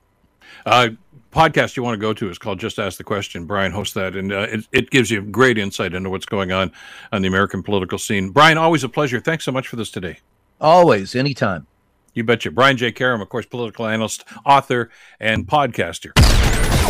Uh, 0.65 0.89
podcast 1.31 1.77
you 1.77 1.83
want 1.83 1.93
to 1.93 2.01
go 2.01 2.13
to 2.13 2.29
is 2.29 2.37
called 2.37 2.59
Just 2.59 2.79
Ask 2.79 2.97
the 2.97 3.03
Question. 3.03 3.45
Brian 3.45 3.71
hosts 3.71 3.93
that, 3.93 4.15
and 4.15 4.31
uh, 4.31 4.47
it, 4.49 4.67
it 4.71 4.89
gives 4.89 5.11
you 5.11 5.21
great 5.21 5.57
insight 5.57 5.93
into 5.93 6.09
what's 6.09 6.25
going 6.25 6.51
on 6.51 6.71
on 7.11 7.21
the 7.21 7.27
American 7.27 7.63
political 7.63 7.97
scene. 7.97 8.29
Brian, 8.29 8.57
always 8.57 8.83
a 8.83 8.89
pleasure. 8.89 9.19
Thanks 9.19 9.45
so 9.45 9.51
much 9.51 9.67
for 9.67 9.75
this 9.75 9.91
today. 9.91 10.19
Always, 10.59 11.15
anytime. 11.15 11.67
You 12.13 12.23
betcha. 12.23 12.49
Brian 12.49 12.77
J. 12.77 12.91
Karem, 12.91 13.21
of 13.21 13.29
course, 13.29 13.45
political 13.45 13.85
analyst, 13.85 14.23
author, 14.43 14.89
and 15.19 15.45
podcaster. 15.45 16.11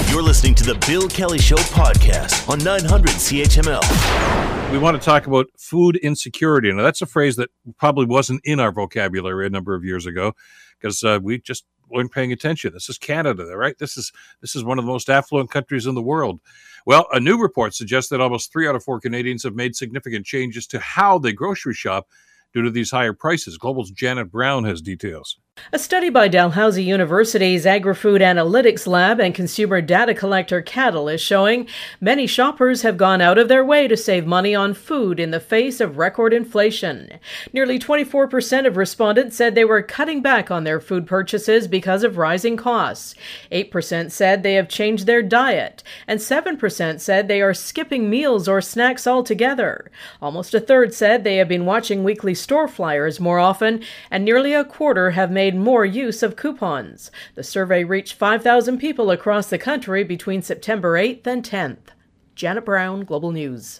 You're 0.09 0.23
listening 0.23 0.55
to 0.55 0.63
the 0.63 0.75
Bill 0.87 1.09
Kelly 1.09 1.39
Show 1.39 1.57
podcast 1.57 2.47
on 2.47 2.59
900 2.59 3.09
CHML. 3.09 4.71
We 4.71 4.77
want 4.77 4.95
to 4.95 5.03
talk 5.03 5.27
about 5.27 5.47
food 5.57 5.97
insecurity. 5.97 6.71
Now, 6.71 6.83
that's 6.83 7.01
a 7.01 7.05
phrase 7.05 7.35
that 7.35 7.49
probably 7.77 8.05
wasn't 8.05 8.39
in 8.45 8.61
our 8.61 8.71
vocabulary 8.71 9.47
a 9.47 9.49
number 9.49 9.75
of 9.75 9.83
years 9.83 10.05
ago 10.05 10.33
because 10.79 11.03
uh, 11.03 11.19
we 11.21 11.39
just 11.39 11.65
weren't 11.89 12.11
paying 12.11 12.31
attention. 12.31 12.73
This 12.73 12.89
is 12.89 12.97
Canada, 12.97 13.45
right? 13.55 13.77
This 13.77 13.97
is 13.97 14.11
this 14.41 14.55
is 14.55 14.63
one 14.63 14.79
of 14.79 14.85
the 14.85 14.91
most 14.91 15.09
affluent 15.09 15.51
countries 15.51 15.85
in 15.85 15.95
the 15.95 16.01
world. 16.01 16.39
Well, 16.85 17.07
a 17.11 17.19
new 17.19 17.39
report 17.39 17.73
suggests 17.73 18.09
that 18.09 18.21
almost 18.21 18.51
three 18.51 18.67
out 18.67 18.75
of 18.75 18.83
four 18.83 18.99
Canadians 18.99 19.43
have 19.43 19.55
made 19.55 19.75
significant 19.75 20.25
changes 20.25 20.67
to 20.67 20.79
how 20.79 21.17
they 21.17 21.33
grocery 21.33 21.73
shop 21.73 22.07
due 22.53 22.61
to 22.61 22.71
these 22.71 22.91
higher 22.91 23.13
prices. 23.13 23.57
Global's 23.57 23.91
Janet 23.91 24.31
Brown 24.31 24.63
has 24.63 24.81
details. 24.81 25.37
A 25.73 25.79
study 25.79 26.09
by 26.09 26.29
Dalhousie 26.29 26.83
University's 26.83 27.65
Agri-Food 27.65 28.21
Analytics 28.21 28.87
Lab 28.87 29.19
and 29.19 29.35
consumer 29.35 29.81
data 29.81 30.13
collector 30.13 30.61
Caddle 30.61 31.09
is 31.09 31.19
showing 31.19 31.67
many 31.99 32.25
shoppers 32.25 32.83
have 32.83 32.95
gone 32.95 33.21
out 33.21 33.37
of 33.37 33.49
their 33.49 33.65
way 33.65 33.87
to 33.87 33.97
save 33.97 34.25
money 34.25 34.55
on 34.55 34.73
food 34.73 35.19
in 35.19 35.31
the 35.31 35.41
face 35.41 35.81
of 35.81 35.97
record 35.97 36.31
inflation. 36.31 37.19
Nearly 37.51 37.79
24% 37.79 38.65
of 38.65 38.77
respondents 38.77 39.35
said 39.35 39.55
they 39.55 39.65
were 39.65 39.81
cutting 39.81 40.21
back 40.21 40.49
on 40.49 40.63
their 40.63 40.79
food 40.79 41.05
purchases 41.05 41.67
because 41.67 42.03
of 42.03 42.17
rising 42.17 42.55
costs. 42.55 43.13
8% 43.51 44.11
said 44.11 44.43
they 44.43 44.53
have 44.53 44.69
changed 44.69 45.05
their 45.05 45.23
diet, 45.23 45.83
and 46.07 46.19
7% 46.19 47.01
said 47.01 47.27
they 47.27 47.41
are 47.41 47.53
skipping 47.53 48.09
meals 48.09 48.47
or 48.47 48.61
snacks 48.61 49.05
altogether. 49.05 49.91
Almost 50.21 50.53
a 50.53 50.61
third 50.61 50.93
said 50.93 51.23
they 51.23 51.37
have 51.37 51.49
been 51.49 51.65
watching 51.65 52.03
weekly 52.03 52.35
store 52.35 52.69
flyers 52.69 53.19
more 53.19 53.39
often, 53.39 53.83
and 54.09 54.23
nearly 54.23 54.53
a 54.53 54.63
quarter 54.63 55.11
have 55.11 55.31
made 55.31 55.46
made 55.47 55.55
more 55.55 55.85
use 55.85 56.23
of 56.23 56.35
coupons. 56.35 57.09
The 57.35 57.43
survey 57.43 57.85
reached 57.85 58.15
5,000 58.15 58.79
people 58.79 59.11
across 59.11 59.49
the 59.49 59.57
country 59.57 60.03
between 60.03 60.41
September 60.41 60.99
8th 60.99 61.25
and 61.25 61.41
10th. 61.41 61.93
Janet 62.35 62.65
Brown, 62.65 63.05
Global 63.05 63.31
News. 63.31 63.79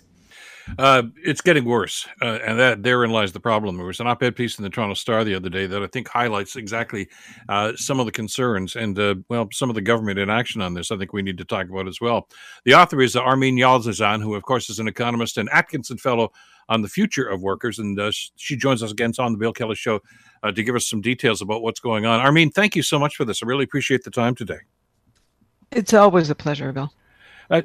Uh, 0.79 1.03
it's 1.25 1.41
getting 1.41 1.65
worse, 1.65 2.07
uh, 2.21 2.39
and 2.45 2.57
that 2.57 2.83
therein 2.83 3.11
lies 3.11 3.33
the 3.33 3.39
problem. 3.39 3.75
There 3.75 3.85
was 3.85 3.99
an 3.99 4.07
op-ed 4.07 4.35
piece 4.37 4.57
in 4.57 4.63
the 4.63 4.69
Toronto 4.69 4.93
Star 4.93 5.25
the 5.25 5.35
other 5.35 5.49
day 5.49 5.65
that 5.65 5.83
I 5.83 5.87
think 5.87 6.07
highlights 6.07 6.55
exactly 6.55 7.09
uh, 7.49 7.73
some 7.75 7.99
of 7.99 8.05
the 8.05 8.11
concerns 8.13 8.77
and 8.77 8.97
uh, 8.97 9.15
well, 9.29 9.49
some 9.51 9.69
of 9.69 9.75
the 9.75 9.81
government 9.81 10.19
inaction 10.19 10.61
on 10.61 10.73
this. 10.73 10.89
I 10.89 10.97
think 10.97 11.11
we 11.11 11.21
need 11.21 11.37
to 11.37 11.45
talk 11.45 11.69
about 11.69 11.87
as 11.87 11.99
well. 11.99 12.29
The 12.63 12.75
author 12.75 13.01
is 13.01 13.15
Armine 13.15 13.57
Yalnizyan, 13.57 14.21
who 14.21 14.35
of 14.35 14.43
course 14.43 14.69
is 14.69 14.79
an 14.79 14.87
economist 14.87 15.37
and 15.37 15.49
Atkinson 15.51 15.97
Fellow 15.97 16.31
on 16.69 16.81
the 16.81 16.89
future 16.89 17.27
of 17.27 17.41
workers. 17.41 17.79
And 17.79 17.99
uh, 17.99 18.11
she 18.35 18.57
joins 18.57 18.83
us 18.83 18.91
again 18.91 19.11
on 19.19 19.33
the 19.33 19.37
Bill 19.37 19.53
Kelly 19.53 19.75
Show 19.75 20.01
uh, 20.43 20.51
to 20.51 20.63
give 20.63 20.75
us 20.75 20.87
some 20.87 21.01
details 21.01 21.41
about 21.41 21.61
what's 21.61 21.79
going 21.79 22.05
on. 22.05 22.19
Armine, 22.19 22.51
thank 22.51 22.75
you 22.75 22.83
so 22.83 22.99
much 22.99 23.15
for 23.15 23.25
this. 23.25 23.41
I 23.43 23.47
really 23.47 23.63
appreciate 23.63 24.03
the 24.03 24.11
time 24.11 24.35
today. 24.35 24.59
It's 25.71 25.93
always 25.93 26.29
a 26.29 26.35
pleasure, 26.35 26.71
Bill. 26.71 26.91
I, 27.49 27.63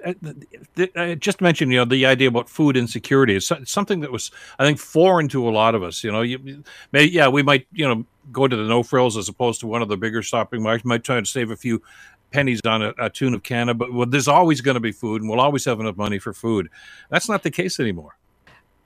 I, 0.77 0.89
I, 0.97 1.15
just 1.15 1.41
mentioned, 1.41 1.73
you 1.73 1.79
know, 1.79 1.85
the 1.85 2.07
idea 2.07 2.29
about 2.29 2.49
food 2.49 2.77
insecurity 2.77 3.35
is 3.35 3.51
something 3.65 4.01
that 4.01 4.13
was, 4.13 4.31
I 4.59 4.65
think, 4.65 4.79
foreign 4.79 5.29
to 5.29 5.49
a 5.49 5.51
lot 5.51 5.75
of 5.75 5.83
us. 5.83 6.05
You 6.05 6.13
know, 6.13 6.23
you, 6.23 6.63
may, 6.93 7.05
yeah, 7.05 7.29
we 7.29 7.43
might, 7.43 7.67
you 7.73 7.89
know, 7.89 8.05
go 8.31 8.47
to 8.47 8.55
the 8.55 8.63
no 8.63 8.83
frills 8.85 9.17
as 9.17 9.29
opposed 9.29 9.61
to 9.61 9.67
one 9.67 9.83
of 9.83 9.89
the 9.89 9.97
bigger 9.97 10.23
shopping 10.23 10.63
malls. 10.63 10.85
Might 10.85 11.03
try 11.03 11.19
to 11.19 11.27
save 11.27 11.51
a 11.51 11.57
few 11.57 11.83
pennies 12.31 12.61
on 12.65 12.83
a, 12.83 12.95
a 12.99 13.11
tune 13.11 13.35
of 13.35 13.43
canna, 13.43 13.75
but 13.75 13.93
well, 13.93 14.07
there's 14.07 14.29
always 14.29 14.61
going 14.61 14.77
to 14.77 14.81
be 14.81 14.93
food, 14.93 15.21
and 15.21 15.29
we'll 15.29 15.41
always 15.41 15.65
have 15.65 15.81
enough 15.81 15.97
money 15.97 16.19
for 16.19 16.33
food. 16.33 16.69
That's 17.11 17.29
not 17.29 17.43
the 17.43 17.51
case 17.51 17.81
anymore. 17.81 18.17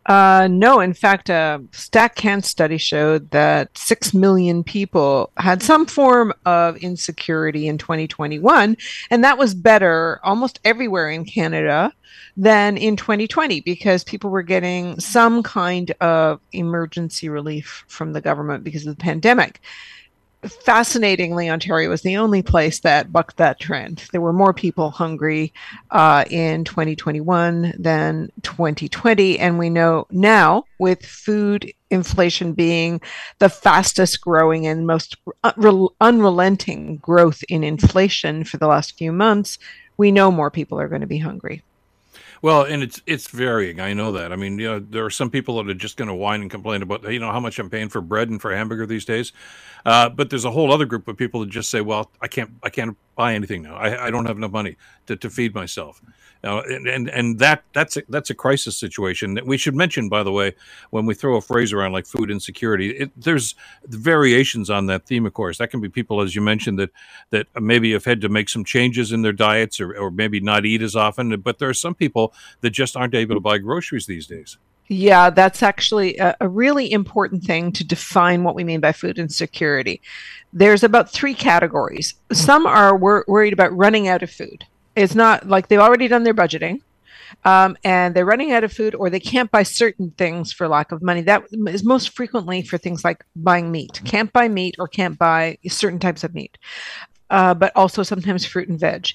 Uh, 0.07 0.47
no, 0.49 0.79
in 0.79 0.95
fact, 0.95 1.29
a 1.29 1.61
StatCan 1.73 2.45
study 2.45 2.79
showed 2.79 3.29
that 3.33 3.77
6 3.77 4.15
million 4.15 4.63
people 4.63 5.33
had 5.37 5.63
some 5.63 5.85
form 5.85 6.33
of 6.45 6.77
insecurity 6.77 7.67
in 7.67 7.77
2021, 7.77 8.77
and 9.11 9.25
that 9.25 9.37
was 9.37 9.53
better 9.53 10.21
almost 10.23 10.61
everywhere 10.65 11.11
in 11.11 11.25
Canada 11.25 11.93
than 12.37 12.77
in 12.77 12.95
2020 12.95 13.61
because 13.63 14.05
people 14.05 14.31
were 14.31 14.43
getting 14.43 14.99
some 15.01 15.43
kind 15.43 15.91
of 16.01 16.41
emergency 16.53 17.29
relief 17.29 17.85
from 17.89 18.13
the 18.13 18.21
government 18.21 18.63
because 18.63 18.87
of 18.87 18.97
the 18.97 19.03
pandemic 19.03 19.61
fascinatingly, 20.49 21.51
Ontario 21.51 21.89
was 21.89 22.03
the 22.03 22.17
only 22.17 22.43
place 22.43 22.81
that 22.81 23.13
bucked 23.13 23.37
that 23.37 23.61
trend. 23.61 24.05
There 24.13 24.21
were 24.21 24.33
more 24.33 24.53
people 24.53 24.91
hungry 24.91 25.53
uh, 25.91 26.25
in 26.31 26.65
2021 26.65 27.75
than 27.79 28.31
2020. 28.43 29.39
And 29.39 29.59
we 29.59 29.71
know 29.71 30.07
now, 30.11 30.65
with 30.79 31.05
food 31.05 31.73
inflation 31.91 32.53
being 32.53 33.01
the 33.39 33.49
fastest 33.49 34.21
growing 34.21 34.67
and 34.67 34.87
most 34.87 35.17
unrelenting 36.01 36.97
growth 36.97 37.43
in 37.49 37.65
inflation 37.65 38.45
for 38.45 38.57
the 38.57 38.67
last 38.67 38.99
few 38.99 39.13
months, 39.13 39.59
we 39.97 40.11
know 40.11 40.31
more 40.31 40.51
people 40.51 40.79
are 40.79 40.89
going 40.89 41.01
to 41.01 41.07
be 41.07 41.19
hungry. 41.19 41.63
Well, 42.43 42.63
and 42.63 42.83
it's 42.83 43.03
it's 43.07 43.29
varying. 43.29 43.81
I 43.81 43.93
know 43.93 44.13
that. 44.13 44.33
I 44.33 44.37
mean, 44.37 44.59
you 44.59 44.67
know, 44.67 44.79
there 44.79 45.05
are 45.05 45.11
some 45.11 45.31
people 45.31 45.57
that 45.57 45.71
are 45.71 45.75
just 45.75 45.97
going 45.97 46.09
to 46.09 46.15
whine 46.15 46.43
and 46.43 46.51
complain 46.51 46.83
about 46.83 47.11
you 47.11 47.19
know 47.19 47.33
how 47.33 47.41
much 47.41 47.59
I'm 47.59 47.71
paying 47.71 47.89
for 47.89 48.01
bread 48.01 48.29
and 48.29 48.41
for 48.41 48.55
hamburger 48.55 48.87
these 48.87 49.05
days, 49.05 49.33
uh, 49.85 50.09
but 50.09 50.31
there's 50.31 50.45
a 50.45 50.51
whole 50.51 50.73
other 50.73 50.85
group 50.85 51.09
of 51.09 51.17
people 51.17 51.41
that 51.41 51.51
just 51.51 51.71
say, 51.71 51.81
well, 51.81 52.11
I 52.21 52.29
can't 52.29 52.53
I 52.63 52.69
can't 52.71 52.97
buy 53.17 53.35
anything 53.35 53.63
now. 53.63 53.77
I, 53.77 54.07
I 54.07 54.11
don't 54.11 54.27
have 54.27 54.37
enough 54.37 54.53
money 54.53 54.77
to, 55.07 55.17
to 55.17 55.31
feed 55.31 55.55
myself. 55.55 56.01
Uh, 56.47 56.63
and, 56.69 57.11
and 57.11 57.39
that 57.41 57.65
that's 57.73 57.97
a, 57.97 58.03
that's 58.09 58.31
a 58.31 58.35
crisis 58.35 58.77
situation. 58.77 59.35
That 59.35 59.47
we 59.47 59.57
should 59.57 59.75
mention, 59.75 60.09
by 60.09 60.23
the 60.23 60.31
way, 60.31 60.55
when 60.91 61.05
we 61.05 61.15
throw 61.15 61.37
a 61.37 61.41
phrase 61.41 61.73
around 61.73 61.93
like 61.93 62.07
food 62.07 62.31
insecurity, 62.31 62.91
it, 62.91 63.11
there's 63.17 63.57
variations 63.87 64.71
on 64.71 64.87
that 64.87 65.07
theme. 65.07 65.27
Of 65.27 65.35
course, 65.35 65.59
that 65.59 65.71
can 65.71 65.81
be 65.81 65.89
people, 65.89 66.21
as 66.21 66.37
you 66.37 66.41
mentioned, 66.41 66.79
that 66.79 66.91
that 67.31 67.49
maybe 67.61 67.93
have 67.93 68.05
had 68.05 68.21
to 68.21 68.29
make 68.29 68.49
some 68.49 68.65
changes 68.65 69.11
in 69.11 69.23
their 69.23 69.33
diets 69.33 69.81
or, 69.81 69.97
or 69.97 70.11
maybe 70.11 70.39
not 70.39 70.65
eat 70.65 70.83
as 70.83 70.95
often. 70.95 71.39
But 71.41 71.59
there 71.59 71.69
are 71.69 71.75
some 71.75 71.95
people 71.95 72.33
that 72.61 72.71
just 72.71 72.97
aren't 72.97 73.15
able 73.15 73.35
to 73.35 73.41
buy 73.41 73.59
groceries 73.59 74.07
these 74.07 74.29
days. 74.29 74.57
Yeah, 74.89 75.31
that's 75.31 75.65
actually 75.65 76.17
a, 76.19 76.37
a, 76.41 76.49
really 76.49 76.93
important 76.93 77.43
thing 77.43 77.73
to 77.73 77.83
define 77.83 78.45
what 78.45 78.55
we 78.55 78.63
mean 78.63 78.79
by 78.79 78.93
food 78.93 79.19
insecurity. 79.19 80.01
There's 80.53 80.85
about 80.85 81.11
three 81.11 81.35
categories. 81.35 82.15
Some 82.33 82.67
are 82.67 82.97
wor- 82.97 83.25
worried 83.27 83.53
about 83.53 83.77
running 83.77 84.07
out 84.07 84.23
of 84.23 84.31
food. 84.31 84.65
It's 84.97 85.15
not 85.15 85.47
like 85.47 85.69
they've 85.69 85.79
already 85.79 86.09
done 86.09 86.25
their 86.25 86.35
budgeting. 86.35 86.81
Um, 87.45 87.77
and 87.85 88.15
they're 88.15 88.25
running 88.25 88.53
out 88.53 88.65
of 88.65 88.73
food 88.73 88.95
or 88.95 89.11
they 89.11 89.21
can't 89.21 89.51
buy 89.51 89.63
certain 89.63 90.13
things 90.13 90.53
for 90.53 90.69
lack 90.69 90.91
of 90.93 91.03
money. 91.03 91.21
That 91.23 91.45
is 91.67 91.85
most 91.85 92.11
frequently 92.11 92.63
for 92.63 92.79
things 92.79 93.05
like 93.05 93.25
buying 93.35 93.71
meat. 93.71 94.01
Can't 94.05 94.33
buy 94.33 94.49
meat 94.49 94.77
or 94.79 94.89
can't 94.89 95.19
buy 95.19 95.59
certain 95.69 95.99
types 95.99 96.25
of 96.25 96.35
meat, 96.35 96.57
uh, 97.31 97.55
but 97.55 97.73
also 97.77 98.03
sometimes 98.03 98.47
fruit 98.47 98.69
and 98.69 98.79
veg. 98.81 99.09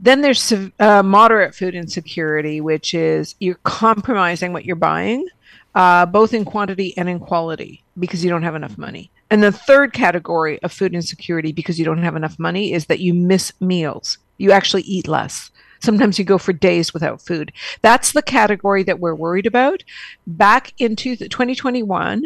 Then 0.00 0.22
there's 0.22 0.52
uh, 0.78 1.02
moderate 1.02 1.54
food 1.54 1.74
insecurity, 1.74 2.60
which 2.60 2.94
is 2.94 3.34
you're 3.40 3.56
compromising 3.64 4.52
what 4.52 4.64
you're 4.64 4.76
buying, 4.76 5.26
uh, 5.74 6.06
both 6.06 6.32
in 6.32 6.44
quantity 6.44 6.96
and 6.96 7.08
in 7.08 7.18
quality, 7.18 7.82
because 7.98 8.24
you 8.24 8.30
don't 8.30 8.44
have 8.44 8.54
enough 8.54 8.78
money. 8.78 9.10
And 9.30 9.42
the 9.42 9.52
third 9.52 9.92
category 9.92 10.62
of 10.62 10.72
food 10.72 10.94
insecurity, 10.94 11.52
because 11.52 11.78
you 11.78 11.84
don't 11.84 12.02
have 12.02 12.16
enough 12.16 12.38
money, 12.38 12.72
is 12.72 12.86
that 12.86 13.00
you 13.00 13.12
miss 13.12 13.52
meals. 13.60 14.18
You 14.38 14.52
actually 14.52 14.82
eat 14.82 15.06
less. 15.06 15.50
Sometimes 15.80 16.18
you 16.18 16.24
go 16.24 16.38
for 16.38 16.52
days 16.52 16.92
without 16.92 17.22
food. 17.22 17.52
That's 17.82 18.12
the 18.12 18.22
category 18.22 18.82
that 18.84 18.98
we're 18.98 19.14
worried 19.14 19.46
about. 19.46 19.84
Back 20.26 20.72
into 20.78 21.16
2021, 21.16 22.24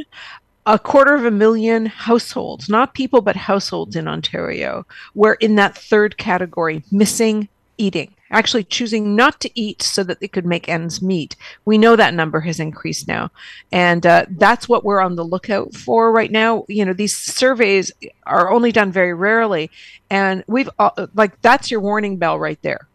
a 0.65 0.79
quarter 0.79 1.15
of 1.15 1.25
a 1.25 1.31
million 1.31 1.87
households, 1.87 2.69
not 2.69 2.95
people, 2.95 3.21
but 3.21 3.37
households 3.37 3.97
in 3.97 4.09
Ontario, 4.09 4.87
were 5.15 5.35
in 5.35 5.57
that 5.57 5.77
third 5.77 6.17
category, 6.17 6.83
missing 6.91 7.49
eating, 7.79 8.15
actually 8.33 8.65
choosing 8.65 9.15
not 9.15 9.41
to 9.41 9.51
eat 9.55 9.83
so 9.83 10.03
that 10.03 10.21
they 10.21 10.29
could 10.29 10.47
make 10.47 10.69
ends 10.69 11.01
meet. 11.01 11.37
We 11.65 11.79
know 11.79 11.95
that 11.95 12.15
number 12.15 12.41
has 12.41 12.59
increased 12.59 13.07
now. 13.07 13.31
And 13.71 14.05
uh, 14.05 14.27
that's 14.31 14.69
what 14.69 14.85
we're 14.85 15.01
on 15.01 15.15
the 15.15 15.25
lookout 15.25 15.75
for 15.75 16.11
right 16.11 16.31
now. 16.31 16.65
You 16.69 16.85
know, 16.85 16.93
these 16.93 17.17
surveys 17.17 17.93
are 18.25 18.51
only 18.51 18.73
done 18.73 18.91
very 18.91 19.15
rarely. 19.15 19.71
And 20.11 20.43
we've, 20.47 20.71
uh, 20.79 21.07
like, 21.15 21.41
that's 21.43 21.71
your 21.71 21.81
warning 21.81 22.17
bell 22.17 22.39
right 22.39 22.61
there. 22.63 22.89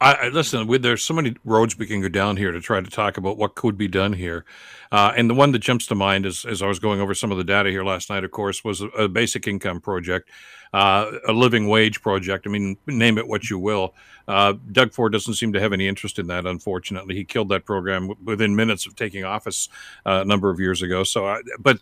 I, 0.00 0.14
I 0.14 0.28
listen. 0.28 0.66
We, 0.66 0.78
there's 0.78 1.02
so 1.02 1.14
many 1.14 1.36
roads 1.44 1.78
we 1.78 1.86
can 1.86 2.02
go 2.02 2.08
down 2.08 2.36
here 2.36 2.52
to 2.52 2.60
try 2.60 2.80
to 2.80 2.90
talk 2.90 3.16
about 3.16 3.38
what 3.38 3.54
could 3.54 3.78
be 3.78 3.88
done 3.88 4.12
here, 4.12 4.44
uh, 4.92 5.12
and 5.16 5.30
the 5.30 5.34
one 5.34 5.52
that 5.52 5.60
jumps 5.60 5.86
to 5.86 5.94
mind 5.94 6.26
as, 6.26 6.44
as 6.44 6.60
I 6.60 6.66
was 6.66 6.78
going 6.78 7.00
over 7.00 7.14
some 7.14 7.32
of 7.32 7.38
the 7.38 7.44
data 7.44 7.70
here 7.70 7.84
last 7.84 8.10
night, 8.10 8.22
of 8.22 8.30
course, 8.30 8.62
was 8.62 8.82
a, 8.82 8.88
a 8.88 9.08
basic 9.08 9.46
income 9.46 9.80
project, 9.80 10.30
uh, 10.74 11.10
a 11.26 11.32
living 11.32 11.66
wage 11.68 12.02
project. 12.02 12.46
I 12.46 12.50
mean, 12.50 12.76
name 12.86 13.16
it 13.16 13.26
what 13.26 13.48
you 13.48 13.58
will. 13.58 13.94
Uh, 14.28 14.54
Doug 14.70 14.92
Ford 14.92 15.12
doesn't 15.12 15.34
seem 15.34 15.52
to 15.54 15.60
have 15.60 15.72
any 15.72 15.88
interest 15.88 16.18
in 16.18 16.26
that. 16.26 16.46
Unfortunately, 16.46 17.14
he 17.14 17.24
killed 17.24 17.48
that 17.48 17.64
program 17.64 18.10
within 18.22 18.54
minutes 18.54 18.84
of 18.84 18.96
taking 18.96 19.24
office 19.24 19.68
uh, 20.04 20.20
a 20.22 20.24
number 20.26 20.50
of 20.50 20.60
years 20.60 20.82
ago. 20.82 21.04
So, 21.04 21.26
I, 21.26 21.40
but 21.58 21.78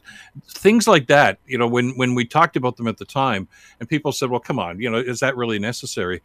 things 0.47 0.87
like 0.87 1.09
that, 1.09 1.41
you 1.47 1.59
know, 1.59 1.67
when 1.67 1.97
when 1.97 2.15
we 2.15 2.27
talked 2.27 2.55
about 2.57 2.77
them 2.77 2.87
at 2.87 2.99
the 2.99 3.07
time, 3.07 3.49
and 3.81 3.89
people 3.89 4.13
said, 4.13 4.31
"Well, 4.31 4.41
come 4.41 4.61
on, 4.61 4.81
you 4.81 4.89
know, 4.89 4.99
is 4.99 5.19
that 5.21 5.37
really 5.37 5.59
necessary?" 5.59 6.23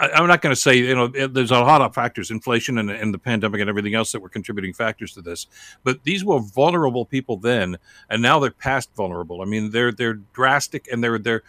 I, 0.00 0.20
am 0.20 0.26
not 0.26 0.40
going 0.40 0.54
to 0.54 0.60
say 0.60 0.76
you 0.76 0.94
know 0.94 1.08
there's 1.08 1.50
a 1.50 1.60
lot 1.60 1.82
of 1.82 1.94
factors, 1.94 2.30
inflation 2.30 2.78
and, 2.78 2.90
and 2.90 3.12
the 3.12 3.18
pandemic 3.18 3.60
and 3.60 3.68
everything 3.68 3.94
else 3.94 4.12
that 4.12 4.20
were 4.20 4.28
contributing 4.28 4.72
factors 4.72 5.12
to 5.14 5.22
this. 5.22 5.46
But 5.84 6.04
these 6.04 6.24
were 6.24 6.40
vulnerable 6.40 7.04
people 7.04 7.36
then, 7.36 7.76
and 8.08 8.22
now 8.22 8.38
they're 8.38 8.50
past 8.50 8.94
vulnerable. 8.94 9.42
I 9.42 9.44
mean, 9.44 9.70
they're 9.70 9.92
they're 9.92 10.14
drastic 10.14 10.88
and 10.90 11.04
they're 11.04 11.18
they're 11.18 11.42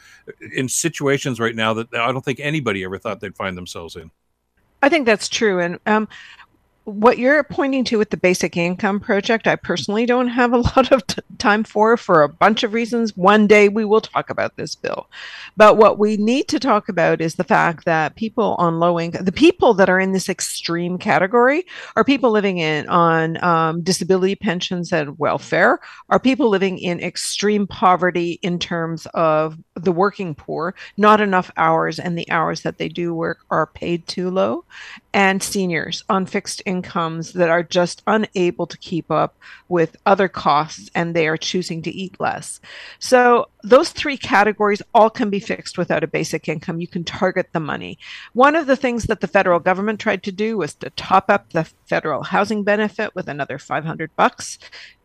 in 0.54 0.68
situations 0.68 1.40
right 1.40 1.56
now 1.56 1.74
that 1.76 1.94
I 1.94 2.12
don't 2.12 2.26
think 2.26 2.40
anybody 2.42 2.84
ever 2.84 2.98
thought 2.98 3.22
they'd 3.22 3.36
find 3.36 3.58
themselves 3.58 3.96
in. 3.96 4.12
I 4.84 4.90
think 4.90 5.06
that's 5.06 5.30
true, 5.30 5.60
and 5.60 5.80
um, 5.86 6.08
what 6.86 7.20
you're 7.20 7.44
pointing 7.44 7.84
to 7.86 7.98
with 7.98 8.10
the 8.10 8.18
basic 8.18 8.58
income 8.58 9.00
project, 9.00 9.48
I 9.48 9.56
personally 9.56 10.06
don't 10.06 10.30
have 10.30 10.54
a 10.54 10.58
lot 10.76 10.92
of 10.92 11.06
t- 11.08 11.22
time 11.38 11.64
for 11.64 11.96
for 11.98 12.24
a 12.24 12.30
bunch 12.30 12.64
of 12.64 12.74
reasons. 12.74 13.16
One 13.16 13.48
day 13.48 13.70
we 13.70 13.86
will 13.86 14.02
talk 14.02 14.30
about 14.30 14.56
this 14.58 14.76
bill. 14.76 15.08
But 15.58 15.78
what 15.78 16.00
we 16.00 16.18
need 16.18 16.48
to 16.50 16.60
talk 16.60 16.90
about 16.90 17.22
is 17.22 17.36
the 17.36 17.44
fact 17.44 17.86
that 17.86 18.16
people 18.16 18.56
on 18.58 18.80
low 18.80 19.00
income, 19.00 19.26
the 19.26 19.32
people 19.32 19.74
that 19.76 19.90
are 19.90 20.00
in 20.00 20.12
this 20.12 20.30
extreme 20.30 20.98
category, 20.98 21.66
are 21.96 22.04
people 22.04 22.32
living 22.32 22.58
in 22.58 22.88
on 22.90 23.42
um, 23.44 23.82
disability 23.84 24.36
pensions 24.36 24.92
and 24.92 25.18
welfare, 25.20 25.80
are 26.10 26.20
people 26.20 26.50
living 26.50 26.78
in 26.78 27.00
extreme 27.00 27.68
poverty 27.68 28.40
in 28.42 28.58
terms 28.58 29.06
of 29.14 29.58
the 29.84 29.92
working 29.92 30.36
poor, 30.36 30.74
not 30.98 31.22
enough 31.22 31.52
hours, 31.58 32.00
and 32.00 32.18
the 32.18 32.30
hours 32.30 32.62
that 32.62 32.78
they 32.78 32.90
do 32.90 33.14
work 33.14 33.40
are 33.50 33.68
paid 33.68 34.08
too 34.08 34.30
low, 34.30 34.66
and 35.14 35.42
seniors 35.42 36.04
on 36.10 36.26
fixed 36.26 36.62
incomes 36.66 37.34
that 37.34 37.50
are 37.50 37.64
just 37.64 38.02
unable 38.08 38.68
to 38.68 38.78
keep 38.78 39.10
up 39.12 39.36
with 39.70 39.98
other 40.06 40.28
costs 40.28 40.90
and 40.96 41.16
they 41.16 41.28
are 41.28 41.38
choosing 41.38 41.82
to 41.82 41.92
eat 41.92 42.20
less. 42.20 42.60
So, 43.00 43.48
those 43.64 43.90
three 43.90 44.18
categories 44.18 44.82
all 44.94 45.10
can 45.10 45.30
be 45.30 45.40
fixed 45.40 45.78
without 45.78 46.04
a 46.04 46.08
basic 46.08 46.50
income. 46.50 46.82
You 46.82 46.88
can 46.88 47.04
target 47.04 47.50
the 47.52 47.60
money. 47.60 48.00
One 48.34 48.56
of 48.56 48.68
the 48.68 48.76
things 48.76 49.04
that 49.06 49.22
the 49.22 49.28
federal 49.28 49.60
government 49.60 50.00
tried 50.00 50.24
to 50.24 50.32
do 50.32 50.58
was 50.58 50.74
to 50.76 50.90
top 50.92 51.30
up 51.30 51.52
the 51.52 51.66
federal 51.86 52.24
housing 52.24 52.64
benefit 52.64 53.14
with 53.14 53.28
another 53.28 53.60
500 53.60 54.16
bucks 54.16 54.58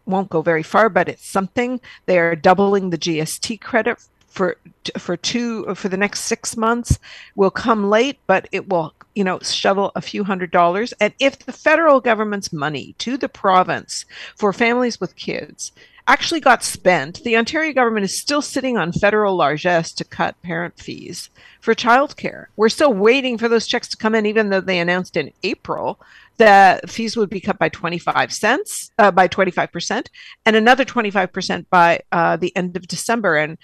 won't 0.06 0.30
go 0.30 0.40
very 0.40 0.62
far, 0.62 0.88
but 0.88 1.08
it's 1.08 1.26
something. 1.26 1.80
They 2.06 2.18
are 2.18 2.36
doubling 2.36 2.90
the 2.90 2.98
GST 2.98 3.60
credit 3.60 3.98
for 4.36 4.56
for 4.98 5.16
two 5.16 5.74
for 5.74 5.88
the 5.88 5.96
next 5.96 6.20
six 6.20 6.56
months 6.56 6.98
will 7.34 7.50
come 7.50 7.88
late, 7.88 8.18
but 8.26 8.46
it 8.52 8.68
will 8.68 8.92
you 9.14 9.24
know 9.24 9.38
shovel 9.40 9.90
a 9.96 10.02
few 10.02 10.22
hundred 10.22 10.50
dollars. 10.50 10.92
And 11.00 11.14
if 11.18 11.38
the 11.38 11.52
federal 11.52 12.00
government's 12.00 12.52
money 12.52 12.94
to 12.98 13.16
the 13.16 13.28
province 13.28 14.04
for 14.36 14.52
families 14.52 15.00
with 15.00 15.16
kids 15.16 15.72
actually 16.08 16.38
got 16.40 16.62
spent, 16.62 17.24
the 17.24 17.36
Ontario 17.36 17.72
government 17.72 18.04
is 18.04 18.16
still 18.16 18.42
sitting 18.42 18.76
on 18.76 18.92
federal 18.92 19.34
largesse 19.34 19.92
to 19.92 20.04
cut 20.04 20.40
parent 20.42 20.78
fees 20.78 21.30
for 21.60 21.74
childcare. 21.74 22.46
We're 22.56 22.68
still 22.68 22.92
waiting 22.92 23.38
for 23.38 23.48
those 23.48 23.66
checks 23.66 23.88
to 23.88 23.96
come 23.96 24.14
in, 24.14 24.26
even 24.26 24.50
though 24.50 24.60
they 24.60 24.78
announced 24.78 25.16
in 25.16 25.32
April 25.42 25.98
that 26.38 26.88
fees 26.90 27.16
would 27.16 27.30
be 27.30 27.40
cut 27.40 27.58
by 27.58 27.68
25 27.68 28.32
cents 28.32 28.90
uh, 28.98 29.10
by 29.10 29.28
25% 29.28 30.08
and 30.44 30.56
another 30.56 30.84
25% 30.84 31.66
by 31.70 32.00
uh, 32.12 32.36
the 32.36 32.54
end 32.56 32.76
of 32.76 32.86
december 32.86 33.36
and 33.36 33.58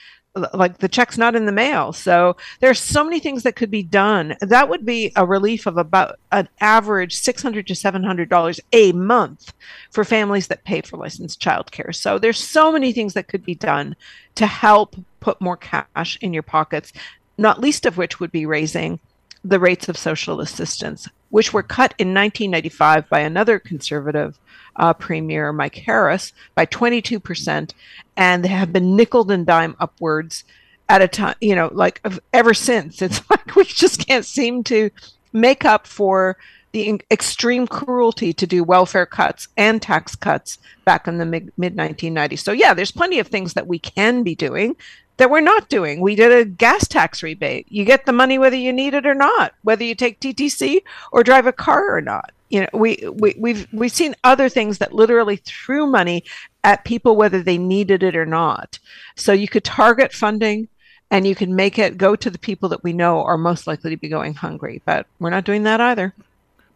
like 0.54 0.78
the 0.78 0.88
check's 0.88 1.18
not 1.18 1.36
in 1.36 1.44
the 1.44 1.52
mail. 1.52 1.92
So 1.92 2.36
there's 2.60 2.80
so 2.80 3.04
many 3.04 3.20
things 3.20 3.42
that 3.42 3.56
could 3.56 3.70
be 3.70 3.82
done. 3.82 4.34
That 4.40 4.68
would 4.68 4.86
be 4.86 5.12
a 5.16 5.26
relief 5.26 5.66
of 5.66 5.76
about 5.76 6.18
an 6.30 6.48
average 6.60 7.16
600 7.16 7.66
to 7.66 7.74
700 7.74 8.28
dollars 8.28 8.60
a 8.72 8.92
month 8.92 9.52
for 9.90 10.04
families 10.04 10.46
that 10.48 10.64
pay 10.64 10.80
for 10.80 10.96
licensed 10.96 11.40
childcare. 11.40 11.94
So 11.94 12.18
there's 12.18 12.38
so 12.38 12.72
many 12.72 12.92
things 12.92 13.14
that 13.14 13.28
could 13.28 13.44
be 13.44 13.54
done 13.54 13.94
to 14.36 14.46
help 14.46 14.96
put 15.20 15.40
more 15.40 15.56
cash 15.56 16.18
in 16.20 16.32
your 16.32 16.42
pockets 16.42 16.92
not 17.38 17.60
least 17.60 17.86
of 17.86 17.96
which 17.96 18.20
would 18.20 18.32
be 18.32 18.46
raising 18.46 19.00
the 19.44 19.58
rates 19.58 19.88
of 19.88 19.96
social 19.96 20.40
assistance 20.40 21.08
which 21.32 21.54
were 21.54 21.62
cut 21.62 21.94
in 21.96 22.08
1995 22.08 23.08
by 23.08 23.20
another 23.20 23.58
conservative 23.58 24.38
uh, 24.76 24.92
Premier 24.92 25.50
Mike 25.50 25.76
Harris 25.76 26.34
by 26.54 26.66
22%, 26.66 27.72
and 28.18 28.44
they 28.44 28.48
have 28.48 28.70
been 28.70 28.96
nickel 28.96 29.32
and 29.32 29.46
dime 29.46 29.74
upwards 29.80 30.44
at 30.90 31.00
a 31.00 31.08
time, 31.08 31.34
you 31.40 31.54
know, 31.54 31.70
like 31.72 32.06
ever 32.34 32.52
since. 32.52 33.00
It's 33.00 33.22
like 33.30 33.56
we 33.56 33.64
just 33.64 34.06
can't 34.06 34.26
seem 34.26 34.62
to 34.64 34.90
make 35.32 35.64
up 35.64 35.86
for 35.86 36.36
the 36.72 37.00
extreme 37.10 37.66
cruelty 37.66 38.34
to 38.34 38.46
do 38.46 38.62
welfare 38.62 39.06
cuts 39.06 39.48
and 39.56 39.80
tax 39.80 40.14
cuts 40.14 40.58
back 40.84 41.08
in 41.08 41.16
the 41.16 41.24
mid 41.24 41.76
1990s. 41.76 42.40
So, 42.40 42.52
yeah, 42.52 42.74
there's 42.74 42.92
plenty 42.92 43.18
of 43.18 43.28
things 43.28 43.54
that 43.54 43.66
we 43.66 43.78
can 43.78 44.22
be 44.22 44.34
doing 44.34 44.76
that 45.22 45.30
we're 45.30 45.40
not 45.40 45.68
doing. 45.68 46.00
We 46.00 46.16
did 46.16 46.32
a 46.32 46.44
gas 46.44 46.88
tax 46.88 47.22
rebate. 47.22 47.66
You 47.70 47.84
get 47.84 48.06
the 48.06 48.12
money 48.12 48.38
whether 48.38 48.56
you 48.56 48.72
need 48.72 48.92
it 48.92 49.06
or 49.06 49.14
not, 49.14 49.54
whether 49.62 49.84
you 49.84 49.94
take 49.94 50.18
TTC 50.18 50.82
or 51.12 51.22
drive 51.22 51.46
a 51.46 51.52
car 51.52 51.96
or 51.96 52.00
not 52.00 52.32
you 52.52 52.60
know 52.60 52.68
we, 52.72 52.98
we 53.14 53.34
we've 53.38 53.66
we've 53.72 53.92
seen 53.92 54.16
other 54.24 54.48
things 54.48 54.78
that 54.78 54.92
literally 54.92 55.36
threw 55.36 55.86
money 55.86 56.22
at 56.64 56.84
people 56.84 57.14
whether 57.14 57.40
they 57.40 57.56
needed 57.56 58.02
it 58.02 58.14
or 58.14 58.26
not 58.26 58.78
so 59.16 59.32
you 59.32 59.48
could 59.48 59.64
target 59.64 60.12
funding 60.12 60.68
and 61.10 61.26
you 61.26 61.34
can 61.34 61.56
make 61.56 61.78
it 61.78 61.96
go 61.96 62.14
to 62.14 62.28
the 62.28 62.38
people 62.38 62.68
that 62.68 62.84
we 62.84 62.92
know 62.92 63.24
are 63.24 63.38
most 63.38 63.66
likely 63.66 63.90
to 63.90 63.96
be 63.96 64.08
going 64.08 64.34
hungry 64.34 64.82
but 64.84 65.06
we're 65.18 65.30
not 65.30 65.44
doing 65.44 65.62
that 65.62 65.80
either 65.80 66.12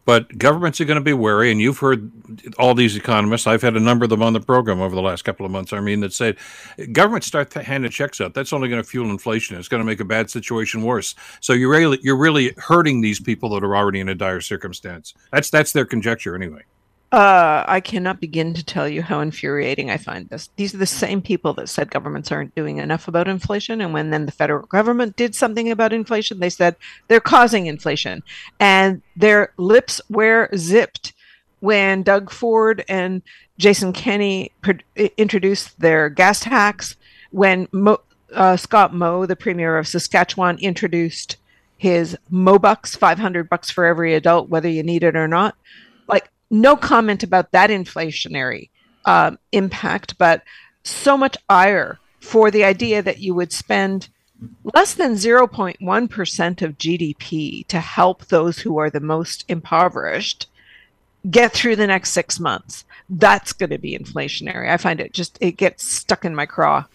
but 0.07 0.37
governments 0.37 0.79
are 0.79 0.85
going 0.85 0.95
to 0.95 1.01
be 1.01 1.11
wary, 1.11 1.51
and 1.51 1.59
you've 1.59 1.79
heard 1.79 2.09
all 2.57 2.73
these 2.73 2.95
economists. 2.95 3.45
I've 3.45 3.61
had 3.61 3.75
a 3.75 3.79
number 3.81 4.05
of 4.05 4.09
them 4.09 4.23
on 4.23 4.31
the 4.31 4.39
program 4.39 4.79
over 4.79 4.95
the 4.95 5.01
last 5.01 5.23
couple 5.23 5.45
of 5.45 5.51
months. 5.51 5.73
I 5.73 5.81
mean, 5.81 5.99
that 5.99 6.13
said, 6.13 6.37
governments 6.93 7.27
start 7.27 7.51
handing 7.51 7.91
checks 7.91 8.21
out. 8.21 8.33
That's 8.33 8.53
only 8.53 8.69
going 8.69 8.81
to 8.81 8.87
fuel 8.87 9.09
inflation. 9.11 9.57
It's 9.57 9.67
going 9.67 9.81
to 9.81 9.85
make 9.85 9.99
a 9.99 10.05
bad 10.05 10.29
situation 10.29 10.81
worse. 10.81 11.13
So 11.41 11.51
you're 11.51 11.69
really 11.69 11.99
you're 12.01 12.17
really 12.17 12.53
hurting 12.55 13.01
these 13.01 13.19
people 13.19 13.49
that 13.49 13.65
are 13.65 13.75
already 13.75 13.99
in 13.99 14.07
a 14.07 14.15
dire 14.15 14.39
circumstance. 14.39 15.13
That's 15.33 15.49
that's 15.49 15.73
their 15.73 15.85
conjecture 15.85 16.37
anyway. 16.37 16.63
Uh, 17.09 17.63
I 17.65 17.79
cannot 17.79 18.19
begin 18.19 18.53
to 18.53 18.65
tell 18.65 18.87
you 18.87 19.01
how 19.01 19.21
infuriating 19.21 19.89
I 19.89 19.95
find 19.95 20.27
this. 20.27 20.49
These 20.57 20.75
are 20.75 20.77
the 20.77 20.85
same 20.85 21.21
people 21.21 21.53
that 21.53 21.69
said 21.69 21.89
governments 21.89 22.33
aren't 22.33 22.53
doing 22.53 22.79
enough 22.79 23.07
about 23.07 23.29
inflation. 23.29 23.79
And 23.79 23.93
when 23.93 24.09
then 24.09 24.25
the 24.25 24.31
federal 24.33 24.67
government 24.67 25.15
did 25.15 25.33
something 25.33 25.71
about 25.71 25.93
inflation, 25.93 26.39
they 26.39 26.49
said 26.49 26.75
they're 27.07 27.21
causing 27.21 27.67
inflation. 27.67 28.23
And 28.59 29.01
their 29.15 29.53
lips 29.55 30.01
were 30.09 30.49
zipped 30.53 31.13
when 31.61 32.03
Doug 32.03 32.29
Ford 32.29 32.83
and 32.89 33.21
Jason 33.57 33.93
Kenney 33.93 34.51
introduced 35.17 35.79
their 35.79 36.09
gas 36.09 36.41
tax, 36.41 36.97
when 37.31 37.67
Mo, 37.71 37.99
uh, 38.33 38.57
Scott 38.57 38.93
Moe, 38.93 39.25
the 39.25 39.35
premier 39.35 39.77
of 39.77 39.87
Saskatchewan, 39.87 40.57
introduced 40.59 41.37
his 41.77 42.17
Mobucks, 42.31 42.97
500 42.97 43.49
bucks 43.49 43.71
for 43.71 43.85
every 43.85 44.13
adult, 44.13 44.49
whether 44.49 44.69
you 44.69 44.83
need 44.83 45.03
it 45.03 45.15
or 45.15 45.27
not. 45.27 45.55
Like 46.07 46.29
no 46.49 46.75
comment 46.75 47.23
about 47.23 47.51
that 47.51 47.69
inflationary 47.69 48.69
um, 49.05 49.37
impact, 49.51 50.17
but 50.17 50.43
so 50.83 51.17
much 51.17 51.37
ire 51.49 51.99
for 52.19 52.51
the 52.51 52.63
idea 52.63 53.01
that 53.01 53.19
you 53.19 53.33
would 53.33 53.51
spend 53.51 54.09
less 54.73 54.93
than 54.93 55.13
0.1% 55.13 56.61
of 56.61 56.77
GDP 56.77 57.65
to 57.67 57.79
help 57.79 58.25
those 58.25 58.59
who 58.59 58.77
are 58.77 58.89
the 58.89 58.99
most 58.99 59.45
impoverished 59.47 60.47
get 61.29 61.51
through 61.51 61.75
the 61.75 61.87
next 61.87 62.11
six 62.11 62.39
months. 62.39 62.85
That's 63.09 63.53
going 63.53 63.71
to 63.71 63.77
be 63.77 63.97
inflationary. 63.97 64.69
I 64.69 64.77
find 64.77 64.99
it 64.99 65.13
just, 65.13 65.37
it 65.41 65.57
gets 65.57 65.87
stuck 65.87 66.25
in 66.25 66.35
my 66.35 66.45
craw. 66.45 66.85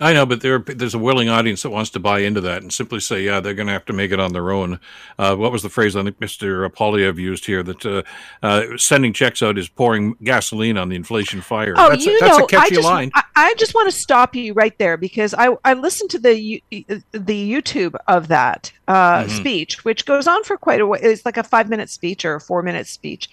I 0.00 0.14
know, 0.14 0.24
but 0.24 0.40
there, 0.40 0.58
there's 0.58 0.94
a 0.94 0.98
willing 0.98 1.28
audience 1.28 1.62
that 1.62 1.70
wants 1.70 1.90
to 1.90 2.00
buy 2.00 2.20
into 2.20 2.40
that 2.40 2.62
and 2.62 2.72
simply 2.72 3.00
say, 3.00 3.22
yeah, 3.22 3.40
they're 3.40 3.54
going 3.54 3.66
to 3.66 3.72
have 3.74 3.84
to 3.84 3.92
make 3.92 4.12
it 4.12 4.18
on 4.18 4.32
their 4.32 4.50
own. 4.50 4.80
Uh, 5.18 5.36
what 5.36 5.52
was 5.52 5.62
the 5.62 5.68
phrase 5.68 5.94
I 5.94 6.02
think 6.02 6.18
Mr. 6.18 6.66
Poilievre 6.70 7.18
used 7.18 7.44
here 7.44 7.62
that 7.62 7.84
uh, 7.84 8.02
uh, 8.42 8.78
sending 8.78 9.12
checks 9.12 9.42
out 9.42 9.58
is 9.58 9.68
pouring 9.68 10.16
gasoline 10.24 10.78
on 10.78 10.88
the 10.88 10.96
inflation 10.96 11.42
fire? 11.42 11.74
Oh, 11.76 11.90
that's, 11.90 12.06
you 12.06 12.16
a, 12.16 12.20
that's 12.20 12.38
know, 12.38 12.44
a 12.44 12.48
catchy 12.48 12.72
I 12.72 12.76
just, 12.76 12.88
line. 12.88 13.10
I, 13.14 13.22
I 13.36 13.54
just 13.58 13.74
want 13.74 13.90
to 13.90 13.96
stop 13.96 14.34
you 14.34 14.54
right 14.54 14.76
there 14.78 14.96
because 14.96 15.34
I, 15.34 15.54
I 15.66 15.74
listened 15.74 16.10
to 16.10 16.18
the 16.18 16.62
the 16.70 17.52
YouTube 17.52 17.94
of 18.08 18.28
that 18.28 18.72
uh, 18.88 19.24
mm-hmm. 19.24 19.36
speech, 19.36 19.84
which 19.84 20.06
goes 20.06 20.26
on 20.26 20.44
for 20.44 20.56
quite 20.56 20.80
a 20.80 20.86
while. 20.86 21.00
It's 21.02 21.26
like 21.26 21.36
a 21.36 21.42
five 21.42 21.68
minute 21.68 21.90
speech 21.90 22.24
or 22.24 22.36
a 22.36 22.40
four 22.40 22.62
minute 22.62 22.86
speech. 22.86 23.28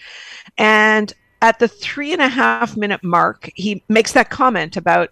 And 0.58 1.14
at 1.42 1.60
the 1.60 1.68
three 1.68 2.14
and 2.14 2.22
a 2.22 2.28
half 2.28 2.76
minute 2.76 3.04
mark, 3.04 3.50
he 3.56 3.84
makes 3.88 4.12
that 4.14 4.30
comment 4.30 4.76
about 4.76 5.12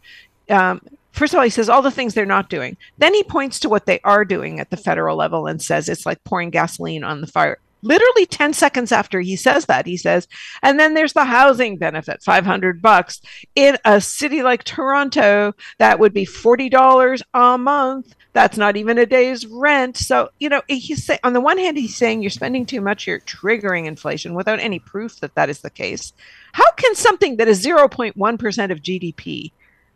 um, 0.50 0.82
first 1.16 1.34
of 1.34 1.38
all, 1.38 1.44
he 1.44 1.50
says 1.50 1.70
all 1.70 1.82
the 1.82 1.92
things 1.92 2.14
they're 2.14 2.26
not 2.26 2.50
doing. 2.50 2.78
Then 2.98 3.14
he 3.14 3.24
points 3.24 3.60
to 3.62 3.70
what 3.70 3.86
they 3.86 4.00
are 4.04 4.26
doing 4.26 4.60
at 4.60 4.70
the 4.70 4.78
federal 4.78 5.18
level 5.18 5.48
and 5.48 5.62
says 5.62 5.90
it's 5.90 6.06
like 6.06 6.24
pouring 6.24 6.50
gasoline 6.50 7.04
on 7.04 7.22
the 7.22 7.28
fire. 7.28 7.58
Literally 7.82 8.26
10 8.26 8.54
seconds 8.54 8.92
after 8.92 9.22
he 9.22 9.36
says 9.36 9.68
that, 9.68 9.86
he 9.86 9.96
says, 9.96 10.28
and 10.64 10.80
then 10.80 10.96
there's 10.96 11.14
the 11.14 11.26
housing 11.26 11.78
benefit, 11.78 12.24
500 12.24 12.82
bucks. 12.82 13.22
In 13.56 13.78
a 13.86 14.02
city 14.02 14.42
like 14.42 14.64
Toronto, 14.64 15.54
that 15.78 16.00
would 16.00 16.14
be 16.14 16.26
$40 16.26 17.22
a 17.34 17.58
month. 17.58 18.16
That's 18.34 18.58
not 18.58 18.76
even 18.76 18.98
a 18.98 19.06
day's 19.06 19.46
rent. 19.46 19.98
So, 19.98 20.30
you 20.40 20.50
know, 20.50 20.64
he's 20.68 21.06
saying, 21.06 21.20
on 21.24 21.34
the 21.34 21.42
one 21.42 21.60
hand, 21.60 21.78
he's 21.78 21.96
saying 21.96 22.22
you're 22.22 22.32
spending 22.32 22.66
too 22.66 22.82
much, 22.82 23.06
you're 23.06 23.20
triggering 23.20 23.86
inflation 23.86 24.34
without 24.34 24.60
any 24.60 24.80
proof 24.80 25.20
that 25.20 25.36
that 25.36 25.50
is 25.50 25.62
the 25.62 25.70
case. 25.70 26.12
How 26.54 26.70
can 26.72 26.96
something 26.96 27.38
that 27.38 27.48
is 27.48 27.64
0.1% 27.64 28.72
of 28.72 28.82
GDP 28.82 29.52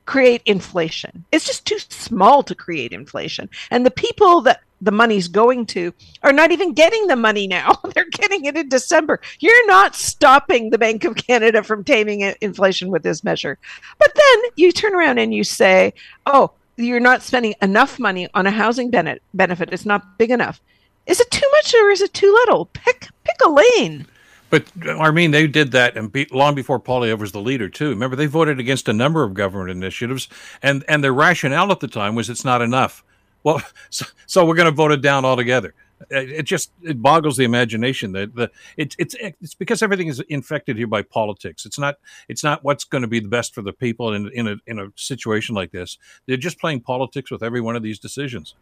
create 0.10 0.42
inflation. 0.48 1.24
It's 1.32 1.46
just 1.46 1.68
too 1.68 1.78
small 1.78 2.42
to 2.42 2.56
create 2.56 2.94
inflation. 2.94 3.48
And 3.70 3.86
the 3.86 3.92
people 3.92 4.42
that 4.42 4.62
the 4.82 4.92
money's 4.92 5.28
going 5.28 5.68
to 5.68 5.94
are 6.24 6.34
not 6.34 6.52
even 6.52 6.74
getting 6.74 7.06
the 7.06 7.16
money 7.16 7.46
now. 7.46 7.80
They're 7.94 8.10
getting 8.10 8.46
it 8.46 8.58
in 8.58 8.70
December. 8.70 9.22
You're 9.40 9.68
not 9.68 9.96
stopping 9.96 10.72
the 10.72 10.80
Bank 10.80 11.04
of 11.04 11.16
Canada 11.16 11.62
from 11.62 11.84
taming 11.84 12.22
inflation 12.42 12.90
with 12.90 13.04
this 13.04 13.24
measure. 13.24 13.60
But 14.00 14.12
then 14.16 14.50
you 14.56 14.72
turn 14.72 14.96
around 14.96 15.20
and 15.20 15.32
you 15.32 15.44
say, 15.44 15.94
oh, 16.26 16.54
you're 16.76 17.00
not 17.00 17.22
spending 17.22 17.54
enough 17.62 18.00
money 18.00 18.28
on 18.34 18.48
a 18.48 18.52
housing 18.52 18.90
benefit. 18.90 19.70
It's 19.72 19.86
not 19.86 20.18
big 20.18 20.32
enough. 20.32 20.60
Is 21.06 21.20
it 21.20 21.30
too 21.30 21.48
much 21.52 21.76
or 21.76 21.92
is 21.92 22.02
it 22.02 22.16
too 22.16 22.34
little? 22.34 22.66
Pick 22.74 23.10
pick 23.24 23.36
a 23.46 23.50
lane. 23.50 24.08
But 24.50 24.66
uh, 24.86 24.98
I 24.98 25.12
mean, 25.12 25.32
they 25.32 25.48
did 25.48 25.72
that, 25.72 25.98
and 25.98 26.12
be, 26.12 26.26
long 26.32 26.56
before 26.56 26.80
Poilievre 26.80 27.20
was 27.20 27.32
the 27.32 27.42
leader 27.42 27.70
too. 27.70 27.90
Remember, 27.90 28.16
they 28.16 28.26
voted 28.26 28.60
against 28.60 28.88
a 28.88 28.94
number 28.94 29.24
of 29.24 29.34
government 29.34 29.70
initiatives, 29.70 30.28
and 30.62 30.84
and 30.88 31.04
their 31.04 31.14
rationale 31.14 31.72
at 31.72 31.80
the 31.80 31.88
time 31.88 32.16
was 32.16 32.30
it's 32.30 32.46
not 32.46 32.62
enough. 32.62 33.04
Well, 33.44 33.62
so, 33.90 34.06
so 34.26 34.46
we're 34.46 34.56
going 34.56 34.66
to 34.66 34.72
vote 34.72 34.92
it 34.92 35.02
down 35.02 35.26
altogether. 35.26 35.74
It, 36.10 36.30
it, 36.32 36.44
just 36.44 36.72
it 36.82 37.02
boggles 37.02 37.36
the 37.36 37.44
imagination 37.44 38.14
that 38.14 38.34
the 38.34 38.50
it, 38.78 38.96
it's 38.98 39.16
it's 39.20 39.54
because 39.54 39.82
everything 39.82 40.08
is 40.08 40.22
infected 40.30 40.78
here 40.78 40.88
by 40.88 41.02
politics. 41.02 41.66
It's 41.66 41.78
not 41.78 41.96
it's 42.30 42.44
not 42.44 42.64
what's 42.64 42.86
going 42.86 43.02
to 43.02 43.08
be 43.08 43.20
the 43.20 43.28
best 43.28 43.54
for 43.54 43.62
the 43.62 43.74
people 43.74 44.14
in 44.14 44.30
in 44.34 44.48
a 44.48 44.56
in 44.66 44.80
a 44.80 44.88
situation 44.96 45.56
like 45.56 45.72
this. 45.72 45.98
They're 46.26 46.38
just 46.38 46.60
playing 46.60 46.82
politics 46.82 47.30
with 47.30 47.44
every 47.44 47.60
one 47.60 47.76
of 47.76 47.84
these 47.84 48.00
decisions 48.00 48.56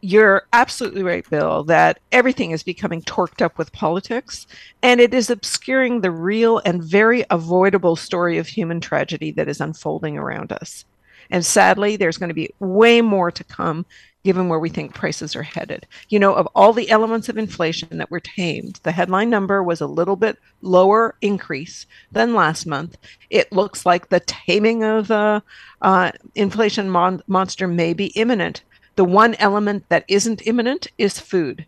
you're 0.00 0.46
absolutely 0.52 1.02
right, 1.02 1.28
Bill, 1.28 1.64
that 1.64 1.98
everything 2.12 2.52
is 2.52 2.62
becoming 2.62 3.02
torqued 3.02 3.42
up 3.42 3.58
with 3.58 3.72
politics, 3.72 4.46
and 4.82 5.00
it 5.00 5.12
is 5.12 5.30
obscuring 5.30 6.00
the 6.00 6.10
real 6.10 6.58
and 6.64 6.82
very 6.82 7.24
avoidable 7.30 7.96
story 7.96 8.38
of 8.38 8.46
human 8.46 8.80
tragedy 8.80 9.32
that 9.32 9.48
is 9.48 9.60
unfolding 9.60 10.16
around 10.16 10.52
us. 10.52 10.84
And 11.30 11.44
sadly, 11.44 11.96
there's 11.96 12.16
going 12.16 12.28
to 12.28 12.34
be 12.34 12.50
way 12.58 13.00
more 13.02 13.30
to 13.30 13.44
come 13.44 13.84
given 14.24 14.48
where 14.48 14.58
we 14.58 14.68
think 14.68 14.94
prices 14.94 15.36
are 15.36 15.42
headed. 15.42 15.86
You 16.08 16.18
know, 16.18 16.34
of 16.34 16.46
all 16.54 16.72
the 16.72 16.90
elements 16.90 17.28
of 17.28 17.38
inflation 17.38 17.98
that 17.98 18.10
were 18.10 18.20
tamed, 18.20 18.80
the 18.82 18.92
headline 18.92 19.30
number 19.30 19.62
was 19.62 19.80
a 19.80 19.86
little 19.86 20.16
bit 20.16 20.38
lower 20.60 21.14
increase 21.20 21.86
than 22.12 22.34
last 22.34 22.66
month. 22.66 22.98
It 23.30 23.52
looks 23.52 23.86
like 23.86 24.08
the 24.08 24.20
taming 24.20 24.82
of 24.84 25.08
the 25.08 25.42
uh, 25.82 26.12
inflation 26.34 26.90
mon- 26.90 27.22
monster 27.26 27.68
may 27.68 27.94
be 27.94 28.06
imminent 28.08 28.62
the 28.98 29.04
one 29.04 29.36
element 29.36 29.88
that 29.90 30.04
isn't 30.08 30.44
imminent 30.44 30.88
is 30.98 31.20
food. 31.20 31.64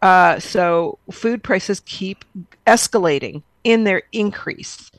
Uh, 0.00 0.40
so 0.40 0.98
food 1.10 1.42
prices 1.42 1.80
keep 1.84 2.24
escalating 2.66 3.42
in 3.62 3.84
their 3.84 4.00
increase. 4.10 4.90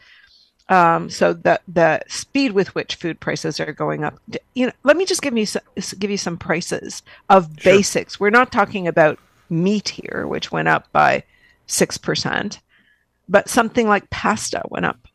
Um, 0.69 1.09
so 1.09 1.33
the 1.33 1.59
the 1.67 2.03
speed 2.07 2.51
with 2.51 2.75
which 2.75 2.93
food 2.93 3.19
prices 3.19 3.59
are 3.59 3.73
going 3.73 4.03
up. 4.03 4.19
You 4.53 4.67
know, 4.67 4.71
let 4.83 4.97
me 4.97 5.03
just 5.03 5.23
give 5.23 5.35
you 5.35 5.47
some, 5.47 5.63
give 5.97 6.11
you 6.11 6.17
some 6.17 6.37
prices 6.37 7.01
of 7.27 7.49
sure. 7.57 7.73
basics. 7.73 8.19
We're 8.19 8.29
not 8.29 8.51
talking 8.51 8.87
about 8.87 9.17
meat 9.49 9.89
here, 9.89 10.27
which 10.27 10.51
went 10.51 10.67
up 10.67 10.91
by 10.91 11.23
six 11.65 11.97
percent. 11.97 12.61
but 13.27 13.49
something 13.49 13.87
like 13.87 14.11
pasta 14.11 14.61
went 14.69 14.85
up 14.85 15.07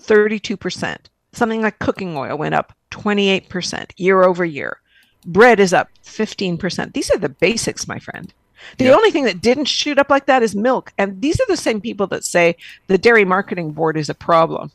32%. 0.00 0.96
Something 1.32 1.60
like 1.62 1.80
cooking 1.80 2.16
oil 2.16 2.38
went 2.38 2.54
up 2.54 2.72
28% 2.92 3.90
year 3.96 4.22
over 4.22 4.44
year. 4.44 4.80
Bread 5.24 5.60
is 5.60 5.72
up 5.72 5.88
15%. 6.04 6.92
These 6.92 7.10
are 7.10 7.18
the 7.18 7.28
basics, 7.28 7.88
my 7.88 7.98
friend. 7.98 8.32
The 8.78 8.86
yep. 8.86 8.96
only 8.96 9.10
thing 9.10 9.24
that 9.24 9.40
didn't 9.40 9.66
shoot 9.66 9.98
up 9.98 10.10
like 10.10 10.26
that 10.26 10.42
is 10.42 10.54
milk. 10.54 10.92
And 10.98 11.20
these 11.20 11.40
are 11.40 11.46
the 11.48 11.56
same 11.56 11.80
people 11.80 12.06
that 12.08 12.24
say 12.24 12.56
the 12.86 12.98
dairy 12.98 13.24
marketing 13.24 13.72
board 13.72 13.96
is 13.96 14.08
a 14.08 14.14
problem. 14.14 14.72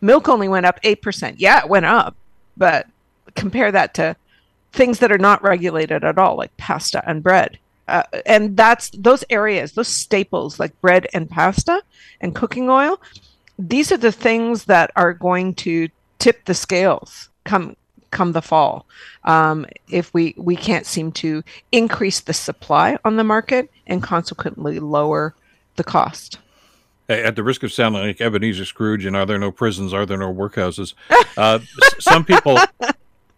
Milk 0.00 0.28
only 0.28 0.48
went 0.48 0.66
up 0.66 0.80
8%. 0.82 1.34
Yeah, 1.38 1.60
it 1.60 1.68
went 1.68 1.86
up, 1.86 2.14
but 2.56 2.86
compare 3.34 3.72
that 3.72 3.94
to 3.94 4.16
things 4.72 4.98
that 4.98 5.12
are 5.12 5.18
not 5.18 5.42
regulated 5.42 6.04
at 6.04 6.18
all, 6.18 6.36
like 6.36 6.56
pasta 6.56 7.02
and 7.08 7.22
bread. 7.22 7.58
Uh, 7.86 8.02
and 8.26 8.56
that's 8.56 8.90
those 8.90 9.24
areas, 9.30 9.72
those 9.72 9.88
staples 9.88 10.60
like 10.60 10.78
bread 10.80 11.06
and 11.14 11.28
pasta 11.28 11.82
and 12.20 12.34
cooking 12.34 12.68
oil. 12.68 13.00
These 13.58 13.90
are 13.90 13.96
the 13.96 14.12
things 14.12 14.64
that 14.66 14.90
are 14.94 15.14
going 15.14 15.54
to 15.54 15.88
tip 16.18 16.44
the 16.44 16.54
scales 16.54 17.30
come 17.44 17.76
come 18.10 18.32
the 18.32 18.42
fall 18.42 18.86
um, 19.24 19.66
if 19.90 20.12
we 20.14 20.34
we 20.36 20.56
can't 20.56 20.86
seem 20.86 21.12
to 21.12 21.42
increase 21.72 22.20
the 22.20 22.32
supply 22.32 22.98
on 23.04 23.16
the 23.16 23.24
market 23.24 23.70
and 23.86 24.02
consequently 24.02 24.78
lower 24.78 25.34
the 25.76 25.84
cost 25.84 26.38
at 27.08 27.36
the 27.36 27.42
risk 27.42 27.62
of 27.62 27.72
sounding 27.72 28.02
like 28.02 28.20
Ebenezer 28.20 28.64
Scrooge 28.64 29.06
and 29.06 29.16
are 29.16 29.24
there 29.24 29.38
no 29.38 29.50
prisons, 29.50 29.94
are 29.94 30.04
there 30.04 30.18
no 30.18 30.32
workhouses? 30.32 30.94
Uh, 31.36 31.60
some 32.00 32.24
people, 32.24 32.58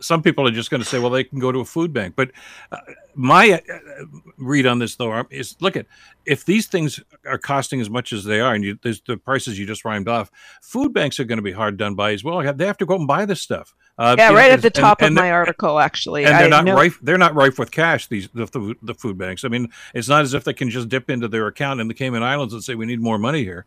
some 0.00 0.22
people 0.22 0.46
are 0.46 0.52
just 0.52 0.70
going 0.70 0.82
to 0.82 0.88
say, 0.88 0.98
well, 0.98 1.10
they 1.10 1.24
can 1.24 1.38
go 1.38 1.52
to 1.52 1.60
a 1.60 1.64
food 1.64 1.92
bank. 1.92 2.14
But 2.16 2.30
uh, 2.72 2.78
my 3.14 3.52
uh, 3.52 4.04
read 4.38 4.66
on 4.66 4.78
this, 4.78 4.96
though, 4.96 5.24
is 5.30 5.56
look 5.60 5.76
at 5.76 5.86
if 6.26 6.44
these 6.44 6.66
things 6.66 7.00
are 7.26 7.38
costing 7.38 7.80
as 7.80 7.90
much 7.90 8.12
as 8.12 8.24
they 8.24 8.40
are, 8.40 8.54
and 8.54 8.64
you, 8.64 8.78
there's 8.82 9.00
the 9.02 9.16
prices 9.16 9.58
you 9.58 9.66
just 9.66 9.84
rhymed 9.84 10.08
off, 10.08 10.30
food 10.62 10.92
banks 10.92 11.20
are 11.20 11.24
going 11.24 11.38
to 11.38 11.42
be 11.42 11.52
hard 11.52 11.76
done 11.76 11.94
by 11.94 12.12
as 12.12 12.24
well. 12.24 12.40
They 12.54 12.66
have 12.66 12.78
to 12.78 12.86
go 12.86 12.96
and 12.96 13.06
buy 13.06 13.24
this 13.24 13.40
stuff. 13.40 13.74
Uh, 13.98 14.16
yeah, 14.16 14.32
right 14.32 14.48
know, 14.48 14.54
at 14.54 14.62
the 14.62 14.70
top 14.70 15.02
and, 15.02 15.08
and 15.08 15.18
of 15.18 15.22
my 15.22 15.30
article, 15.30 15.78
actually. 15.78 16.24
And 16.24 16.34
they're 16.34 16.46
I 16.46 16.48
not 16.48 16.64
know. 16.64 16.74
rife. 16.74 16.98
They're 17.02 17.18
not 17.18 17.34
rife 17.34 17.58
with 17.58 17.70
cash. 17.70 18.06
These 18.06 18.28
the, 18.30 18.46
the, 18.46 18.74
the 18.80 18.94
food 18.94 19.18
banks. 19.18 19.44
I 19.44 19.48
mean, 19.48 19.68
it's 19.92 20.08
not 20.08 20.22
as 20.22 20.32
if 20.32 20.44
they 20.44 20.54
can 20.54 20.70
just 20.70 20.88
dip 20.88 21.10
into 21.10 21.28
their 21.28 21.46
account 21.46 21.80
in 21.80 21.88
the 21.88 21.94
Cayman 21.94 22.22
Islands 22.22 22.54
and 22.54 22.64
say 22.64 22.74
we 22.74 22.86
need 22.86 23.00
more 23.00 23.18
money 23.18 23.44
here. 23.44 23.66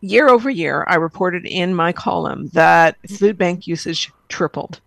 Year 0.00 0.28
over 0.28 0.48
year, 0.48 0.84
I 0.88 0.94
reported 0.94 1.44
in 1.44 1.74
my 1.74 1.92
column 1.92 2.48
that 2.54 2.96
food 3.10 3.36
bank 3.36 3.66
usage 3.66 4.10
tripled. 4.28 4.80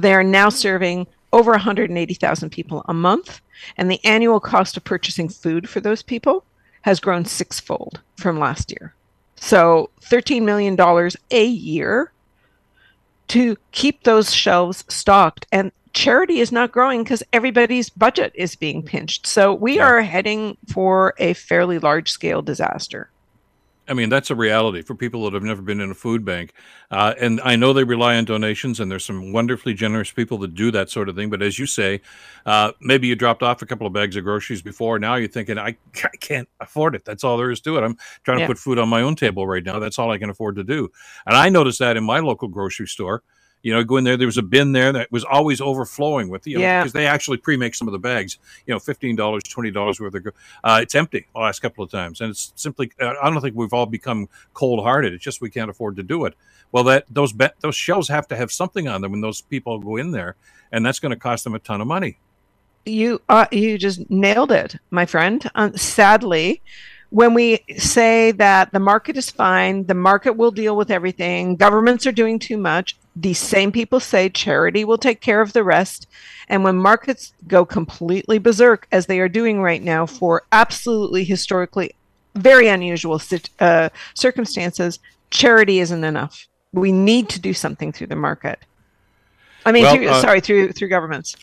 They 0.00 0.14
are 0.14 0.24
now 0.24 0.48
serving 0.48 1.06
over 1.32 1.52
180,000 1.52 2.50
people 2.50 2.84
a 2.88 2.94
month, 2.94 3.40
and 3.76 3.90
the 3.90 4.04
annual 4.04 4.40
cost 4.40 4.76
of 4.76 4.84
purchasing 4.84 5.28
food 5.28 5.68
for 5.68 5.80
those 5.80 6.02
people 6.02 6.44
has 6.82 7.00
grown 7.00 7.24
sixfold 7.24 8.00
from 8.16 8.38
last 8.38 8.70
year. 8.70 8.94
So, 9.36 9.90
$13 10.02 10.42
million 10.42 10.76
a 11.30 11.44
year 11.44 12.12
to 13.28 13.56
keep 13.72 14.02
those 14.02 14.34
shelves 14.34 14.84
stocked. 14.88 15.46
And 15.52 15.70
charity 15.92 16.40
is 16.40 16.52
not 16.52 16.72
growing 16.72 17.02
because 17.02 17.22
everybody's 17.32 17.90
budget 17.90 18.32
is 18.34 18.56
being 18.56 18.82
pinched. 18.82 19.26
So 19.26 19.54
we 19.54 19.76
yeah. 19.76 19.86
are 19.86 20.00
heading 20.00 20.56
for 20.72 21.14
a 21.18 21.34
fairly 21.34 21.78
large 21.78 22.10
scale 22.10 22.42
disaster. 22.42 23.10
I 23.88 23.94
mean, 23.94 24.08
that's 24.08 24.30
a 24.30 24.34
reality 24.34 24.82
for 24.82 24.94
people 24.94 25.24
that 25.24 25.34
have 25.34 25.42
never 25.42 25.62
been 25.62 25.80
in 25.80 25.90
a 25.90 25.94
food 25.94 26.24
bank. 26.24 26.52
Uh, 26.90 27.14
and 27.18 27.40
I 27.42 27.56
know 27.56 27.72
they 27.72 27.84
rely 27.84 28.16
on 28.16 28.24
donations, 28.24 28.80
and 28.80 28.90
there's 28.90 29.04
some 29.04 29.32
wonderfully 29.32 29.74
generous 29.74 30.10
people 30.10 30.38
that 30.38 30.54
do 30.54 30.70
that 30.70 30.90
sort 30.90 31.08
of 31.08 31.16
thing. 31.16 31.30
But 31.30 31.42
as 31.42 31.58
you 31.58 31.66
say, 31.66 32.00
uh, 32.46 32.72
maybe 32.80 33.06
you 33.06 33.14
dropped 33.14 33.42
off 33.42 33.62
a 33.62 33.66
couple 33.66 33.86
of 33.86 33.92
bags 33.92 34.16
of 34.16 34.24
groceries 34.24 34.62
before. 34.62 34.98
Now 34.98 35.14
you're 35.16 35.28
thinking, 35.28 35.58
I, 35.58 35.76
I 36.04 36.16
can't 36.20 36.48
afford 36.60 36.94
it. 36.94 37.04
That's 37.04 37.24
all 37.24 37.36
there 37.36 37.50
is 37.50 37.60
to 37.62 37.78
it. 37.78 37.82
I'm 37.82 37.96
trying 38.24 38.40
yeah. 38.40 38.46
to 38.46 38.54
put 38.54 38.58
food 38.58 38.78
on 38.78 38.88
my 38.88 39.02
own 39.02 39.16
table 39.16 39.46
right 39.46 39.64
now. 39.64 39.78
That's 39.78 39.98
all 39.98 40.10
I 40.10 40.18
can 40.18 40.30
afford 40.30 40.56
to 40.56 40.64
do. 40.64 40.90
And 41.26 41.36
I 41.36 41.48
noticed 41.48 41.78
that 41.78 41.96
in 41.96 42.04
my 42.04 42.20
local 42.20 42.48
grocery 42.48 42.86
store. 42.86 43.22
You 43.62 43.74
know, 43.74 43.82
go 43.82 43.96
in 43.96 44.04
there. 44.04 44.16
There 44.16 44.26
was 44.26 44.38
a 44.38 44.42
bin 44.42 44.72
there 44.72 44.92
that 44.92 45.10
was 45.10 45.24
always 45.24 45.60
overflowing 45.60 46.28
with, 46.28 46.46
you 46.46 46.56
know, 46.56 46.62
yeah. 46.62 46.80
because 46.80 46.92
they 46.92 47.06
actually 47.06 47.38
pre-make 47.38 47.74
some 47.74 47.88
of 47.88 47.92
the 47.92 47.98
bags. 47.98 48.38
You 48.66 48.74
know, 48.74 48.78
fifteen 48.78 49.16
dollars, 49.16 49.42
twenty 49.42 49.70
dollars 49.70 50.00
worth 50.00 50.14
of. 50.14 50.26
Uh, 50.62 50.80
it's 50.82 50.94
empty 50.94 51.26
the 51.34 51.40
last 51.40 51.60
couple 51.60 51.82
of 51.82 51.90
times, 51.90 52.20
and 52.20 52.30
it's 52.30 52.52
simply. 52.56 52.92
Uh, 53.00 53.14
I 53.20 53.30
don't 53.30 53.40
think 53.40 53.56
we've 53.56 53.72
all 53.72 53.86
become 53.86 54.28
cold-hearted. 54.54 55.12
It's 55.12 55.24
just 55.24 55.40
we 55.40 55.50
can't 55.50 55.70
afford 55.70 55.96
to 55.96 56.02
do 56.02 56.24
it. 56.24 56.34
Well, 56.70 56.84
that 56.84 57.04
those 57.10 57.32
be- 57.32 57.48
those 57.60 57.74
shelves 57.74 58.08
have 58.08 58.28
to 58.28 58.36
have 58.36 58.52
something 58.52 58.86
on 58.86 59.00
them 59.00 59.12
when 59.12 59.20
those 59.20 59.40
people 59.40 59.78
go 59.78 59.96
in 59.96 60.12
there, 60.12 60.36
and 60.70 60.84
that's 60.84 61.00
going 61.00 61.10
to 61.10 61.18
cost 61.18 61.44
them 61.44 61.54
a 61.54 61.58
ton 61.58 61.80
of 61.80 61.86
money. 61.86 62.18
You 62.86 63.20
uh, 63.28 63.46
you 63.50 63.76
just 63.76 64.08
nailed 64.08 64.52
it, 64.52 64.76
my 64.90 65.04
friend. 65.04 65.50
Uh, 65.54 65.72
sadly, 65.74 66.62
when 67.10 67.34
we 67.34 67.64
say 67.76 68.32
that 68.32 68.72
the 68.72 68.78
market 68.78 69.16
is 69.16 69.30
fine, 69.30 69.86
the 69.86 69.94
market 69.94 70.34
will 70.34 70.50
deal 70.50 70.76
with 70.76 70.90
everything, 70.90 71.56
governments 71.56 72.06
are 72.06 72.12
doing 72.12 72.38
too 72.38 72.58
much, 72.58 72.96
these 73.20 73.38
same 73.38 73.72
people 73.72 73.98
say 73.98 74.28
charity 74.28 74.84
will 74.84 74.98
take 74.98 75.20
care 75.20 75.40
of 75.40 75.52
the 75.52 75.64
rest. 75.64 76.06
And 76.48 76.62
when 76.62 76.76
markets 76.76 77.32
go 77.46 77.64
completely 77.64 78.38
berserk, 78.38 78.86
as 78.92 79.06
they 79.06 79.18
are 79.18 79.28
doing 79.28 79.60
right 79.60 79.82
now 79.82 80.06
for 80.06 80.44
absolutely 80.52 81.24
historically 81.24 81.94
very 82.34 82.68
unusual 82.68 83.20
uh, 83.58 83.88
circumstances, 84.14 85.00
charity 85.30 85.80
isn't 85.80 86.04
enough. 86.04 86.46
We 86.72 86.92
need 86.92 87.28
to 87.30 87.40
do 87.40 87.52
something 87.52 87.90
through 87.92 88.06
the 88.08 88.16
market. 88.16 88.60
I 89.64 89.72
mean, 89.72 89.84
well, 89.84 89.96
through, 89.96 90.08
uh, 90.08 90.20
sorry, 90.20 90.40
through 90.40 90.72
through 90.72 90.88
governments 90.88 91.36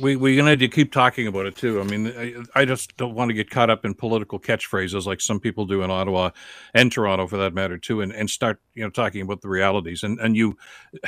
we 0.00 0.16
we're 0.16 0.36
gonna 0.36 0.56
to 0.56 0.68
keep 0.68 0.92
talking 0.92 1.26
about 1.26 1.46
it 1.46 1.56
too. 1.56 1.80
I 1.80 1.84
mean, 1.84 2.06
I, 2.08 2.60
I, 2.60 2.64
just 2.64 2.96
don't 2.96 3.14
want 3.14 3.28
to 3.28 3.34
get 3.34 3.50
caught 3.50 3.70
up 3.70 3.84
in 3.84 3.94
political 3.94 4.38
catchphrases 4.38 5.06
like 5.06 5.20
some 5.20 5.40
people 5.40 5.66
do 5.66 5.82
in 5.82 5.90
Ottawa 5.90 6.30
and 6.74 6.90
Toronto, 6.90 7.26
for 7.26 7.36
that 7.38 7.54
matter, 7.54 7.78
too, 7.78 8.00
and, 8.00 8.12
and 8.12 8.28
start 8.28 8.60
you 8.74 8.82
know 8.82 8.90
talking 8.90 9.22
about 9.22 9.40
the 9.42 9.48
realities. 9.48 10.02
And 10.02 10.18
and 10.20 10.36
you 10.36 10.56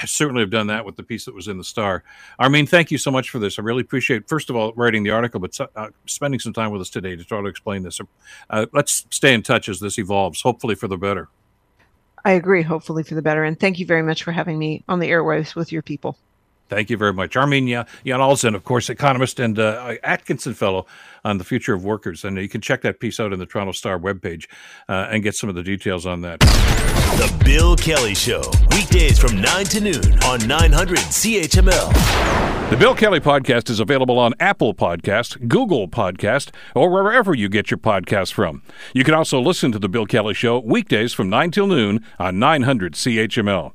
certainly 0.04 0.40
have 0.40 0.50
done 0.50 0.66
that 0.68 0.84
with 0.84 0.96
the 0.96 1.02
piece 1.02 1.24
that 1.24 1.34
was 1.34 1.48
in 1.48 1.58
the 1.58 1.64
Star. 1.64 2.04
Armine, 2.38 2.66
thank 2.66 2.90
you 2.90 2.98
so 2.98 3.10
much 3.10 3.30
for 3.30 3.38
this. 3.38 3.58
I 3.58 3.62
really 3.62 3.82
appreciate 3.82 4.28
first 4.28 4.50
of 4.50 4.56
all 4.56 4.72
writing 4.74 5.02
the 5.02 5.10
article, 5.10 5.40
but 5.40 5.58
uh, 5.76 5.88
spending 6.06 6.40
some 6.40 6.52
time 6.52 6.70
with 6.70 6.80
us 6.80 6.90
today 6.90 7.16
to 7.16 7.24
try 7.24 7.40
to 7.40 7.46
explain 7.46 7.82
this. 7.82 8.00
Uh, 8.50 8.66
let's 8.72 9.06
stay 9.10 9.34
in 9.34 9.42
touch 9.42 9.68
as 9.68 9.80
this 9.80 9.98
evolves, 9.98 10.42
hopefully 10.42 10.74
for 10.74 10.88
the 10.88 10.98
better. 10.98 11.28
I 12.26 12.32
agree, 12.32 12.62
hopefully 12.62 13.02
for 13.02 13.14
the 13.14 13.22
better. 13.22 13.44
And 13.44 13.58
thank 13.58 13.78
you 13.78 13.84
very 13.84 14.02
much 14.02 14.22
for 14.22 14.32
having 14.32 14.58
me 14.58 14.82
on 14.88 14.98
the 14.98 15.10
airwaves 15.10 15.54
with 15.54 15.72
your 15.72 15.82
people. 15.82 16.16
Thank 16.68 16.90
you 16.90 16.96
very 16.96 17.12
much. 17.12 17.36
Armine 17.36 17.86
Yalnizyan, 18.04 18.54
of 18.54 18.64
course, 18.64 18.88
economist 18.88 19.38
and 19.38 19.58
uh, 19.58 19.96
Atkinson 20.02 20.54
Fellow 20.54 20.86
on 21.24 21.38
the 21.38 21.44
future 21.44 21.74
of 21.74 21.84
workers. 21.84 22.24
And 22.24 22.36
you 22.38 22.48
can 22.48 22.60
check 22.60 22.82
that 22.82 23.00
piece 23.00 23.20
out 23.20 23.32
in 23.32 23.38
the 23.38 23.46
Toronto 23.46 23.72
Star 23.72 23.98
webpage 23.98 24.46
uh, 24.88 25.08
and 25.10 25.22
get 25.22 25.34
some 25.34 25.48
of 25.48 25.54
the 25.54 25.62
details 25.62 26.06
on 26.06 26.22
that. 26.22 26.40
The 26.40 27.44
Bill 27.44 27.76
Kelly 27.76 28.14
Show, 28.14 28.42
weekdays 28.72 29.18
from 29.18 29.40
9 29.40 29.64
to 29.66 29.80
noon 29.80 30.22
on 30.24 30.46
900 30.48 30.98
CHML. 30.98 32.70
The 32.70 32.76
Bill 32.76 32.94
Kelly 32.94 33.20
Podcast 33.20 33.70
is 33.70 33.78
available 33.78 34.18
on 34.18 34.32
Apple 34.40 34.74
Podcast, 34.74 35.46
Google 35.46 35.86
Podcast, 35.86 36.50
or 36.74 36.90
wherever 36.90 37.34
you 37.34 37.48
get 37.48 37.70
your 37.70 37.78
podcasts 37.78 38.32
from. 38.32 38.62
You 38.94 39.04
can 39.04 39.14
also 39.14 39.38
listen 39.38 39.70
to 39.72 39.78
The 39.78 39.88
Bill 39.88 40.06
Kelly 40.06 40.34
Show 40.34 40.58
weekdays 40.58 41.12
from 41.12 41.28
9 41.28 41.50
till 41.52 41.66
noon 41.66 42.04
on 42.18 42.38
900 42.38 42.94
CHML. 42.94 43.74